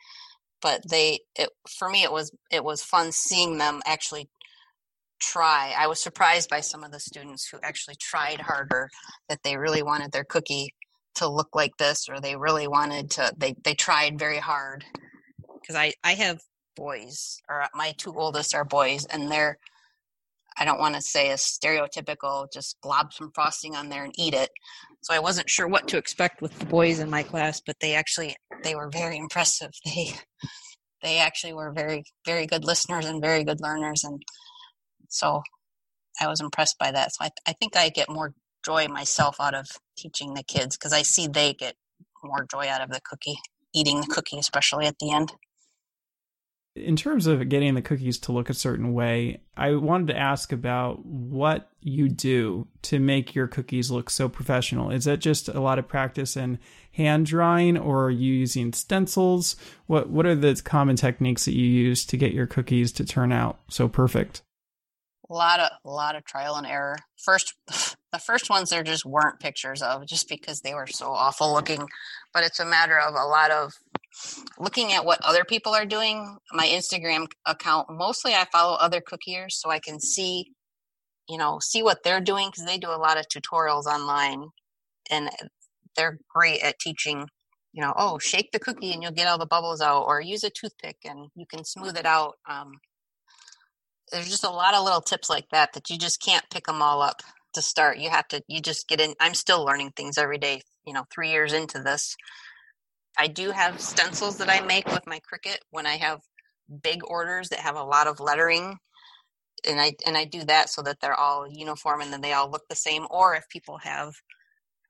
but 0.62 0.82
they 0.88 1.20
it, 1.36 1.50
for 1.68 1.88
me 1.88 2.02
it 2.02 2.12
was 2.12 2.30
it 2.50 2.64
was 2.64 2.82
fun 2.82 3.12
seeing 3.12 3.58
them 3.58 3.80
actually 3.86 4.28
try. 5.20 5.74
I 5.76 5.86
was 5.86 6.02
surprised 6.02 6.50
by 6.50 6.60
some 6.60 6.84
of 6.84 6.92
the 6.92 7.00
students 7.00 7.48
who 7.48 7.58
actually 7.62 7.96
tried 8.00 8.40
harder 8.40 8.90
that 9.28 9.42
they 9.42 9.56
really 9.56 9.82
wanted 9.82 10.12
their 10.12 10.24
cookie 10.24 10.74
to 11.14 11.28
look 11.28 11.54
like 11.54 11.76
this 11.78 12.08
or 12.08 12.20
they 12.20 12.36
really 12.36 12.66
wanted 12.66 13.10
to 13.10 13.32
they 13.36 13.54
they 13.64 13.74
tried 13.74 14.18
very 14.18 14.38
hard 14.38 14.84
because 15.64 15.76
I 15.76 15.92
I 16.02 16.14
have 16.14 16.40
boys, 16.76 17.40
or 17.48 17.64
my 17.74 17.94
two 17.96 18.14
oldest 18.14 18.54
are 18.54 18.64
boys, 18.64 19.06
and 19.06 19.30
they're 19.30 19.58
I 20.56 20.64
don't 20.64 20.78
want 20.78 20.94
to 20.94 21.00
say 21.00 21.30
a 21.30 21.34
stereotypical 21.34 22.46
just 22.52 22.76
glob 22.80 23.12
some 23.12 23.32
frosting 23.34 23.74
on 23.74 23.88
there 23.88 24.04
and 24.04 24.14
eat 24.16 24.34
it. 24.34 24.50
So 25.02 25.12
I 25.12 25.18
wasn't 25.18 25.50
sure 25.50 25.66
what 25.66 25.88
to 25.88 25.96
expect 25.96 26.40
with 26.40 26.56
the 26.58 26.66
boys 26.66 27.00
in 27.00 27.10
my 27.10 27.24
class, 27.24 27.60
but 27.64 27.76
they 27.80 27.94
actually 27.94 28.36
they 28.62 28.74
were 28.74 28.90
very 28.90 29.16
impressive. 29.16 29.70
They 29.84 30.12
they 31.02 31.18
actually 31.18 31.52
were 31.52 31.70
very 31.70 32.04
very 32.24 32.46
good 32.46 32.64
listeners 32.64 33.04
and 33.04 33.20
very 33.20 33.44
good 33.44 33.60
learners, 33.60 34.04
and 34.04 34.22
so 35.08 35.42
I 36.20 36.28
was 36.28 36.40
impressed 36.40 36.78
by 36.78 36.92
that. 36.92 37.12
So 37.14 37.24
I, 37.24 37.30
I 37.46 37.52
think 37.52 37.76
I 37.76 37.90
get 37.90 38.08
more 38.08 38.32
joy 38.64 38.88
myself 38.88 39.36
out 39.40 39.54
of 39.54 39.66
teaching 39.96 40.34
the 40.34 40.42
kids 40.42 40.76
because 40.76 40.92
I 40.92 41.02
see 41.02 41.26
they 41.26 41.54
get 41.54 41.74
more 42.22 42.46
joy 42.50 42.68
out 42.68 42.80
of 42.80 42.90
the 42.90 43.00
cookie, 43.04 43.38
eating 43.74 44.00
the 44.00 44.06
cookie, 44.06 44.38
especially 44.38 44.86
at 44.86 44.98
the 44.98 45.12
end. 45.12 45.32
In 46.76 46.96
terms 46.96 47.28
of 47.28 47.48
getting 47.48 47.74
the 47.74 47.82
cookies 47.82 48.18
to 48.20 48.32
look 48.32 48.50
a 48.50 48.54
certain 48.54 48.94
way, 48.94 49.40
I 49.56 49.74
wanted 49.76 50.08
to 50.08 50.18
ask 50.18 50.50
about 50.50 51.06
what 51.06 51.70
you 51.80 52.08
do 52.08 52.66
to 52.82 52.98
make 52.98 53.32
your 53.32 53.46
cookies 53.46 53.92
look 53.92 54.10
so 54.10 54.28
professional. 54.28 54.90
Is 54.90 55.04
that 55.04 55.20
just 55.20 55.48
a 55.48 55.60
lot 55.60 55.78
of 55.78 55.86
practice 55.86 56.34
and 56.34 56.58
hand 56.90 57.26
drawing, 57.26 57.78
or 57.78 58.06
are 58.06 58.10
you 58.10 58.32
using 58.32 58.72
stencils? 58.72 59.54
What 59.86 60.10
What 60.10 60.26
are 60.26 60.34
the 60.34 60.60
common 60.64 60.96
techniques 60.96 61.44
that 61.44 61.54
you 61.54 61.64
use 61.64 62.04
to 62.06 62.16
get 62.16 62.32
your 62.32 62.48
cookies 62.48 62.90
to 62.92 63.04
turn 63.04 63.30
out 63.30 63.60
so 63.68 63.86
perfect? 63.88 64.42
A 65.30 65.32
lot 65.32 65.60
of 65.60 65.70
a 65.84 65.90
lot 65.90 66.16
of 66.16 66.24
trial 66.24 66.56
and 66.56 66.66
error. 66.66 66.96
First, 67.16 67.54
the 68.14 68.20
first 68.20 68.48
ones 68.48 68.70
there 68.70 68.84
just 68.84 69.04
weren't 69.04 69.40
pictures 69.40 69.82
of, 69.82 70.06
just 70.06 70.28
because 70.28 70.60
they 70.60 70.72
were 70.72 70.86
so 70.86 71.10
awful 71.10 71.52
looking. 71.52 71.88
But 72.32 72.44
it's 72.44 72.60
a 72.60 72.64
matter 72.64 72.96
of 72.96 73.14
a 73.14 73.26
lot 73.26 73.50
of 73.50 73.72
looking 74.58 74.92
at 74.92 75.04
what 75.04 75.18
other 75.24 75.44
people 75.44 75.74
are 75.74 75.84
doing 75.84 76.36
my 76.52 76.66
instagram 76.66 77.26
account 77.46 77.88
mostly 77.90 78.32
i 78.32 78.46
follow 78.52 78.76
other 78.76 79.00
cookiers 79.00 79.50
so 79.50 79.70
i 79.70 79.80
can 79.80 79.98
see 79.98 80.52
you 81.28 81.36
know 81.36 81.58
see 81.60 81.82
what 81.82 81.98
they're 82.04 82.20
doing 82.20 82.48
because 82.48 82.64
they 82.64 82.78
do 82.78 82.90
a 82.90 82.96
lot 82.96 83.18
of 83.18 83.26
tutorials 83.26 83.86
online 83.86 84.46
and 85.10 85.28
they're 85.96 86.16
great 86.32 86.62
at 86.62 86.78
teaching 86.78 87.26
you 87.72 87.82
know 87.82 87.92
oh 87.96 88.16
shake 88.18 88.52
the 88.52 88.60
cookie 88.60 88.92
and 88.92 89.02
you'll 89.02 89.10
get 89.10 89.26
all 89.26 89.38
the 89.38 89.46
bubbles 89.46 89.80
out 89.80 90.04
or 90.04 90.20
use 90.20 90.44
a 90.44 90.50
toothpick 90.50 90.98
and 91.04 91.28
you 91.34 91.44
can 91.50 91.64
smooth 91.64 91.96
it 91.96 92.06
out 92.06 92.34
um, 92.48 92.70
there's 94.12 94.30
just 94.30 94.44
a 94.44 94.50
lot 94.50 94.74
of 94.74 94.84
little 94.84 95.00
tips 95.00 95.28
like 95.28 95.48
that 95.50 95.72
that 95.72 95.90
you 95.90 95.98
just 95.98 96.22
can't 96.22 96.48
pick 96.50 96.66
them 96.66 96.80
all 96.80 97.02
up 97.02 97.20
to 97.54 97.62
start 97.62 97.98
you 97.98 98.10
have 98.10 98.28
to 98.28 98.42
you 98.48 98.60
just 98.60 98.88
get 98.88 99.00
in 99.00 99.14
i'm 99.20 99.34
still 99.34 99.64
learning 99.64 99.90
things 99.96 100.18
every 100.18 100.38
day 100.38 100.60
you 100.86 100.92
know 100.92 101.04
three 101.12 101.30
years 101.30 101.52
into 101.52 101.78
this 101.80 102.16
I 103.16 103.28
do 103.28 103.50
have 103.50 103.80
stencils 103.80 104.38
that 104.38 104.50
I 104.50 104.60
make 104.66 104.86
with 104.86 105.06
my 105.06 105.20
Cricut 105.20 105.58
when 105.70 105.86
I 105.86 105.96
have 105.96 106.20
big 106.82 107.00
orders 107.06 107.48
that 107.50 107.60
have 107.60 107.76
a 107.76 107.82
lot 107.82 108.06
of 108.06 108.20
lettering 108.20 108.78
and 109.68 109.80
I 109.80 109.92
and 110.06 110.16
I 110.16 110.24
do 110.24 110.44
that 110.44 110.68
so 110.68 110.82
that 110.82 110.98
they're 111.00 111.18
all 111.18 111.46
uniform 111.48 112.00
and 112.00 112.12
then 112.12 112.20
they 112.20 112.32
all 112.32 112.50
look 112.50 112.64
the 112.68 112.74
same 112.76 113.06
or 113.10 113.34
if 113.34 113.48
people 113.48 113.78
have 113.78 114.14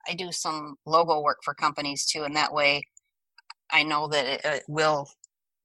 I 0.07 0.13
do 0.13 0.31
some 0.31 0.75
logo 0.85 1.21
work 1.21 1.37
for 1.43 1.53
companies 1.53 2.05
too 2.05 2.23
and 2.23 2.35
that 2.35 2.53
way 2.53 2.83
I 3.71 3.83
know 3.83 4.07
that 4.07 4.25
it, 4.25 4.41
it 4.45 4.63
will 4.67 5.09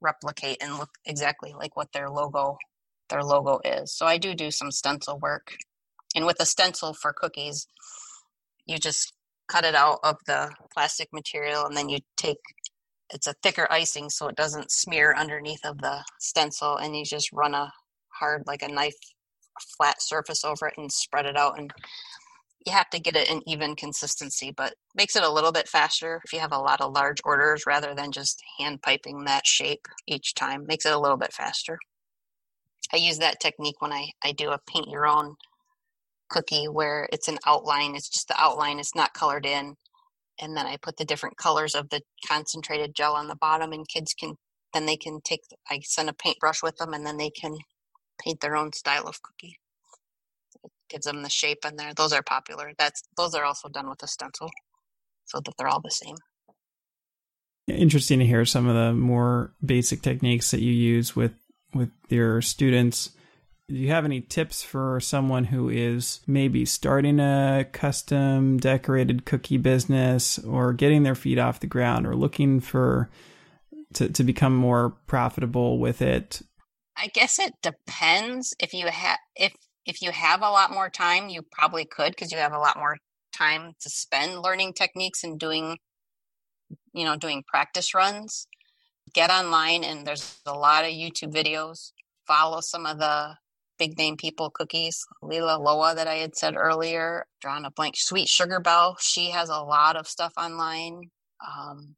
replicate 0.00 0.58
and 0.62 0.78
look 0.78 0.90
exactly 1.06 1.54
like 1.56 1.76
what 1.76 1.92
their 1.92 2.10
logo 2.10 2.58
their 3.08 3.22
logo 3.22 3.60
is. 3.64 3.92
So 3.96 4.06
I 4.06 4.18
do 4.18 4.34
do 4.34 4.50
some 4.50 4.70
stencil 4.70 5.18
work. 5.18 5.56
And 6.14 6.26
with 6.26 6.40
a 6.40 6.46
stencil 6.46 6.92
for 6.92 7.12
cookies, 7.12 7.66
you 8.66 8.78
just 8.78 9.12
cut 9.48 9.64
it 9.64 9.74
out 9.74 9.98
of 10.04 10.16
the 10.26 10.50
plastic 10.72 11.08
material 11.12 11.66
and 11.66 11.76
then 11.76 11.88
you 11.88 11.98
take 12.16 12.38
it's 13.12 13.26
a 13.26 13.34
thicker 13.42 13.66
icing 13.70 14.08
so 14.08 14.28
it 14.28 14.36
doesn't 14.36 14.70
smear 14.70 15.12
underneath 15.16 15.64
of 15.64 15.78
the 15.78 16.04
stencil 16.20 16.76
and 16.76 16.96
you 16.96 17.04
just 17.04 17.32
run 17.32 17.54
a 17.54 17.72
hard 18.10 18.44
like 18.46 18.62
a 18.62 18.68
knife 18.68 18.94
flat 19.76 20.00
surface 20.00 20.44
over 20.44 20.68
it 20.68 20.74
and 20.78 20.92
spread 20.92 21.26
it 21.26 21.36
out 21.36 21.58
and 21.58 21.72
you 22.64 22.72
have 22.72 22.88
to 22.90 23.00
get 23.00 23.16
it 23.16 23.28
in 23.28 23.42
even 23.48 23.74
consistency 23.74 24.52
but 24.56 24.74
makes 24.94 25.16
it 25.16 25.24
a 25.24 25.32
little 25.32 25.52
bit 25.52 25.68
faster 25.68 26.20
if 26.24 26.32
you 26.32 26.38
have 26.38 26.52
a 26.52 26.58
lot 26.58 26.80
of 26.80 26.92
large 26.92 27.18
orders 27.24 27.64
rather 27.66 27.94
than 27.94 28.12
just 28.12 28.40
hand 28.58 28.80
piping 28.82 29.24
that 29.24 29.46
shape 29.46 29.86
each 30.06 30.34
time 30.34 30.64
makes 30.66 30.86
it 30.86 30.92
a 30.92 30.98
little 30.98 31.16
bit 31.16 31.32
faster. 31.32 31.78
I 32.92 32.96
use 32.96 33.18
that 33.18 33.40
technique 33.40 33.80
when 33.80 33.92
i, 33.92 34.10
I 34.22 34.32
do 34.32 34.50
a 34.50 34.60
paint 34.66 34.88
your 34.88 35.06
own 35.06 35.36
cookie 36.30 36.66
where 36.66 37.08
it's 37.12 37.28
an 37.28 37.38
outline. 37.46 37.94
It's 37.94 38.08
just 38.08 38.28
the 38.28 38.40
outline. 38.40 38.78
It's 38.78 38.94
not 38.94 39.12
colored 39.12 39.44
in. 39.44 39.76
And 40.40 40.56
then 40.56 40.66
I 40.66 40.78
put 40.78 40.96
the 40.96 41.04
different 41.04 41.36
colors 41.36 41.74
of 41.74 41.90
the 41.90 42.00
concentrated 42.26 42.94
gel 42.94 43.14
on 43.14 43.28
the 43.28 43.36
bottom, 43.36 43.72
and 43.72 43.86
kids 43.86 44.14
can 44.14 44.36
then 44.72 44.86
they 44.86 44.96
can 44.96 45.20
take. 45.22 45.42
I 45.68 45.80
send 45.82 46.08
a 46.08 46.14
paintbrush 46.14 46.62
with 46.62 46.76
them, 46.76 46.94
and 46.94 47.04
then 47.04 47.18
they 47.18 47.30
can 47.30 47.58
paint 48.22 48.40
their 48.40 48.56
own 48.56 48.72
style 48.72 49.06
of 49.06 49.20
cookie. 49.20 49.58
It 50.64 50.70
gives 50.88 51.06
them 51.06 51.22
the 51.22 51.28
shape 51.28 51.64
in 51.66 51.76
there. 51.76 51.92
Those 51.92 52.12
are 52.12 52.22
popular. 52.22 52.72
That's 52.78 53.02
those 53.16 53.34
are 53.34 53.44
also 53.44 53.68
done 53.68 53.90
with 53.90 54.02
a 54.02 54.06
stencil, 54.06 54.50
so 55.26 55.40
that 55.40 55.52
they're 55.58 55.68
all 55.68 55.82
the 55.82 55.90
same. 55.90 56.16
Interesting 57.68 58.20
to 58.20 58.26
hear 58.26 58.44
some 58.44 58.66
of 58.66 58.74
the 58.74 58.92
more 58.92 59.52
basic 59.64 60.00
techniques 60.02 60.50
that 60.52 60.60
you 60.60 60.72
use 60.72 61.14
with 61.14 61.34
with 61.74 61.90
your 62.08 62.40
students. 62.40 63.10
Do 63.70 63.76
you 63.76 63.90
have 63.90 64.04
any 64.04 64.20
tips 64.20 64.64
for 64.64 64.98
someone 64.98 65.44
who 65.44 65.68
is 65.68 66.22
maybe 66.26 66.64
starting 66.64 67.20
a 67.20 67.64
custom 67.70 68.58
decorated 68.58 69.24
cookie 69.24 69.58
business 69.58 70.40
or 70.40 70.72
getting 70.72 71.04
their 71.04 71.14
feet 71.14 71.38
off 71.38 71.60
the 71.60 71.68
ground 71.68 72.04
or 72.04 72.16
looking 72.16 72.58
for 72.58 73.10
to, 73.94 74.08
to 74.08 74.24
become 74.24 74.56
more 74.56 74.90
profitable 75.06 75.78
with 75.78 76.02
it? 76.02 76.42
I 76.96 77.06
guess 77.14 77.38
it 77.38 77.54
depends. 77.62 78.54
If 78.58 78.74
you 78.74 78.88
have 78.88 79.18
if 79.36 79.54
if 79.86 80.02
you 80.02 80.10
have 80.10 80.42
a 80.42 80.50
lot 80.50 80.72
more 80.72 80.90
time, 80.90 81.28
you 81.28 81.42
probably 81.52 81.84
could 81.84 82.10
because 82.10 82.32
you 82.32 82.38
have 82.38 82.52
a 82.52 82.58
lot 82.58 82.76
more 82.76 82.96
time 83.32 83.74
to 83.82 83.88
spend 83.88 84.42
learning 84.42 84.72
techniques 84.72 85.22
and 85.22 85.38
doing 85.38 85.78
you 86.92 87.04
know 87.04 87.16
doing 87.16 87.44
practice 87.46 87.94
runs 87.94 88.48
get 89.14 89.30
online 89.30 89.84
and 89.84 90.06
there's 90.06 90.40
a 90.46 90.52
lot 90.52 90.84
of 90.84 90.90
youtube 90.90 91.32
videos 91.32 91.92
follow 92.26 92.60
some 92.60 92.86
of 92.86 92.98
the 92.98 93.34
big 93.80 93.96
name 93.98 94.16
people 94.16 94.50
cookies 94.50 95.04
lila 95.22 95.58
loa 95.58 95.94
that 95.94 96.06
i 96.06 96.16
had 96.16 96.36
said 96.36 96.54
earlier 96.54 97.26
drawn 97.40 97.64
a 97.64 97.70
blank 97.70 97.94
sweet 97.96 98.28
Sugarbelle 98.28 98.94
she 99.00 99.30
has 99.30 99.48
a 99.48 99.62
lot 99.62 99.96
of 99.96 100.06
stuff 100.06 100.32
online. 100.36 101.10
Um, 101.46 101.96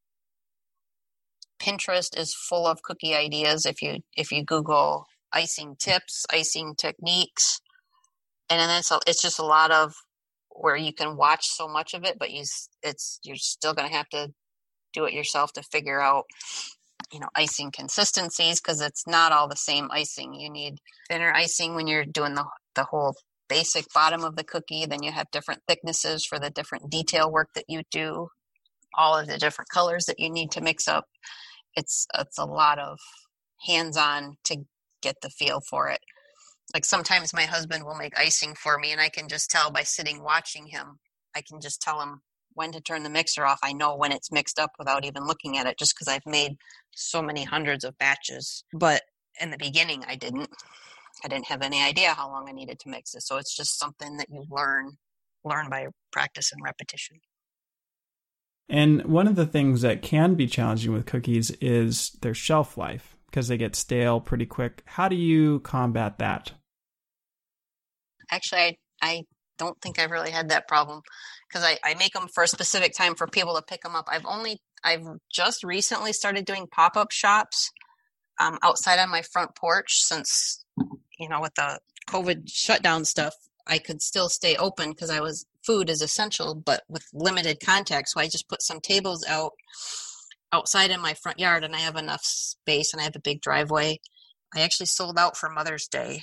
pinterest 1.60 2.18
is 2.18 2.34
full 2.34 2.66
of 2.66 2.82
cookie 2.82 3.14
ideas 3.14 3.66
if 3.66 3.82
you 3.82 3.98
if 4.16 4.32
you 4.32 4.44
google 4.44 5.06
icing 5.32 5.76
tips 5.78 6.24
icing 6.32 6.74
techniques. 6.76 7.60
And 8.50 8.60
then 8.60 8.78
it's, 8.78 8.90
a, 8.90 9.00
it's 9.06 9.22
just 9.22 9.38
a 9.38 9.44
lot 9.44 9.70
of 9.70 9.94
where 10.50 10.76
you 10.76 10.92
can 10.92 11.16
watch 11.16 11.46
so 11.46 11.66
much 11.66 11.94
of 11.94 12.04
it 12.04 12.18
but 12.18 12.30
you 12.30 12.44
it's 12.82 13.18
you're 13.24 13.36
still 13.36 13.74
going 13.74 13.88
to 13.88 13.94
have 13.94 14.08
to 14.10 14.28
do 14.92 15.04
it 15.06 15.14
yourself 15.14 15.52
to 15.54 15.62
figure 15.62 16.00
out 16.00 16.24
you 17.12 17.20
know 17.20 17.28
icing 17.34 17.70
consistencies 17.70 18.60
because 18.60 18.80
it's 18.80 19.06
not 19.06 19.32
all 19.32 19.48
the 19.48 19.56
same 19.56 19.88
icing. 19.90 20.34
You 20.34 20.50
need 20.50 20.78
thinner 21.08 21.32
icing 21.32 21.74
when 21.74 21.86
you're 21.86 22.04
doing 22.04 22.34
the 22.34 22.44
the 22.74 22.84
whole 22.84 23.14
basic 23.48 23.84
bottom 23.92 24.24
of 24.24 24.34
the 24.36 24.44
cookie 24.44 24.86
then 24.86 25.02
you 25.02 25.12
have 25.12 25.30
different 25.30 25.60
thicknesses 25.68 26.24
for 26.24 26.38
the 26.38 26.48
different 26.48 26.88
detail 26.88 27.30
work 27.30 27.48
that 27.54 27.64
you 27.68 27.82
do 27.90 28.28
all 28.96 29.18
of 29.18 29.26
the 29.26 29.38
different 29.38 29.68
colors 29.68 30.04
that 30.06 30.18
you 30.18 30.30
need 30.30 30.50
to 30.52 30.60
mix 30.60 30.88
up. 30.88 31.04
It's 31.76 32.06
it's 32.18 32.38
a 32.38 32.44
lot 32.44 32.78
of 32.78 32.98
hands 33.66 33.96
on 33.96 34.36
to 34.44 34.64
get 35.02 35.16
the 35.22 35.30
feel 35.30 35.60
for 35.68 35.88
it. 35.88 36.00
Like 36.74 36.84
sometimes 36.84 37.34
my 37.34 37.44
husband 37.44 37.84
will 37.84 37.96
make 37.96 38.18
icing 38.18 38.54
for 38.54 38.78
me 38.78 38.92
and 38.92 39.00
i 39.00 39.08
can 39.08 39.28
just 39.28 39.50
tell 39.50 39.70
by 39.70 39.82
sitting 39.82 40.22
watching 40.22 40.66
him. 40.66 40.98
I 41.34 41.42
can 41.42 41.60
just 41.60 41.80
tell 41.80 42.00
him 42.00 42.20
when 42.54 42.72
to 42.72 42.80
turn 42.80 43.02
the 43.02 43.10
mixer 43.10 43.44
off. 43.44 43.58
I 43.62 43.72
know 43.72 43.96
when 43.96 44.12
it's 44.12 44.32
mixed 44.32 44.58
up 44.58 44.72
without 44.78 45.04
even 45.04 45.26
looking 45.26 45.58
at 45.58 45.66
it 45.66 45.78
just 45.78 45.94
because 45.94 46.08
I've 46.08 46.26
made 46.26 46.56
so 46.90 47.22
many 47.22 47.44
hundreds 47.44 47.84
of 47.84 47.96
batches. 47.98 48.64
But 48.72 49.02
in 49.40 49.50
the 49.50 49.58
beginning, 49.58 50.04
I 50.06 50.16
didn't. 50.16 50.50
I 51.24 51.28
didn't 51.28 51.46
have 51.46 51.62
any 51.62 51.82
idea 51.82 52.14
how 52.14 52.28
long 52.30 52.48
I 52.48 52.52
needed 52.52 52.80
to 52.80 52.88
mix 52.88 53.14
it. 53.14 53.22
So 53.22 53.36
it's 53.36 53.54
just 53.54 53.78
something 53.78 54.16
that 54.16 54.28
you 54.30 54.44
learn 54.50 54.96
learn 55.44 55.68
by 55.68 55.86
practice 56.10 56.52
and 56.52 56.62
repetition. 56.64 57.20
And 58.68 59.04
one 59.04 59.26
of 59.26 59.36
the 59.36 59.46
things 59.46 59.82
that 59.82 60.02
can 60.02 60.34
be 60.34 60.46
challenging 60.46 60.92
with 60.92 61.06
cookies 61.06 61.50
is 61.60 62.12
their 62.22 62.34
shelf 62.34 62.78
life 62.78 63.16
because 63.26 63.48
they 63.48 63.56
get 63.56 63.76
stale 63.76 64.20
pretty 64.20 64.46
quick. 64.46 64.82
How 64.86 65.08
do 65.08 65.16
you 65.16 65.60
combat 65.60 66.18
that? 66.18 66.52
Actually, 68.30 68.60
I, 68.60 68.76
I 69.02 69.22
don't 69.58 69.80
think 69.80 69.98
I've 69.98 70.10
really 70.10 70.30
had 70.30 70.48
that 70.50 70.68
problem 70.68 71.02
because 71.48 71.64
I, 71.64 71.78
I 71.84 71.94
make 71.94 72.12
them 72.12 72.28
for 72.28 72.44
a 72.44 72.48
specific 72.48 72.94
time 72.94 73.14
for 73.14 73.26
people 73.26 73.54
to 73.56 73.62
pick 73.62 73.82
them 73.82 73.94
up. 73.94 74.06
I've 74.10 74.26
only 74.26 74.60
I've 74.84 75.06
just 75.30 75.62
recently 75.62 76.12
started 76.12 76.44
doing 76.44 76.66
pop 76.66 76.96
up 76.96 77.12
shops 77.12 77.70
um, 78.40 78.58
outside 78.62 78.98
on 78.98 79.10
my 79.10 79.22
front 79.22 79.54
porch 79.54 80.00
since 80.02 80.64
you 81.18 81.28
know 81.28 81.40
with 81.40 81.54
the 81.54 81.78
COVID 82.08 82.48
shutdown 82.48 83.04
stuff. 83.04 83.34
I 83.66 83.78
could 83.78 84.02
still 84.02 84.28
stay 84.28 84.56
open 84.56 84.90
because 84.90 85.10
I 85.10 85.20
was 85.20 85.46
food 85.64 85.88
is 85.88 86.02
essential, 86.02 86.54
but 86.54 86.82
with 86.88 87.06
limited 87.12 87.58
contact. 87.64 88.08
So 88.08 88.20
I 88.20 88.24
just 88.24 88.48
put 88.48 88.62
some 88.62 88.80
tables 88.80 89.24
out 89.28 89.52
outside 90.52 90.90
in 90.90 91.00
my 91.00 91.14
front 91.14 91.38
yard, 91.38 91.64
and 91.64 91.74
I 91.74 91.80
have 91.80 91.96
enough 91.96 92.22
space, 92.24 92.92
and 92.92 93.00
I 93.00 93.04
have 93.04 93.16
a 93.16 93.20
big 93.20 93.40
driveway. 93.40 94.00
I 94.54 94.60
actually 94.60 94.86
sold 94.86 95.18
out 95.18 95.36
for 95.36 95.48
Mother's 95.48 95.86
Day, 95.86 96.22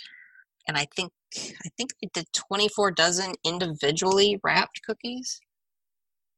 and 0.68 0.78
I 0.78 0.86
think 0.96 1.12
I 1.36 1.70
think 1.78 1.92
I 2.04 2.08
did 2.14 2.28
24 2.34 2.92
dozen 2.92 3.34
individually 3.44 4.40
wrapped 4.44 4.82
cookies, 4.86 5.40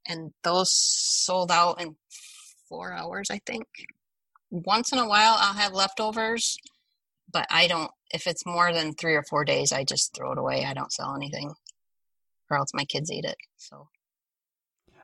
and 0.07 0.33
those 0.43 0.71
sold 0.71 1.51
out 1.51 1.81
in 1.81 1.95
four 2.67 2.93
hours. 2.93 3.29
I 3.31 3.39
think. 3.45 3.65
Once 4.49 4.91
in 4.91 4.99
a 4.99 5.07
while, 5.07 5.37
I'll 5.39 5.53
have 5.53 5.73
leftovers, 5.73 6.57
but 7.31 7.47
I 7.49 7.67
don't. 7.67 7.91
If 8.13 8.27
it's 8.27 8.45
more 8.45 8.73
than 8.73 8.93
three 8.93 9.15
or 9.15 9.23
four 9.23 9.45
days, 9.45 9.71
I 9.71 9.85
just 9.85 10.13
throw 10.13 10.33
it 10.33 10.37
away. 10.37 10.65
I 10.65 10.73
don't 10.73 10.91
sell 10.91 11.15
anything, 11.15 11.53
or 12.49 12.57
else 12.57 12.73
my 12.73 12.85
kids 12.85 13.11
eat 13.11 13.25
it. 13.25 13.37
So. 13.57 13.87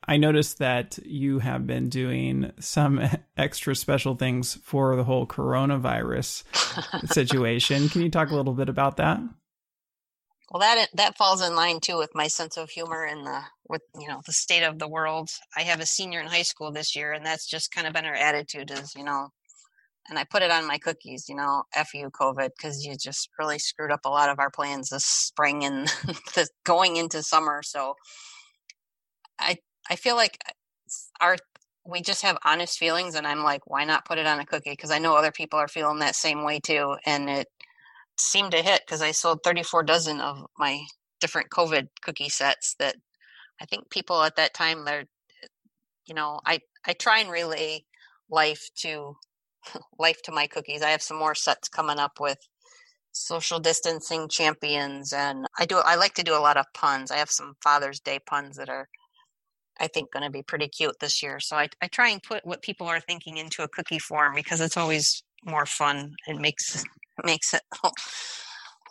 I 0.10 0.16
noticed 0.16 0.60
that 0.60 1.00
you 1.06 1.40
have 1.40 1.68
been 1.68 1.90
doing 1.90 2.54
some 2.60 3.02
extra 3.38 3.76
special 3.76 4.16
things 4.16 4.56
for 4.64 4.96
the 4.96 5.04
whole 5.04 5.28
coronavirus 5.28 6.44
situation. 7.12 7.90
Can 7.90 8.02
you 8.02 8.10
talk 8.10 8.32
a 8.32 8.36
little 8.36 8.54
bit 8.54 8.70
about 8.70 8.98
that? 8.98 9.20
Well, 10.50 10.62
that 10.62 10.90
that 10.94 11.18
falls 11.18 11.42
in 11.42 11.56
line 11.56 11.80
too 11.82 11.98
with 11.98 12.16
my 12.16 12.28
sense 12.28 12.56
of 12.58 12.70
humor 12.70 13.04
and 13.04 13.26
the 13.26 13.42
with 13.68 13.82
you 14.00 14.08
know 14.08 14.22
the 14.26 14.32
state 14.34 14.64
of 14.64 14.80
the 14.80 14.88
world. 14.88 15.30
I 15.58 15.64
have 15.64 15.82
a 15.82 15.86
senior 15.86 16.22
in 16.22 16.28
high 16.28 16.44
school 16.44 16.72
this 16.72 16.96
year, 16.96 17.12
and 17.14 17.26
that's 17.26 17.46
just 17.48 17.72
kind 17.72 17.86
of 17.86 17.94
been 17.94 18.06
our 18.06 18.14
attitude 18.16 18.72
is 18.72 18.96
you 18.96 19.04
know, 19.04 19.30
and 20.10 20.20
I 20.20 20.26
put 20.26 20.44
it 20.44 20.52
on 20.52 20.68
my 20.68 20.78
cookies, 20.80 21.30
you 21.30 21.36
know, 21.36 21.64
f 21.76 21.94
you 21.94 22.10
COVID 22.12 22.52
because 22.58 22.86
you 22.86 22.96
just 22.98 23.30
really 23.40 23.60
screwed 23.60 23.92
up 23.92 24.02
a 24.06 24.10
lot 24.10 24.30
of 24.30 24.40
our 24.40 24.52
plans 24.52 24.90
this 24.90 25.06
spring 25.06 25.66
and 25.66 25.90
this 26.36 26.50
going 26.66 26.98
into 26.98 27.24
summer. 27.24 27.62
So 27.64 27.96
I 29.40 29.58
I 29.90 29.96
feel 29.96 30.16
like 30.16 30.38
uh, 30.48 30.52
our 31.22 31.38
we 31.86 32.02
just 32.02 32.22
have 32.24 32.38
honest 32.46 32.78
feelings, 32.78 33.16
and 33.16 33.26
I'm 33.26 33.44
like, 33.44 33.62
why 33.68 33.86
not 33.86 34.06
put 34.06 34.18
it 34.18 34.28
on 34.28 34.40
a 34.40 34.46
cookie? 34.46 34.72
Because 34.72 34.92
I 34.92 35.00
know 35.00 35.16
other 35.16 35.32
people 35.32 35.60
are 35.60 35.70
feeling 35.70 36.00
that 36.00 36.16
same 36.16 36.44
way 36.44 36.60
too, 36.60 36.98
and 37.06 37.30
it 37.30 37.48
seemed 38.20 38.52
to 38.52 38.62
hit 38.62 38.82
because 38.86 39.02
I 39.02 39.12
sold 39.12 39.40
34 39.44 39.84
dozen 39.84 40.22
of 40.22 40.46
my 40.58 40.82
different 41.20 41.50
COVID 41.50 41.88
cookie 42.02 42.30
sets 42.30 42.76
that 42.80 42.96
I 43.62 43.66
think 43.66 43.90
people 43.90 44.22
at 44.24 44.36
that 44.36 44.54
time 44.54 44.86
they're 44.86 45.06
you 46.08 46.16
know 46.16 46.40
I 46.46 46.60
I 46.86 46.94
try 46.94 47.20
and 47.20 47.30
relay 47.32 47.84
life 48.30 48.70
to 48.82 49.16
life 50.00 50.22
to 50.24 50.32
my 50.32 50.48
cookies. 50.48 50.82
I 50.82 50.90
have 50.90 51.02
some 51.02 51.18
more 51.18 51.36
sets 51.36 51.70
coming 51.70 52.00
up 52.00 52.20
with 52.20 52.38
social 53.12 53.60
distancing 53.60 54.30
champions 54.30 55.12
and 55.14 55.46
I 55.58 55.66
do 55.66 55.78
I 55.78 55.96
like 55.96 56.14
to 56.16 56.24
do 56.24 56.36
a 56.36 56.40
lot 56.40 56.58
of 56.58 56.66
puns. 56.74 57.12
I 57.12 57.18
have 57.18 57.32
some 57.32 57.56
Father's 57.64 58.00
Day 58.00 58.20
puns 58.26 58.58
that 58.58 58.70
are 58.70 58.88
I 59.80 59.88
think 59.88 60.12
going 60.12 60.24
to 60.24 60.32
be 60.32 60.42
pretty 60.42 60.68
cute 60.68 60.96
this 61.00 61.22
year. 61.22 61.40
So 61.40 61.56
I 61.56 61.70
I 61.82 61.88
try 61.88 62.10
and 62.10 62.22
put 62.22 62.46
what 62.46 62.62
people 62.62 62.88
are 62.88 63.00
thinking 63.00 63.38
into 63.38 63.64
a 63.64 63.68
cookie 63.68 64.00
form 64.00 64.34
because 64.36 64.62
it's 64.62 64.78
always 64.78 65.24
more 65.44 65.66
fun. 65.66 66.14
It 66.28 66.40
makes 66.40 66.84
makes 67.24 67.54
it 67.54 67.62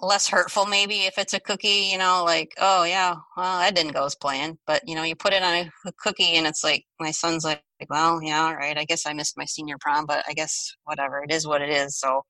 less 0.00 0.28
hurtful 0.28 0.66
maybe 0.66 1.00
if 1.06 1.16
it's 1.16 1.32
a 1.32 1.40
cookie 1.40 1.88
you 1.90 1.98
know 1.98 2.22
like 2.24 2.52
oh 2.60 2.84
yeah 2.84 3.14
well 3.36 3.58
that 3.58 3.74
didn't 3.74 3.92
go 3.92 4.04
as 4.04 4.14
planned 4.14 4.58
but 4.66 4.86
you 4.86 4.94
know 4.94 5.02
you 5.02 5.16
put 5.16 5.32
it 5.32 5.42
on 5.42 5.54
a, 5.54 5.70
a 5.86 5.92
cookie 5.98 6.34
and 6.36 6.46
it's 6.46 6.62
like 6.62 6.84
my 7.00 7.10
son's 7.10 7.44
like 7.44 7.62
well 7.88 8.22
yeah 8.22 8.42
all 8.42 8.54
right 8.54 8.76
i 8.76 8.84
guess 8.84 9.06
i 9.06 9.12
missed 9.12 9.38
my 9.38 9.44
senior 9.44 9.76
prom 9.80 10.04
but 10.04 10.22
i 10.28 10.34
guess 10.34 10.74
whatever 10.84 11.22
it 11.22 11.32
is 11.32 11.46
what 11.46 11.62
it 11.62 11.70
is 11.70 11.98
so 11.98 12.22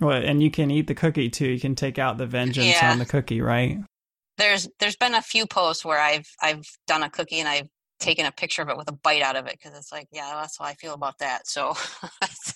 well 0.00 0.22
and 0.22 0.42
you 0.42 0.50
can 0.50 0.70
eat 0.70 0.86
the 0.86 0.94
cookie 0.94 1.30
too 1.30 1.48
you 1.48 1.60
can 1.60 1.74
take 1.74 1.98
out 1.98 2.18
the 2.18 2.26
vengeance 2.26 2.66
yeah. 2.66 2.92
on 2.92 2.98
the 2.98 3.06
cookie 3.06 3.40
right 3.40 3.78
there's 4.36 4.68
there's 4.78 4.96
been 4.96 5.14
a 5.14 5.22
few 5.22 5.46
posts 5.46 5.84
where 5.84 6.00
i've 6.00 6.26
i've 6.42 6.64
done 6.86 7.02
a 7.02 7.10
cookie 7.10 7.40
and 7.40 7.48
i've 7.48 7.68
taken 7.98 8.26
a 8.26 8.32
picture 8.32 8.62
of 8.62 8.68
it 8.68 8.76
with 8.76 8.88
a 8.88 8.98
bite 9.04 9.22
out 9.22 9.36
of 9.36 9.46
it 9.46 9.52
because 9.52 9.78
it's 9.78 9.92
like 9.92 10.08
yeah 10.12 10.32
that's 10.34 10.58
how 10.58 10.64
i 10.64 10.74
feel 10.74 10.94
about 10.94 11.16
that 11.18 11.46
so 11.46 11.72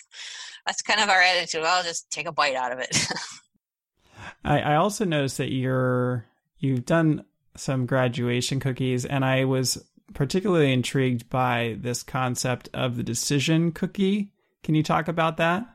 that's 0.66 0.82
kind 0.82 1.00
of 1.00 1.08
our 1.08 1.20
attitude. 1.20 1.62
I'll 1.62 1.84
just 1.84 2.10
take 2.10 2.26
a 2.26 2.32
bite 2.32 2.56
out 2.56 2.72
of 2.72 2.80
it. 2.80 2.96
I, 4.44 4.60
I 4.60 4.74
also 4.76 5.04
noticed 5.04 5.38
that 5.38 5.52
you're 5.52 6.26
you've 6.58 6.84
done 6.84 7.24
some 7.56 7.86
graduation 7.86 8.60
cookies, 8.60 9.04
and 9.04 9.24
I 9.24 9.44
was 9.44 9.82
particularly 10.14 10.72
intrigued 10.72 11.28
by 11.28 11.76
this 11.80 12.02
concept 12.02 12.68
of 12.74 12.96
the 12.96 13.02
decision 13.02 13.72
cookie. 13.72 14.32
Can 14.62 14.74
you 14.74 14.82
talk 14.82 15.08
about 15.08 15.36
that? 15.36 15.66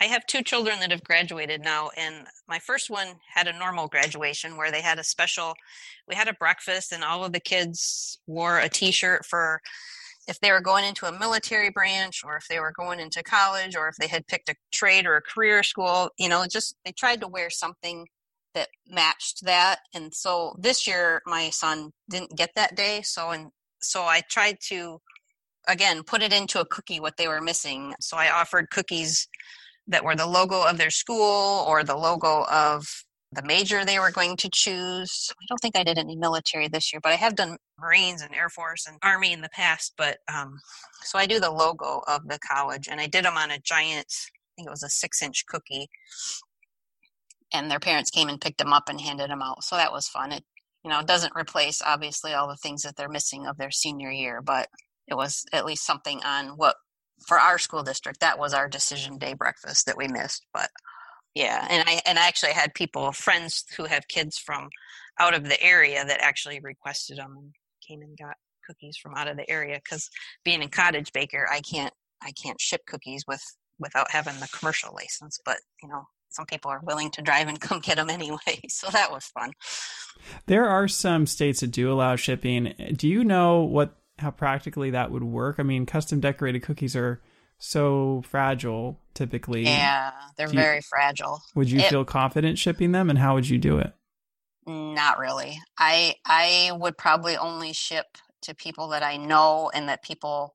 I 0.00 0.04
have 0.04 0.26
two 0.26 0.42
children 0.42 0.78
that 0.78 0.92
have 0.92 1.02
graduated 1.02 1.60
now, 1.60 1.90
and 1.96 2.26
my 2.46 2.60
first 2.60 2.88
one 2.88 3.08
had 3.34 3.48
a 3.48 3.58
normal 3.58 3.88
graduation 3.88 4.56
where 4.56 4.70
they 4.70 4.80
had 4.80 4.98
a 4.98 5.04
special. 5.04 5.54
We 6.06 6.14
had 6.14 6.28
a 6.28 6.34
breakfast, 6.34 6.92
and 6.92 7.02
all 7.02 7.24
of 7.24 7.32
the 7.32 7.40
kids 7.40 8.18
wore 8.26 8.58
a 8.58 8.68
T-shirt 8.68 9.26
for 9.26 9.60
if 10.28 10.38
they 10.40 10.52
were 10.52 10.60
going 10.60 10.84
into 10.84 11.06
a 11.06 11.18
military 11.18 11.70
branch, 11.70 12.22
or 12.24 12.36
if 12.36 12.46
they 12.48 12.60
were 12.60 12.72
going 12.72 13.00
into 13.00 13.22
college, 13.22 13.74
or 13.74 13.88
if 13.88 13.96
they 13.96 14.06
had 14.06 14.26
picked 14.26 14.50
a 14.50 14.54
trade 14.70 15.06
or 15.06 15.16
a 15.16 15.22
career 15.22 15.62
school. 15.62 16.10
You 16.18 16.28
know, 16.28 16.46
just 16.46 16.76
they 16.84 16.92
tried 16.92 17.22
to 17.22 17.28
wear 17.28 17.50
something 17.50 18.06
that 18.54 18.68
matched 18.86 19.44
that. 19.44 19.80
And 19.94 20.14
so 20.14 20.54
this 20.58 20.86
year, 20.86 21.22
my 21.26 21.50
son 21.50 21.90
didn't 22.10 22.36
get 22.36 22.50
that 22.54 22.76
day, 22.76 23.00
so 23.02 23.30
and 23.30 23.48
so 23.80 24.02
I 24.02 24.20
tried 24.30 24.58
to 24.68 25.00
again 25.66 26.02
put 26.02 26.22
it 26.22 26.32
into 26.32 26.60
a 26.60 26.66
cookie 26.66 27.00
what 27.00 27.16
they 27.16 27.28
were 27.28 27.40
missing. 27.40 27.94
So 28.00 28.16
I 28.16 28.30
offered 28.30 28.70
cookies 28.70 29.26
that 29.88 30.04
were 30.04 30.16
the 30.16 30.26
logo 30.26 30.62
of 30.62 30.76
their 30.76 30.90
school 30.90 31.64
or 31.66 31.82
the 31.82 31.96
logo 31.96 32.44
of 32.50 32.86
the 33.32 33.42
major 33.42 33.84
they 33.84 33.98
were 33.98 34.10
going 34.10 34.36
to 34.36 34.48
choose. 34.52 35.30
I 35.40 35.44
don't 35.48 35.58
think 35.58 35.76
I 35.76 35.84
did 35.84 35.98
any 35.98 36.16
military 36.16 36.68
this 36.68 36.92
year, 36.92 37.00
but 37.02 37.12
I 37.12 37.16
have 37.16 37.36
done 37.36 37.58
Marines 37.78 38.22
and 38.22 38.34
Air 38.34 38.48
Force 38.48 38.86
and 38.86 38.96
Army 39.02 39.32
in 39.32 39.42
the 39.42 39.50
past. 39.50 39.94
But 39.98 40.18
um, 40.32 40.58
so 41.02 41.18
I 41.18 41.26
do 41.26 41.38
the 41.38 41.50
logo 41.50 42.02
of 42.08 42.26
the 42.26 42.38
college, 42.38 42.88
and 42.90 43.00
I 43.00 43.06
did 43.06 43.24
them 43.24 43.36
on 43.36 43.50
a 43.50 43.58
giant, 43.58 44.06
I 44.08 44.50
think 44.56 44.68
it 44.68 44.70
was 44.70 44.82
a 44.82 44.88
six 44.88 45.22
inch 45.22 45.44
cookie. 45.46 45.88
And 47.52 47.70
their 47.70 47.80
parents 47.80 48.10
came 48.10 48.28
and 48.28 48.40
picked 48.40 48.58
them 48.58 48.72
up 48.72 48.88
and 48.88 49.00
handed 49.00 49.30
them 49.30 49.42
out. 49.42 49.62
So 49.64 49.76
that 49.76 49.92
was 49.92 50.08
fun. 50.08 50.32
It, 50.32 50.44
you 50.84 50.90
know, 50.90 51.02
doesn't 51.02 51.36
replace 51.36 51.82
obviously 51.84 52.32
all 52.32 52.48
the 52.48 52.56
things 52.56 52.82
that 52.82 52.96
they're 52.96 53.08
missing 53.08 53.46
of 53.46 53.58
their 53.58 53.70
senior 53.70 54.10
year, 54.10 54.40
but 54.42 54.68
it 55.06 55.14
was 55.14 55.44
at 55.52 55.66
least 55.66 55.86
something 55.86 56.22
on 56.24 56.50
what 56.56 56.76
for 57.26 57.38
our 57.38 57.58
school 57.58 57.82
district 57.82 58.20
that 58.20 58.38
was 58.38 58.54
our 58.54 58.68
decision 58.68 59.18
day 59.18 59.34
breakfast 59.34 59.86
that 59.86 59.96
we 59.96 60.06
missed 60.06 60.46
but 60.52 60.70
yeah 61.34 61.66
and 61.70 61.88
i 61.88 62.00
and 62.06 62.18
i 62.18 62.26
actually 62.26 62.52
had 62.52 62.74
people 62.74 63.12
friends 63.12 63.64
who 63.76 63.84
have 63.84 64.08
kids 64.08 64.38
from 64.38 64.68
out 65.20 65.34
of 65.34 65.44
the 65.44 65.60
area 65.62 66.04
that 66.04 66.20
actually 66.20 66.60
requested 66.60 67.18
them 67.18 67.34
and 67.36 67.54
came 67.86 68.02
and 68.02 68.16
got 68.18 68.36
cookies 68.66 68.96
from 68.96 69.14
out 69.14 69.28
of 69.28 69.36
the 69.36 69.48
area 69.50 69.80
because 69.82 70.10
being 70.44 70.62
a 70.62 70.68
cottage 70.68 71.12
baker 71.12 71.46
i 71.50 71.60
can't 71.60 71.94
i 72.22 72.32
can't 72.32 72.60
ship 72.60 72.82
cookies 72.86 73.24
with 73.26 73.42
without 73.78 74.10
having 74.10 74.38
the 74.40 74.48
commercial 74.48 74.92
license 74.94 75.38
but 75.44 75.58
you 75.82 75.88
know 75.88 76.02
some 76.30 76.44
people 76.44 76.70
are 76.70 76.82
willing 76.84 77.10
to 77.10 77.22
drive 77.22 77.48
and 77.48 77.60
come 77.62 77.80
get 77.80 77.96
them 77.96 78.10
anyway 78.10 78.60
so 78.68 78.88
that 78.90 79.10
was 79.10 79.24
fun 79.26 79.52
there 80.46 80.66
are 80.68 80.88
some 80.88 81.26
states 81.26 81.60
that 81.60 81.68
do 81.68 81.90
allow 81.90 82.16
shipping 82.16 82.74
do 82.96 83.08
you 83.08 83.24
know 83.24 83.62
what 83.62 83.94
how 84.18 84.30
practically 84.30 84.90
that 84.90 85.10
would 85.10 85.22
work. 85.22 85.56
I 85.58 85.62
mean, 85.62 85.86
custom 85.86 86.20
decorated 86.20 86.62
cookies 86.62 86.96
are 86.96 87.20
so 87.58 88.22
fragile 88.26 88.98
typically. 89.14 89.64
Yeah, 89.64 90.12
they're 90.36 90.48
very 90.48 90.80
fragile. 90.80 91.42
Would 91.54 91.70
you 91.70 91.80
it, 91.80 91.90
feel 91.90 92.04
confident 92.04 92.58
shipping 92.58 92.92
them 92.92 93.10
and 93.10 93.18
how 93.18 93.34
would 93.34 93.48
you 93.48 93.58
do 93.58 93.78
it? 93.78 93.92
Not 94.66 95.18
really. 95.18 95.58
I 95.78 96.14
I 96.24 96.72
would 96.74 96.96
probably 96.96 97.36
only 97.36 97.72
ship 97.72 98.06
to 98.42 98.54
people 98.54 98.88
that 98.88 99.02
I 99.02 99.16
know 99.16 99.70
and 99.74 99.88
that 99.88 100.02
people 100.02 100.54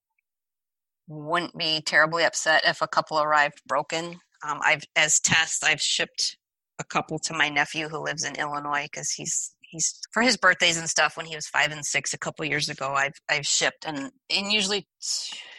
wouldn't 1.08 1.58
be 1.58 1.82
terribly 1.82 2.24
upset 2.24 2.64
if 2.66 2.82
a 2.82 2.88
couple 2.88 3.20
arrived 3.20 3.62
broken. 3.68 4.20
Um, 4.48 4.60
I've 4.64 4.84
as 4.96 5.20
tests 5.20 5.64
I've 5.64 5.82
shipped 5.82 6.38
a 6.80 6.84
couple 6.84 7.20
to 7.20 7.34
my 7.34 7.50
nephew 7.50 7.90
who 7.90 8.04
lives 8.04 8.24
in 8.24 8.36
Illinois 8.36 8.84
because 8.92 9.12
he's 9.12 9.54
he's 9.62 10.00
for 10.12 10.22
his 10.22 10.38
birthdays 10.38 10.78
and 10.78 10.90
stuff 10.90 11.18
when 11.18 11.26
he 11.26 11.36
was 11.36 11.48
five 11.48 11.72
and 11.72 11.86
six 11.86 12.14
a 12.14 12.18
couple 12.18 12.46
years 12.46 12.70
ago 12.70 12.94
i've 12.94 13.16
i've 13.28 13.46
shipped 13.46 13.86
and 13.86 14.12
and 14.30 14.52
usually 14.52 14.88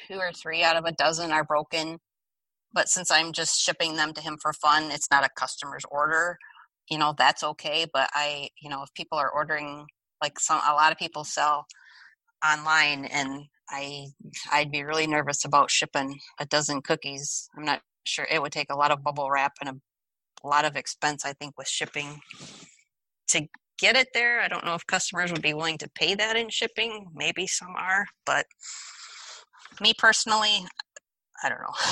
two 0.06 0.18
or 0.18 0.32
three 0.32 0.62
out 0.62 0.76
of 0.76 0.84
a 0.84 0.92
dozen 0.92 1.32
are 1.32 1.44
broken 1.44 1.98
but 2.72 2.88
since 2.88 3.10
i'm 3.10 3.32
just 3.32 3.60
shipping 3.60 3.96
them 3.96 4.12
to 4.12 4.20
him 4.20 4.36
for 4.40 4.52
fun 4.52 4.90
it's 4.90 5.10
not 5.10 5.24
a 5.24 5.28
customer's 5.36 5.84
order 5.90 6.38
you 6.90 6.98
know 6.98 7.14
that's 7.16 7.42
okay 7.42 7.86
but 7.92 8.08
i 8.14 8.48
you 8.60 8.68
know 8.68 8.82
if 8.82 8.92
people 8.94 9.18
are 9.18 9.30
ordering 9.30 9.86
like 10.22 10.38
some 10.38 10.60
a 10.68 10.74
lot 10.74 10.92
of 10.92 10.98
people 10.98 11.24
sell 11.24 11.66
online 12.44 13.04
and 13.06 13.44
i 13.70 14.06
i'd 14.52 14.70
be 14.70 14.84
really 14.84 15.06
nervous 15.06 15.44
about 15.44 15.70
shipping 15.70 16.18
a 16.38 16.46
dozen 16.46 16.82
cookies 16.82 17.48
i'm 17.56 17.64
not 17.64 17.80
sure 18.04 18.26
it 18.30 18.42
would 18.42 18.52
take 18.52 18.70
a 18.70 18.76
lot 18.76 18.90
of 18.90 19.02
bubble 19.02 19.30
wrap 19.30 19.52
and 19.60 19.68
a, 19.70 19.74
a 20.44 20.46
lot 20.46 20.64
of 20.64 20.76
expense 20.76 21.24
i 21.24 21.32
think 21.32 21.56
with 21.56 21.68
shipping 21.68 22.20
to 23.26 23.48
get 23.78 23.96
it 23.96 24.08
there. 24.14 24.40
I 24.40 24.48
don't 24.48 24.64
know 24.64 24.74
if 24.74 24.86
customers 24.86 25.32
would 25.32 25.42
be 25.42 25.54
willing 25.54 25.78
to 25.78 25.90
pay 25.94 26.14
that 26.14 26.36
in 26.36 26.48
shipping. 26.48 27.08
Maybe 27.14 27.46
some 27.46 27.74
are, 27.76 28.06
but 28.24 28.46
me 29.80 29.94
personally, 29.96 30.64
I 31.42 31.48
don't 31.48 31.60
know. 31.60 31.74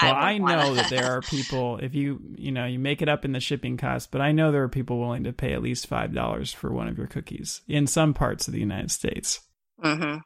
Well, 0.00 0.14
I, 0.14 0.32
I 0.34 0.38
know 0.38 0.74
that 0.76 0.88
there 0.88 1.12
are 1.16 1.20
people 1.20 1.78
if 1.78 1.94
you 1.94 2.20
you 2.36 2.52
know 2.52 2.64
you 2.64 2.78
make 2.78 3.02
it 3.02 3.08
up 3.08 3.24
in 3.24 3.32
the 3.32 3.40
shipping 3.40 3.76
cost, 3.76 4.10
but 4.10 4.20
I 4.20 4.32
know 4.32 4.50
there 4.50 4.62
are 4.62 4.68
people 4.68 4.98
willing 4.98 5.24
to 5.24 5.32
pay 5.32 5.52
at 5.52 5.62
least 5.62 5.88
five 5.88 6.14
dollars 6.14 6.52
for 6.52 6.72
one 6.72 6.88
of 6.88 6.96
your 6.96 7.08
cookies 7.08 7.60
in 7.68 7.86
some 7.86 8.14
parts 8.14 8.46
of 8.46 8.54
the 8.54 8.60
United 8.60 8.90
States. 8.90 9.40
Mm-hmm. 9.82 10.18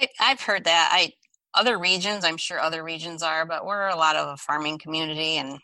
I, 0.00 0.08
I've 0.20 0.40
heard 0.40 0.64
that. 0.64 0.90
I 0.92 1.12
other 1.54 1.78
regions, 1.78 2.24
I'm 2.24 2.36
sure 2.36 2.58
other 2.58 2.82
regions 2.82 3.22
are, 3.22 3.46
but 3.46 3.64
we're 3.64 3.86
a 3.86 3.96
lot 3.96 4.16
of 4.16 4.28
a 4.28 4.36
farming 4.36 4.78
community, 4.78 5.36
and 5.36 5.58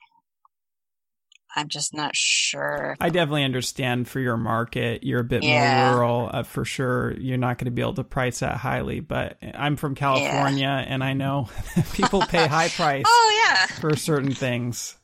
I'm 1.57 1.69
just 1.69 1.95
not 1.95 2.15
sure. 2.15 2.97
I 3.01 3.09
definitely 3.09 3.45
understand 3.45 4.09
for 4.09 4.21
your 4.21 4.37
market. 4.37 5.05
You're 5.05 5.21
a 5.21 5.25
bit 5.25 5.43
yeah. 5.43 5.91
more 5.91 5.99
rural, 5.99 6.31
uh, 6.33 6.43
for 6.43 6.65
sure. 6.65 7.13
You're 7.19 7.39
not 7.39 7.59
going 7.59 7.67
to 7.67 7.71
be 7.71 7.83
able 7.83 7.95
to 7.95 8.05
price 8.05 8.41
that 8.41 8.57
highly. 8.57 9.01
But 9.01 9.39
I'm 9.55 9.77
from 9.77 9.95
California, 9.95 10.65
yeah. 10.65 10.79
and 10.79 11.03
I 11.03 11.15
know 11.15 11.49
people 11.93 12.21
pay 12.21 12.47
high 12.47 12.69
price. 12.77 13.05
oh 13.07 13.45
yeah, 13.47 13.67
for 13.79 13.97
certain 13.97 14.35
things. 14.35 14.97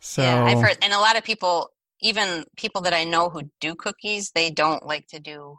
So 0.00 0.22
yeah, 0.22 0.44
I've 0.44 0.60
heard, 0.60 0.78
and 0.82 0.92
a 0.92 0.98
lot 0.98 1.16
of 1.16 1.24
people, 1.24 1.70
even 2.00 2.44
people 2.56 2.82
that 2.82 2.94
I 2.94 3.04
know 3.04 3.28
who 3.28 3.50
do 3.60 3.74
cookies, 3.74 4.30
they 4.32 4.50
don't 4.50 4.84
like 4.84 5.06
to 5.08 5.20
do 5.20 5.58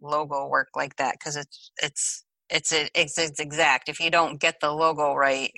logo 0.00 0.46
work 0.46 0.68
like 0.76 0.96
that 0.96 1.16
because 1.18 1.36
it's 1.36 1.70
it's 1.82 2.24
it's 2.50 2.72
it's, 2.72 3.18
it's 3.18 3.40
exact. 3.40 3.88
If 3.88 4.00
you 4.00 4.10
don't 4.10 4.40
get 4.40 4.60
the 4.60 4.70
logo 4.70 5.14
right, 5.14 5.52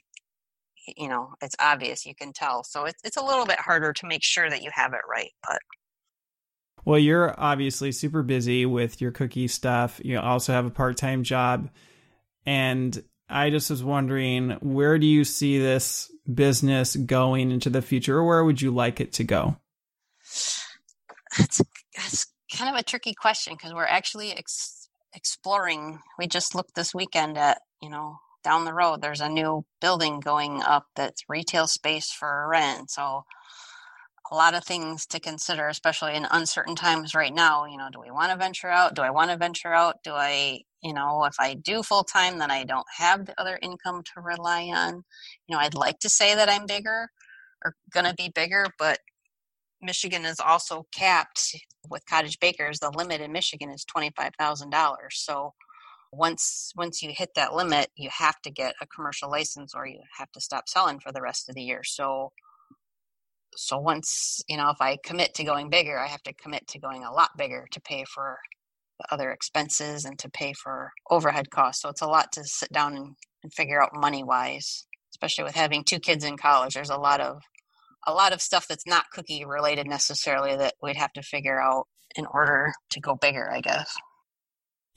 you 0.96 1.08
know 1.08 1.34
it's 1.42 1.56
obvious 1.58 2.06
you 2.06 2.14
can 2.14 2.32
tell 2.32 2.64
so 2.64 2.84
it's, 2.84 3.00
it's 3.04 3.16
a 3.16 3.24
little 3.24 3.46
bit 3.46 3.58
harder 3.58 3.92
to 3.92 4.06
make 4.06 4.22
sure 4.22 4.48
that 4.48 4.62
you 4.62 4.70
have 4.72 4.92
it 4.92 5.00
right 5.08 5.30
but 5.46 5.58
well 6.84 6.98
you're 6.98 7.34
obviously 7.38 7.92
super 7.92 8.22
busy 8.22 8.66
with 8.66 9.00
your 9.00 9.10
cookie 9.10 9.48
stuff 9.48 10.00
you 10.04 10.18
also 10.18 10.52
have 10.52 10.66
a 10.66 10.70
part-time 10.70 11.22
job 11.22 11.68
and 12.46 13.02
i 13.28 13.50
just 13.50 13.70
was 13.70 13.82
wondering 13.82 14.50
where 14.60 14.98
do 14.98 15.06
you 15.06 15.24
see 15.24 15.58
this 15.58 16.10
business 16.34 16.96
going 16.96 17.50
into 17.50 17.70
the 17.70 17.82
future 17.82 18.18
or 18.18 18.24
where 18.24 18.44
would 18.44 18.60
you 18.60 18.70
like 18.70 19.00
it 19.00 19.12
to 19.14 19.24
go? 19.24 19.56
That's, 21.36 21.62
that's 21.96 22.26
kind 22.54 22.74
of 22.74 22.80
a 22.80 22.84
tricky 22.84 23.14
question 23.14 23.54
because 23.54 23.72
we're 23.72 23.84
actually 23.84 24.32
ex- 24.32 24.88
exploring. 25.14 26.00
We 26.18 26.26
just 26.26 26.54
looked 26.54 26.74
this 26.74 26.94
weekend 26.94 27.38
at 27.38 27.60
you 27.80 27.90
know 27.90 28.18
down 28.42 28.64
the 28.64 28.72
road 28.74 29.02
there's 29.02 29.20
a 29.20 29.28
new 29.28 29.64
building 29.80 30.20
going 30.20 30.62
up 30.62 30.86
that's 30.96 31.24
retail 31.28 31.66
space 31.66 32.10
for 32.12 32.48
rent. 32.48 32.90
So 32.90 33.24
a 34.30 34.34
lot 34.34 34.54
of 34.54 34.64
things 34.64 35.06
to 35.06 35.18
consider 35.20 35.66
especially 35.68 36.14
in 36.14 36.26
uncertain 36.30 36.76
times 36.76 37.14
right 37.14 37.34
now 37.34 37.64
you 37.66 37.76
know 37.76 37.88
do 37.92 38.00
we 38.00 38.10
want 38.10 38.30
to 38.30 38.38
venture 38.38 38.68
out? 38.68 38.94
Do 38.94 39.02
i 39.02 39.10
want 39.10 39.30
to 39.30 39.36
venture 39.36 39.74
out? 39.74 39.96
Do 40.04 40.12
i 40.14 40.60
you 40.82 40.92
know 40.94 41.24
if 41.24 41.34
i 41.40 41.54
do 41.54 41.82
full 41.82 42.04
time 42.04 42.38
then 42.38 42.50
i 42.50 42.64
don't 42.64 42.86
have 42.96 43.26
the 43.26 43.40
other 43.40 43.58
income 43.62 44.02
to 44.14 44.20
rely 44.22 44.62
on. 44.74 45.02
You 45.46 45.56
know 45.56 45.58
i'd 45.58 45.74
like 45.74 45.98
to 46.00 46.08
say 46.08 46.34
that 46.34 46.48
i'm 46.48 46.66
bigger 46.66 47.08
or 47.64 47.74
going 47.92 48.06
to 48.06 48.14
be 48.14 48.30
bigger 48.34 48.66
but 48.78 49.00
michigan 49.82 50.24
is 50.24 50.40
also 50.40 50.86
capped 50.94 51.56
with 51.88 52.04
cottage 52.06 52.38
bakers. 52.40 52.78
The 52.78 52.90
limit 52.90 53.20
in 53.20 53.32
michigan 53.32 53.70
is 53.70 53.84
$25000 53.94 54.96
so 55.10 55.54
once 56.12 56.72
once 56.76 57.02
you 57.02 57.10
hit 57.16 57.30
that 57.36 57.54
limit 57.54 57.88
you 57.96 58.08
have 58.10 58.40
to 58.42 58.50
get 58.50 58.74
a 58.80 58.86
commercial 58.86 59.30
license 59.30 59.74
or 59.74 59.86
you 59.86 60.00
have 60.18 60.30
to 60.32 60.40
stop 60.40 60.68
selling 60.68 60.98
for 60.98 61.12
the 61.12 61.22
rest 61.22 61.48
of 61.48 61.54
the 61.54 61.62
year. 61.62 61.82
So 61.84 62.32
so 63.56 63.78
once 63.78 64.40
you 64.48 64.56
know 64.56 64.70
if 64.70 64.80
i 64.80 64.96
commit 65.04 65.34
to 65.34 65.44
going 65.44 65.70
bigger 65.70 65.98
i 65.98 66.06
have 66.06 66.22
to 66.22 66.32
commit 66.32 66.68
to 66.68 66.78
going 66.78 67.02
a 67.02 67.12
lot 67.12 67.30
bigger 67.36 67.66
to 67.72 67.80
pay 67.80 68.04
for 68.04 68.38
the 69.00 69.12
other 69.12 69.32
expenses 69.32 70.04
and 70.04 70.18
to 70.18 70.30
pay 70.30 70.52
for 70.52 70.92
overhead 71.10 71.50
costs. 71.50 71.82
So 71.82 71.88
it's 71.88 72.02
a 72.02 72.06
lot 72.06 72.32
to 72.32 72.44
sit 72.44 72.70
down 72.70 72.94
and, 72.96 73.16
and 73.42 73.52
figure 73.52 73.82
out 73.82 73.90
money 73.94 74.22
wise 74.22 74.86
especially 75.12 75.44
with 75.44 75.54
having 75.54 75.84
two 75.84 75.98
kids 75.98 76.24
in 76.24 76.36
college. 76.36 76.74
There's 76.74 76.90
a 76.90 76.96
lot 76.96 77.20
of 77.20 77.42
a 78.06 78.12
lot 78.12 78.32
of 78.32 78.40
stuff 78.40 78.66
that's 78.66 78.86
not 78.86 79.10
cookie 79.12 79.44
related 79.44 79.86
necessarily 79.86 80.56
that 80.56 80.74
we'd 80.82 80.96
have 80.96 81.12
to 81.12 81.22
figure 81.22 81.60
out 81.60 81.86
in 82.16 82.26
order 82.26 82.72
to 82.90 83.00
go 83.00 83.14
bigger 83.14 83.50
i 83.52 83.60
guess 83.60 83.94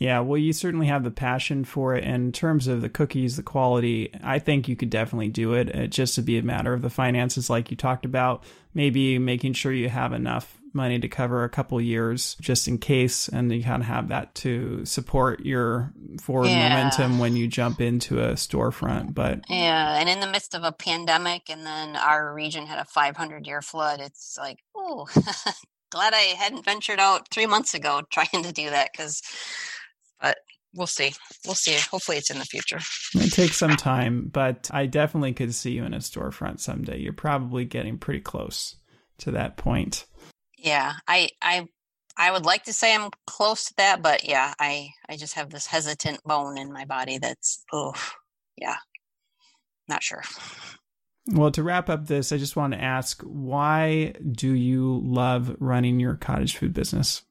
Yeah, 0.04 0.20
well, 0.20 0.38
you 0.38 0.52
certainly 0.52 0.88
have 0.88 1.06
the 1.06 1.12
passion 1.12 1.64
for 1.64 1.96
it. 1.96 2.04
And 2.04 2.26
in 2.26 2.32
terms 2.34 2.68
of 2.68 2.82
the 2.82 2.90
cookies, 2.90 3.38
the 3.38 3.42
quality, 3.42 4.14
I 4.22 4.38
think 4.38 4.68
you 4.68 4.76
could 4.76 4.90
definitely 4.90 5.30
do 5.30 5.54
it. 5.54 5.70
It 5.70 5.92
just 5.92 6.16
to 6.16 6.22
be 6.22 6.38
a 6.38 6.44
matter 6.44 6.74
of 6.74 6.82
the 6.82 6.90
finances, 6.90 7.50
like 7.50 7.72
you 7.72 7.78
talked 7.78 8.04
about, 8.04 8.44
maybe 8.74 9.18
making 9.18 9.54
sure 9.54 9.72
you 9.72 9.88
have 9.88 10.12
enough 10.12 10.60
money 10.74 11.00
to 11.00 11.08
cover 11.08 11.46
a 11.46 11.50
couple 11.50 11.80
years 11.80 12.36
just 12.42 12.68
in 12.68 12.80
case, 12.80 13.30
and 13.30 13.50
you 13.54 13.64
kind 13.64 13.82
of 13.82 13.88
have 13.88 14.10
that 14.10 14.36
to 14.36 14.84
support 14.84 15.46
your 15.46 15.94
forward 16.20 16.50
yeah. 16.50 16.68
momentum 16.68 17.18
when 17.18 17.38
you 17.38 17.48
jump 17.48 17.80
into 17.80 18.20
a 18.20 18.34
storefront. 18.34 19.14
But 19.14 19.46
yeah, 19.48 20.02
and 20.02 20.10
in 20.10 20.20
the 20.20 20.28
midst 20.28 20.54
of 20.54 20.66
a 20.66 20.74
pandemic, 20.74 21.50
and 21.50 21.66
then 21.66 21.96
our 21.96 22.34
region 22.34 22.66
had 22.66 22.80
a 22.80 22.84
500 22.84 23.48
year 23.48 23.62
flood, 23.62 24.02
it's 24.02 24.38
like, 24.38 24.60
oh, 24.76 25.08
glad 25.92 26.14
I 26.14 26.36
hadn't 26.36 26.66
ventured 26.66 27.00
out 27.00 27.30
three 27.30 27.46
months 27.46 27.74
ago 27.74 28.02
trying 28.10 28.44
to 28.44 28.52
do 28.52 28.70
that 28.70 28.90
because 28.92 29.22
but 30.24 30.38
we'll 30.74 30.88
see. 30.88 31.14
We'll 31.46 31.54
see. 31.54 31.78
Hopefully, 31.92 32.18
it's 32.18 32.32
in 32.32 32.40
the 32.40 32.46
future. 32.46 32.80
It 33.14 33.32
takes 33.32 33.58
some 33.58 33.76
time, 33.76 34.30
but 34.34 34.72
I 34.74 34.88
definitely 34.88 35.34
could 35.34 35.54
see 35.54 35.74
you 35.74 35.84
in 35.84 35.94
a 35.94 35.98
storefront 35.98 36.62
someday. 36.62 36.98
You're 36.98 37.14
probably 37.14 37.66
getting 37.66 38.00
pretty 38.00 38.22
close 38.22 38.78
to 39.20 39.32
that 39.32 39.58
point. 39.58 40.06
Yeah, 40.58 40.94
I, 41.08 41.30
I, 41.42 41.68
I 42.18 42.32
would 42.32 42.46
like 42.46 42.64
to 42.64 42.74
say 42.74 42.96
I'm 42.96 43.12
close 43.28 43.66
to 43.66 43.74
that, 43.78 44.02
but 44.02 44.28
yeah, 44.28 44.54
I, 44.60 44.90
I 45.10 45.18
just 45.18 45.36
have 45.36 45.50
this 45.50 45.68
hesitant 45.68 46.24
bone 46.24 46.58
in 46.58 46.72
my 46.72 46.86
body 46.86 47.18
that's, 47.18 47.64
oh, 47.74 47.94
yeah, 48.56 48.78
not 49.90 50.02
sure. 50.02 50.24
Well, 51.28 51.52
to 51.52 51.64
wrap 51.64 51.90
up 51.90 52.08
this, 52.08 52.32
I 52.32 52.38
just 52.38 52.56
want 52.56 52.74
to 52.74 52.82
ask 52.82 53.22
why 53.24 54.14
do 54.32 54.54
you 54.54 55.02
love 55.04 55.56
running 55.60 56.00
your 56.00 56.16
cottage 56.16 56.56
food 56.58 56.74
business? 56.74 57.24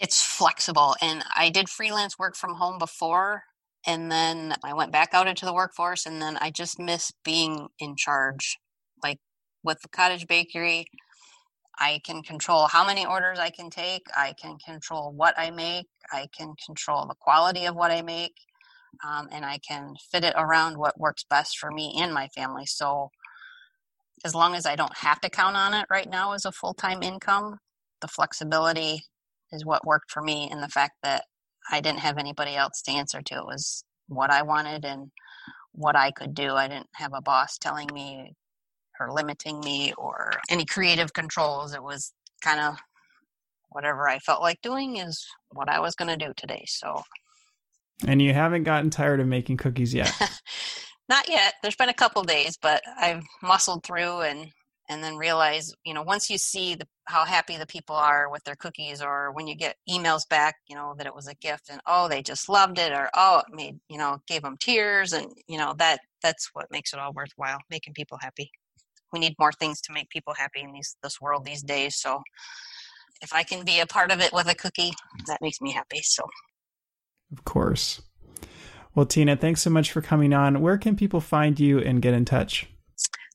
It's 0.00 0.22
flexible. 0.22 0.96
And 1.00 1.22
I 1.36 1.50
did 1.50 1.68
freelance 1.68 2.18
work 2.18 2.34
from 2.34 2.54
home 2.54 2.78
before, 2.78 3.44
and 3.86 4.10
then 4.10 4.54
I 4.64 4.74
went 4.74 4.92
back 4.92 5.10
out 5.12 5.28
into 5.28 5.44
the 5.44 5.54
workforce, 5.54 6.06
and 6.06 6.20
then 6.20 6.38
I 6.40 6.50
just 6.50 6.78
miss 6.80 7.12
being 7.24 7.68
in 7.78 7.96
charge. 7.96 8.56
Like 9.02 9.18
with 9.62 9.80
the 9.82 9.88
cottage 9.88 10.26
bakery, 10.26 10.86
I 11.78 12.00
can 12.04 12.22
control 12.22 12.66
how 12.66 12.86
many 12.86 13.06
orders 13.06 13.38
I 13.38 13.50
can 13.50 13.70
take, 13.70 14.02
I 14.16 14.34
can 14.40 14.56
control 14.64 15.12
what 15.12 15.34
I 15.38 15.50
make, 15.50 15.86
I 16.12 16.28
can 16.36 16.54
control 16.64 17.06
the 17.06 17.14
quality 17.20 17.66
of 17.66 17.74
what 17.74 17.90
I 17.90 18.02
make, 18.02 18.34
um, 19.06 19.28
and 19.30 19.44
I 19.44 19.58
can 19.58 19.94
fit 20.10 20.24
it 20.24 20.34
around 20.36 20.76
what 20.78 20.98
works 20.98 21.24
best 21.28 21.58
for 21.58 21.70
me 21.70 21.96
and 21.98 22.12
my 22.12 22.28
family. 22.28 22.66
So, 22.66 23.10
as 24.24 24.34
long 24.34 24.54
as 24.54 24.66
I 24.66 24.76
don't 24.76 24.96
have 24.98 25.20
to 25.22 25.30
count 25.30 25.56
on 25.56 25.72
it 25.72 25.86
right 25.90 26.08
now 26.08 26.32
as 26.32 26.44
a 26.44 26.52
full 26.52 26.74
time 26.74 27.02
income, 27.02 27.58
the 28.00 28.08
flexibility 28.08 29.04
is 29.52 29.64
what 29.64 29.86
worked 29.86 30.10
for 30.10 30.22
me 30.22 30.48
and 30.50 30.62
the 30.62 30.68
fact 30.68 30.94
that 31.02 31.24
I 31.70 31.80
didn't 31.80 32.00
have 32.00 32.18
anybody 32.18 32.56
else 32.56 32.82
to 32.82 32.92
answer 32.92 33.20
to. 33.22 33.34
It 33.36 33.46
was 33.46 33.84
what 34.08 34.30
I 34.30 34.42
wanted 34.42 34.84
and 34.84 35.10
what 35.72 35.96
I 35.96 36.10
could 36.10 36.34
do. 36.34 36.54
I 36.54 36.68
didn't 36.68 36.88
have 36.94 37.12
a 37.14 37.22
boss 37.22 37.58
telling 37.58 37.88
me 37.92 38.34
or 38.98 39.12
limiting 39.12 39.60
me 39.60 39.92
or 39.96 40.32
any 40.50 40.64
creative 40.64 41.12
controls. 41.12 41.74
It 41.74 41.82
was 41.82 42.12
kind 42.42 42.60
of 42.60 42.76
whatever 43.70 44.08
I 44.08 44.18
felt 44.18 44.42
like 44.42 44.60
doing 44.62 44.96
is 44.96 45.24
what 45.52 45.68
I 45.68 45.80
was 45.80 45.94
going 45.94 46.08
to 46.08 46.26
do 46.26 46.32
today. 46.36 46.64
So 46.66 47.02
And 48.06 48.20
you 48.20 48.34
haven't 48.34 48.64
gotten 48.64 48.90
tired 48.90 49.20
of 49.20 49.26
making 49.26 49.56
cookies 49.58 49.94
yet. 49.94 50.12
Not 51.08 51.28
yet. 51.28 51.54
There's 51.62 51.76
been 51.76 51.88
a 51.88 51.94
couple 51.94 52.22
days, 52.22 52.56
but 52.60 52.82
I've 52.98 53.24
muscled 53.42 53.84
through 53.84 54.20
and 54.20 54.48
and 54.90 55.04
then 55.04 55.16
realize 55.16 55.72
you 55.84 55.94
know 55.94 56.02
once 56.02 56.28
you 56.28 56.36
see 56.36 56.74
the, 56.74 56.86
how 57.04 57.24
happy 57.24 57.56
the 57.56 57.66
people 57.66 57.94
are 57.94 58.28
with 58.28 58.42
their 58.44 58.56
cookies 58.56 59.00
or 59.00 59.30
when 59.32 59.46
you 59.46 59.54
get 59.54 59.76
emails 59.88 60.28
back 60.28 60.56
you 60.68 60.74
know 60.74 60.94
that 60.98 61.06
it 61.06 61.14
was 61.14 61.28
a 61.28 61.34
gift 61.36 61.70
and 61.70 61.80
oh 61.86 62.08
they 62.08 62.20
just 62.20 62.48
loved 62.48 62.78
it 62.78 62.92
or 62.92 63.08
oh 63.14 63.38
it 63.38 63.54
made 63.54 63.78
you 63.88 63.96
know 63.96 64.20
gave 64.26 64.42
them 64.42 64.56
tears 64.58 65.12
and 65.12 65.32
you 65.46 65.56
know 65.56 65.74
that 65.78 66.00
that's 66.22 66.50
what 66.52 66.70
makes 66.70 66.92
it 66.92 66.98
all 66.98 67.14
worthwhile 67.14 67.58
making 67.70 67.94
people 67.94 68.18
happy. 68.20 68.50
We 69.12 69.20
need 69.20 69.34
more 69.38 69.52
things 69.52 69.80
to 69.82 69.92
make 69.92 70.10
people 70.10 70.34
happy 70.34 70.60
in 70.60 70.72
these 70.72 70.96
this 71.02 71.20
world 71.20 71.44
these 71.44 71.62
days 71.62 71.96
so 71.96 72.22
if 73.22 73.32
i 73.32 73.42
can 73.42 73.64
be 73.64 73.80
a 73.80 73.86
part 73.86 74.10
of 74.10 74.20
it 74.20 74.32
with 74.32 74.48
a 74.48 74.54
cookie 74.54 74.92
that 75.26 75.40
makes 75.40 75.60
me 75.60 75.72
happy 75.72 76.00
so. 76.02 76.24
Of 77.32 77.44
course. 77.44 78.02
Well 78.94 79.06
tina 79.06 79.36
thanks 79.36 79.62
so 79.62 79.70
much 79.70 79.92
for 79.92 80.02
coming 80.02 80.32
on. 80.32 80.60
Where 80.60 80.78
can 80.78 80.96
people 80.96 81.20
find 81.20 81.60
you 81.60 81.78
and 81.78 82.02
get 82.02 82.12
in 82.12 82.24
touch 82.24 82.66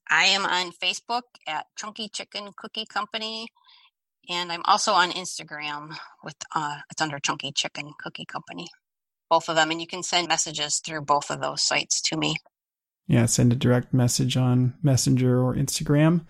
I 0.10 0.26
am 0.26 0.46
on 0.46 0.72
Facebook 0.72 1.24
at 1.48 1.66
Chunky 1.76 2.10
Chicken 2.10 2.52
Cookie 2.56 2.86
Company, 2.86 3.48
and 4.30 4.52
I'm 4.52 4.62
also 4.66 4.92
on 4.92 5.12
Instagram 5.12 5.96
with 6.24 6.36
uh, 6.54 6.78
it's 6.92 7.02
under 7.02 7.20
Chunky 7.20 7.52
Chicken 7.52 7.94
Cookie 8.00 8.26
Company. 8.26 8.68
Both 9.30 9.50
of 9.50 9.56
them, 9.56 9.72
and 9.72 9.82
you 9.82 9.88
can 9.88 10.04
send 10.04 10.28
messages 10.28 10.80
through 10.80 11.02
both 11.02 11.32
of 11.32 11.42
those 11.42 11.64
sites 11.64 12.02
to 12.02 12.18
me. 12.18 12.38
Yeah, 13.08 13.26
send 13.26 13.52
a 13.52 13.56
direct 13.56 13.94
message 13.94 14.38
on 14.38 14.76
Messenger 14.82 15.42
or 15.42 15.56
Instagram. 15.56 16.26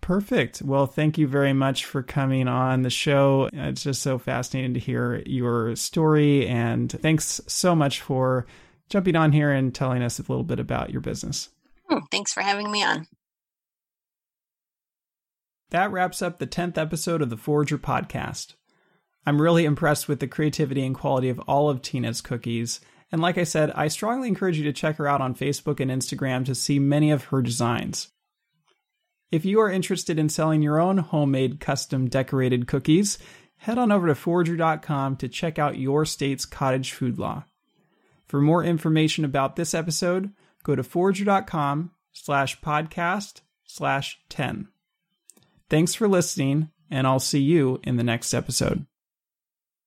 Perfect. 0.00 0.60
Well, 0.60 0.86
thank 0.86 1.16
you 1.16 1.26
very 1.26 1.52
much 1.52 1.84
for 1.84 2.02
coming 2.02 2.46
on 2.46 2.82
the 2.82 2.90
show. 2.90 3.48
It's 3.52 3.84
just 3.84 4.02
so 4.02 4.18
fascinating 4.18 4.74
to 4.74 4.80
hear 4.80 5.22
your 5.24 5.76
story, 5.76 6.46
and 6.46 6.90
thanks 6.90 7.40
so 7.46 7.74
much 7.74 8.00
for 8.00 8.46
jumping 8.90 9.16
on 9.16 9.32
here 9.32 9.50
and 9.50 9.74
telling 9.74 10.02
us 10.02 10.18
a 10.18 10.22
little 10.22 10.44
bit 10.44 10.60
about 10.60 10.90
your 10.90 11.00
business. 11.00 11.48
Hmm, 11.88 11.98
thanks 12.10 12.32
for 12.32 12.42
having 12.42 12.70
me 12.70 12.82
on. 12.82 13.06
That 15.70 15.90
wraps 15.90 16.22
up 16.22 16.38
the 16.38 16.46
10th 16.46 16.78
episode 16.78 17.20
of 17.20 17.30
the 17.30 17.36
Forrager 17.36 17.78
podcast. 17.78 18.54
I'm 19.26 19.40
really 19.40 19.64
impressed 19.64 20.08
with 20.08 20.20
the 20.20 20.28
creativity 20.28 20.84
and 20.84 20.94
quality 20.94 21.28
of 21.28 21.40
all 21.40 21.68
of 21.70 21.82
Tina's 21.82 22.20
cookies. 22.20 22.80
And 23.10 23.22
like 23.22 23.38
I 23.38 23.44
said, 23.44 23.72
I 23.74 23.88
strongly 23.88 24.28
encourage 24.28 24.58
you 24.58 24.64
to 24.64 24.72
check 24.72 24.96
her 24.96 25.08
out 25.08 25.20
on 25.20 25.34
Facebook 25.34 25.80
and 25.80 25.90
Instagram 25.90 26.44
to 26.44 26.54
see 26.54 26.78
many 26.78 27.10
of 27.10 27.24
her 27.24 27.42
designs. 27.42 28.08
If 29.32 29.44
you 29.44 29.58
are 29.60 29.70
interested 29.70 30.18
in 30.18 30.28
selling 30.28 30.62
your 30.62 30.78
own 30.78 30.98
homemade 30.98 31.58
custom 31.58 32.08
decorated 32.08 32.68
cookies, 32.68 33.18
head 33.56 33.78
on 33.78 33.90
over 33.90 34.06
to 34.06 34.14
forrager.com 34.14 35.16
to 35.16 35.28
check 35.28 35.58
out 35.58 35.78
your 35.78 36.04
state's 36.04 36.44
cottage 36.44 36.92
food 36.92 37.18
law. 37.18 37.44
For 38.28 38.40
more 38.40 38.62
information 38.62 39.24
about 39.24 39.56
this 39.56 39.74
episode, 39.74 40.32
go 40.64 40.74
to 40.74 40.82
forrager.com 40.82 41.92
slash 42.12 42.60
podcast 42.60 43.42
slash 43.64 44.18
10. 44.28 44.68
Thanks 45.70 45.94
for 45.94 46.08
listening, 46.08 46.70
and 46.90 47.06
I'll 47.06 47.20
see 47.20 47.40
you 47.40 47.80
in 47.84 47.96
the 47.96 48.04
next 48.04 48.34
episode. 48.34 48.86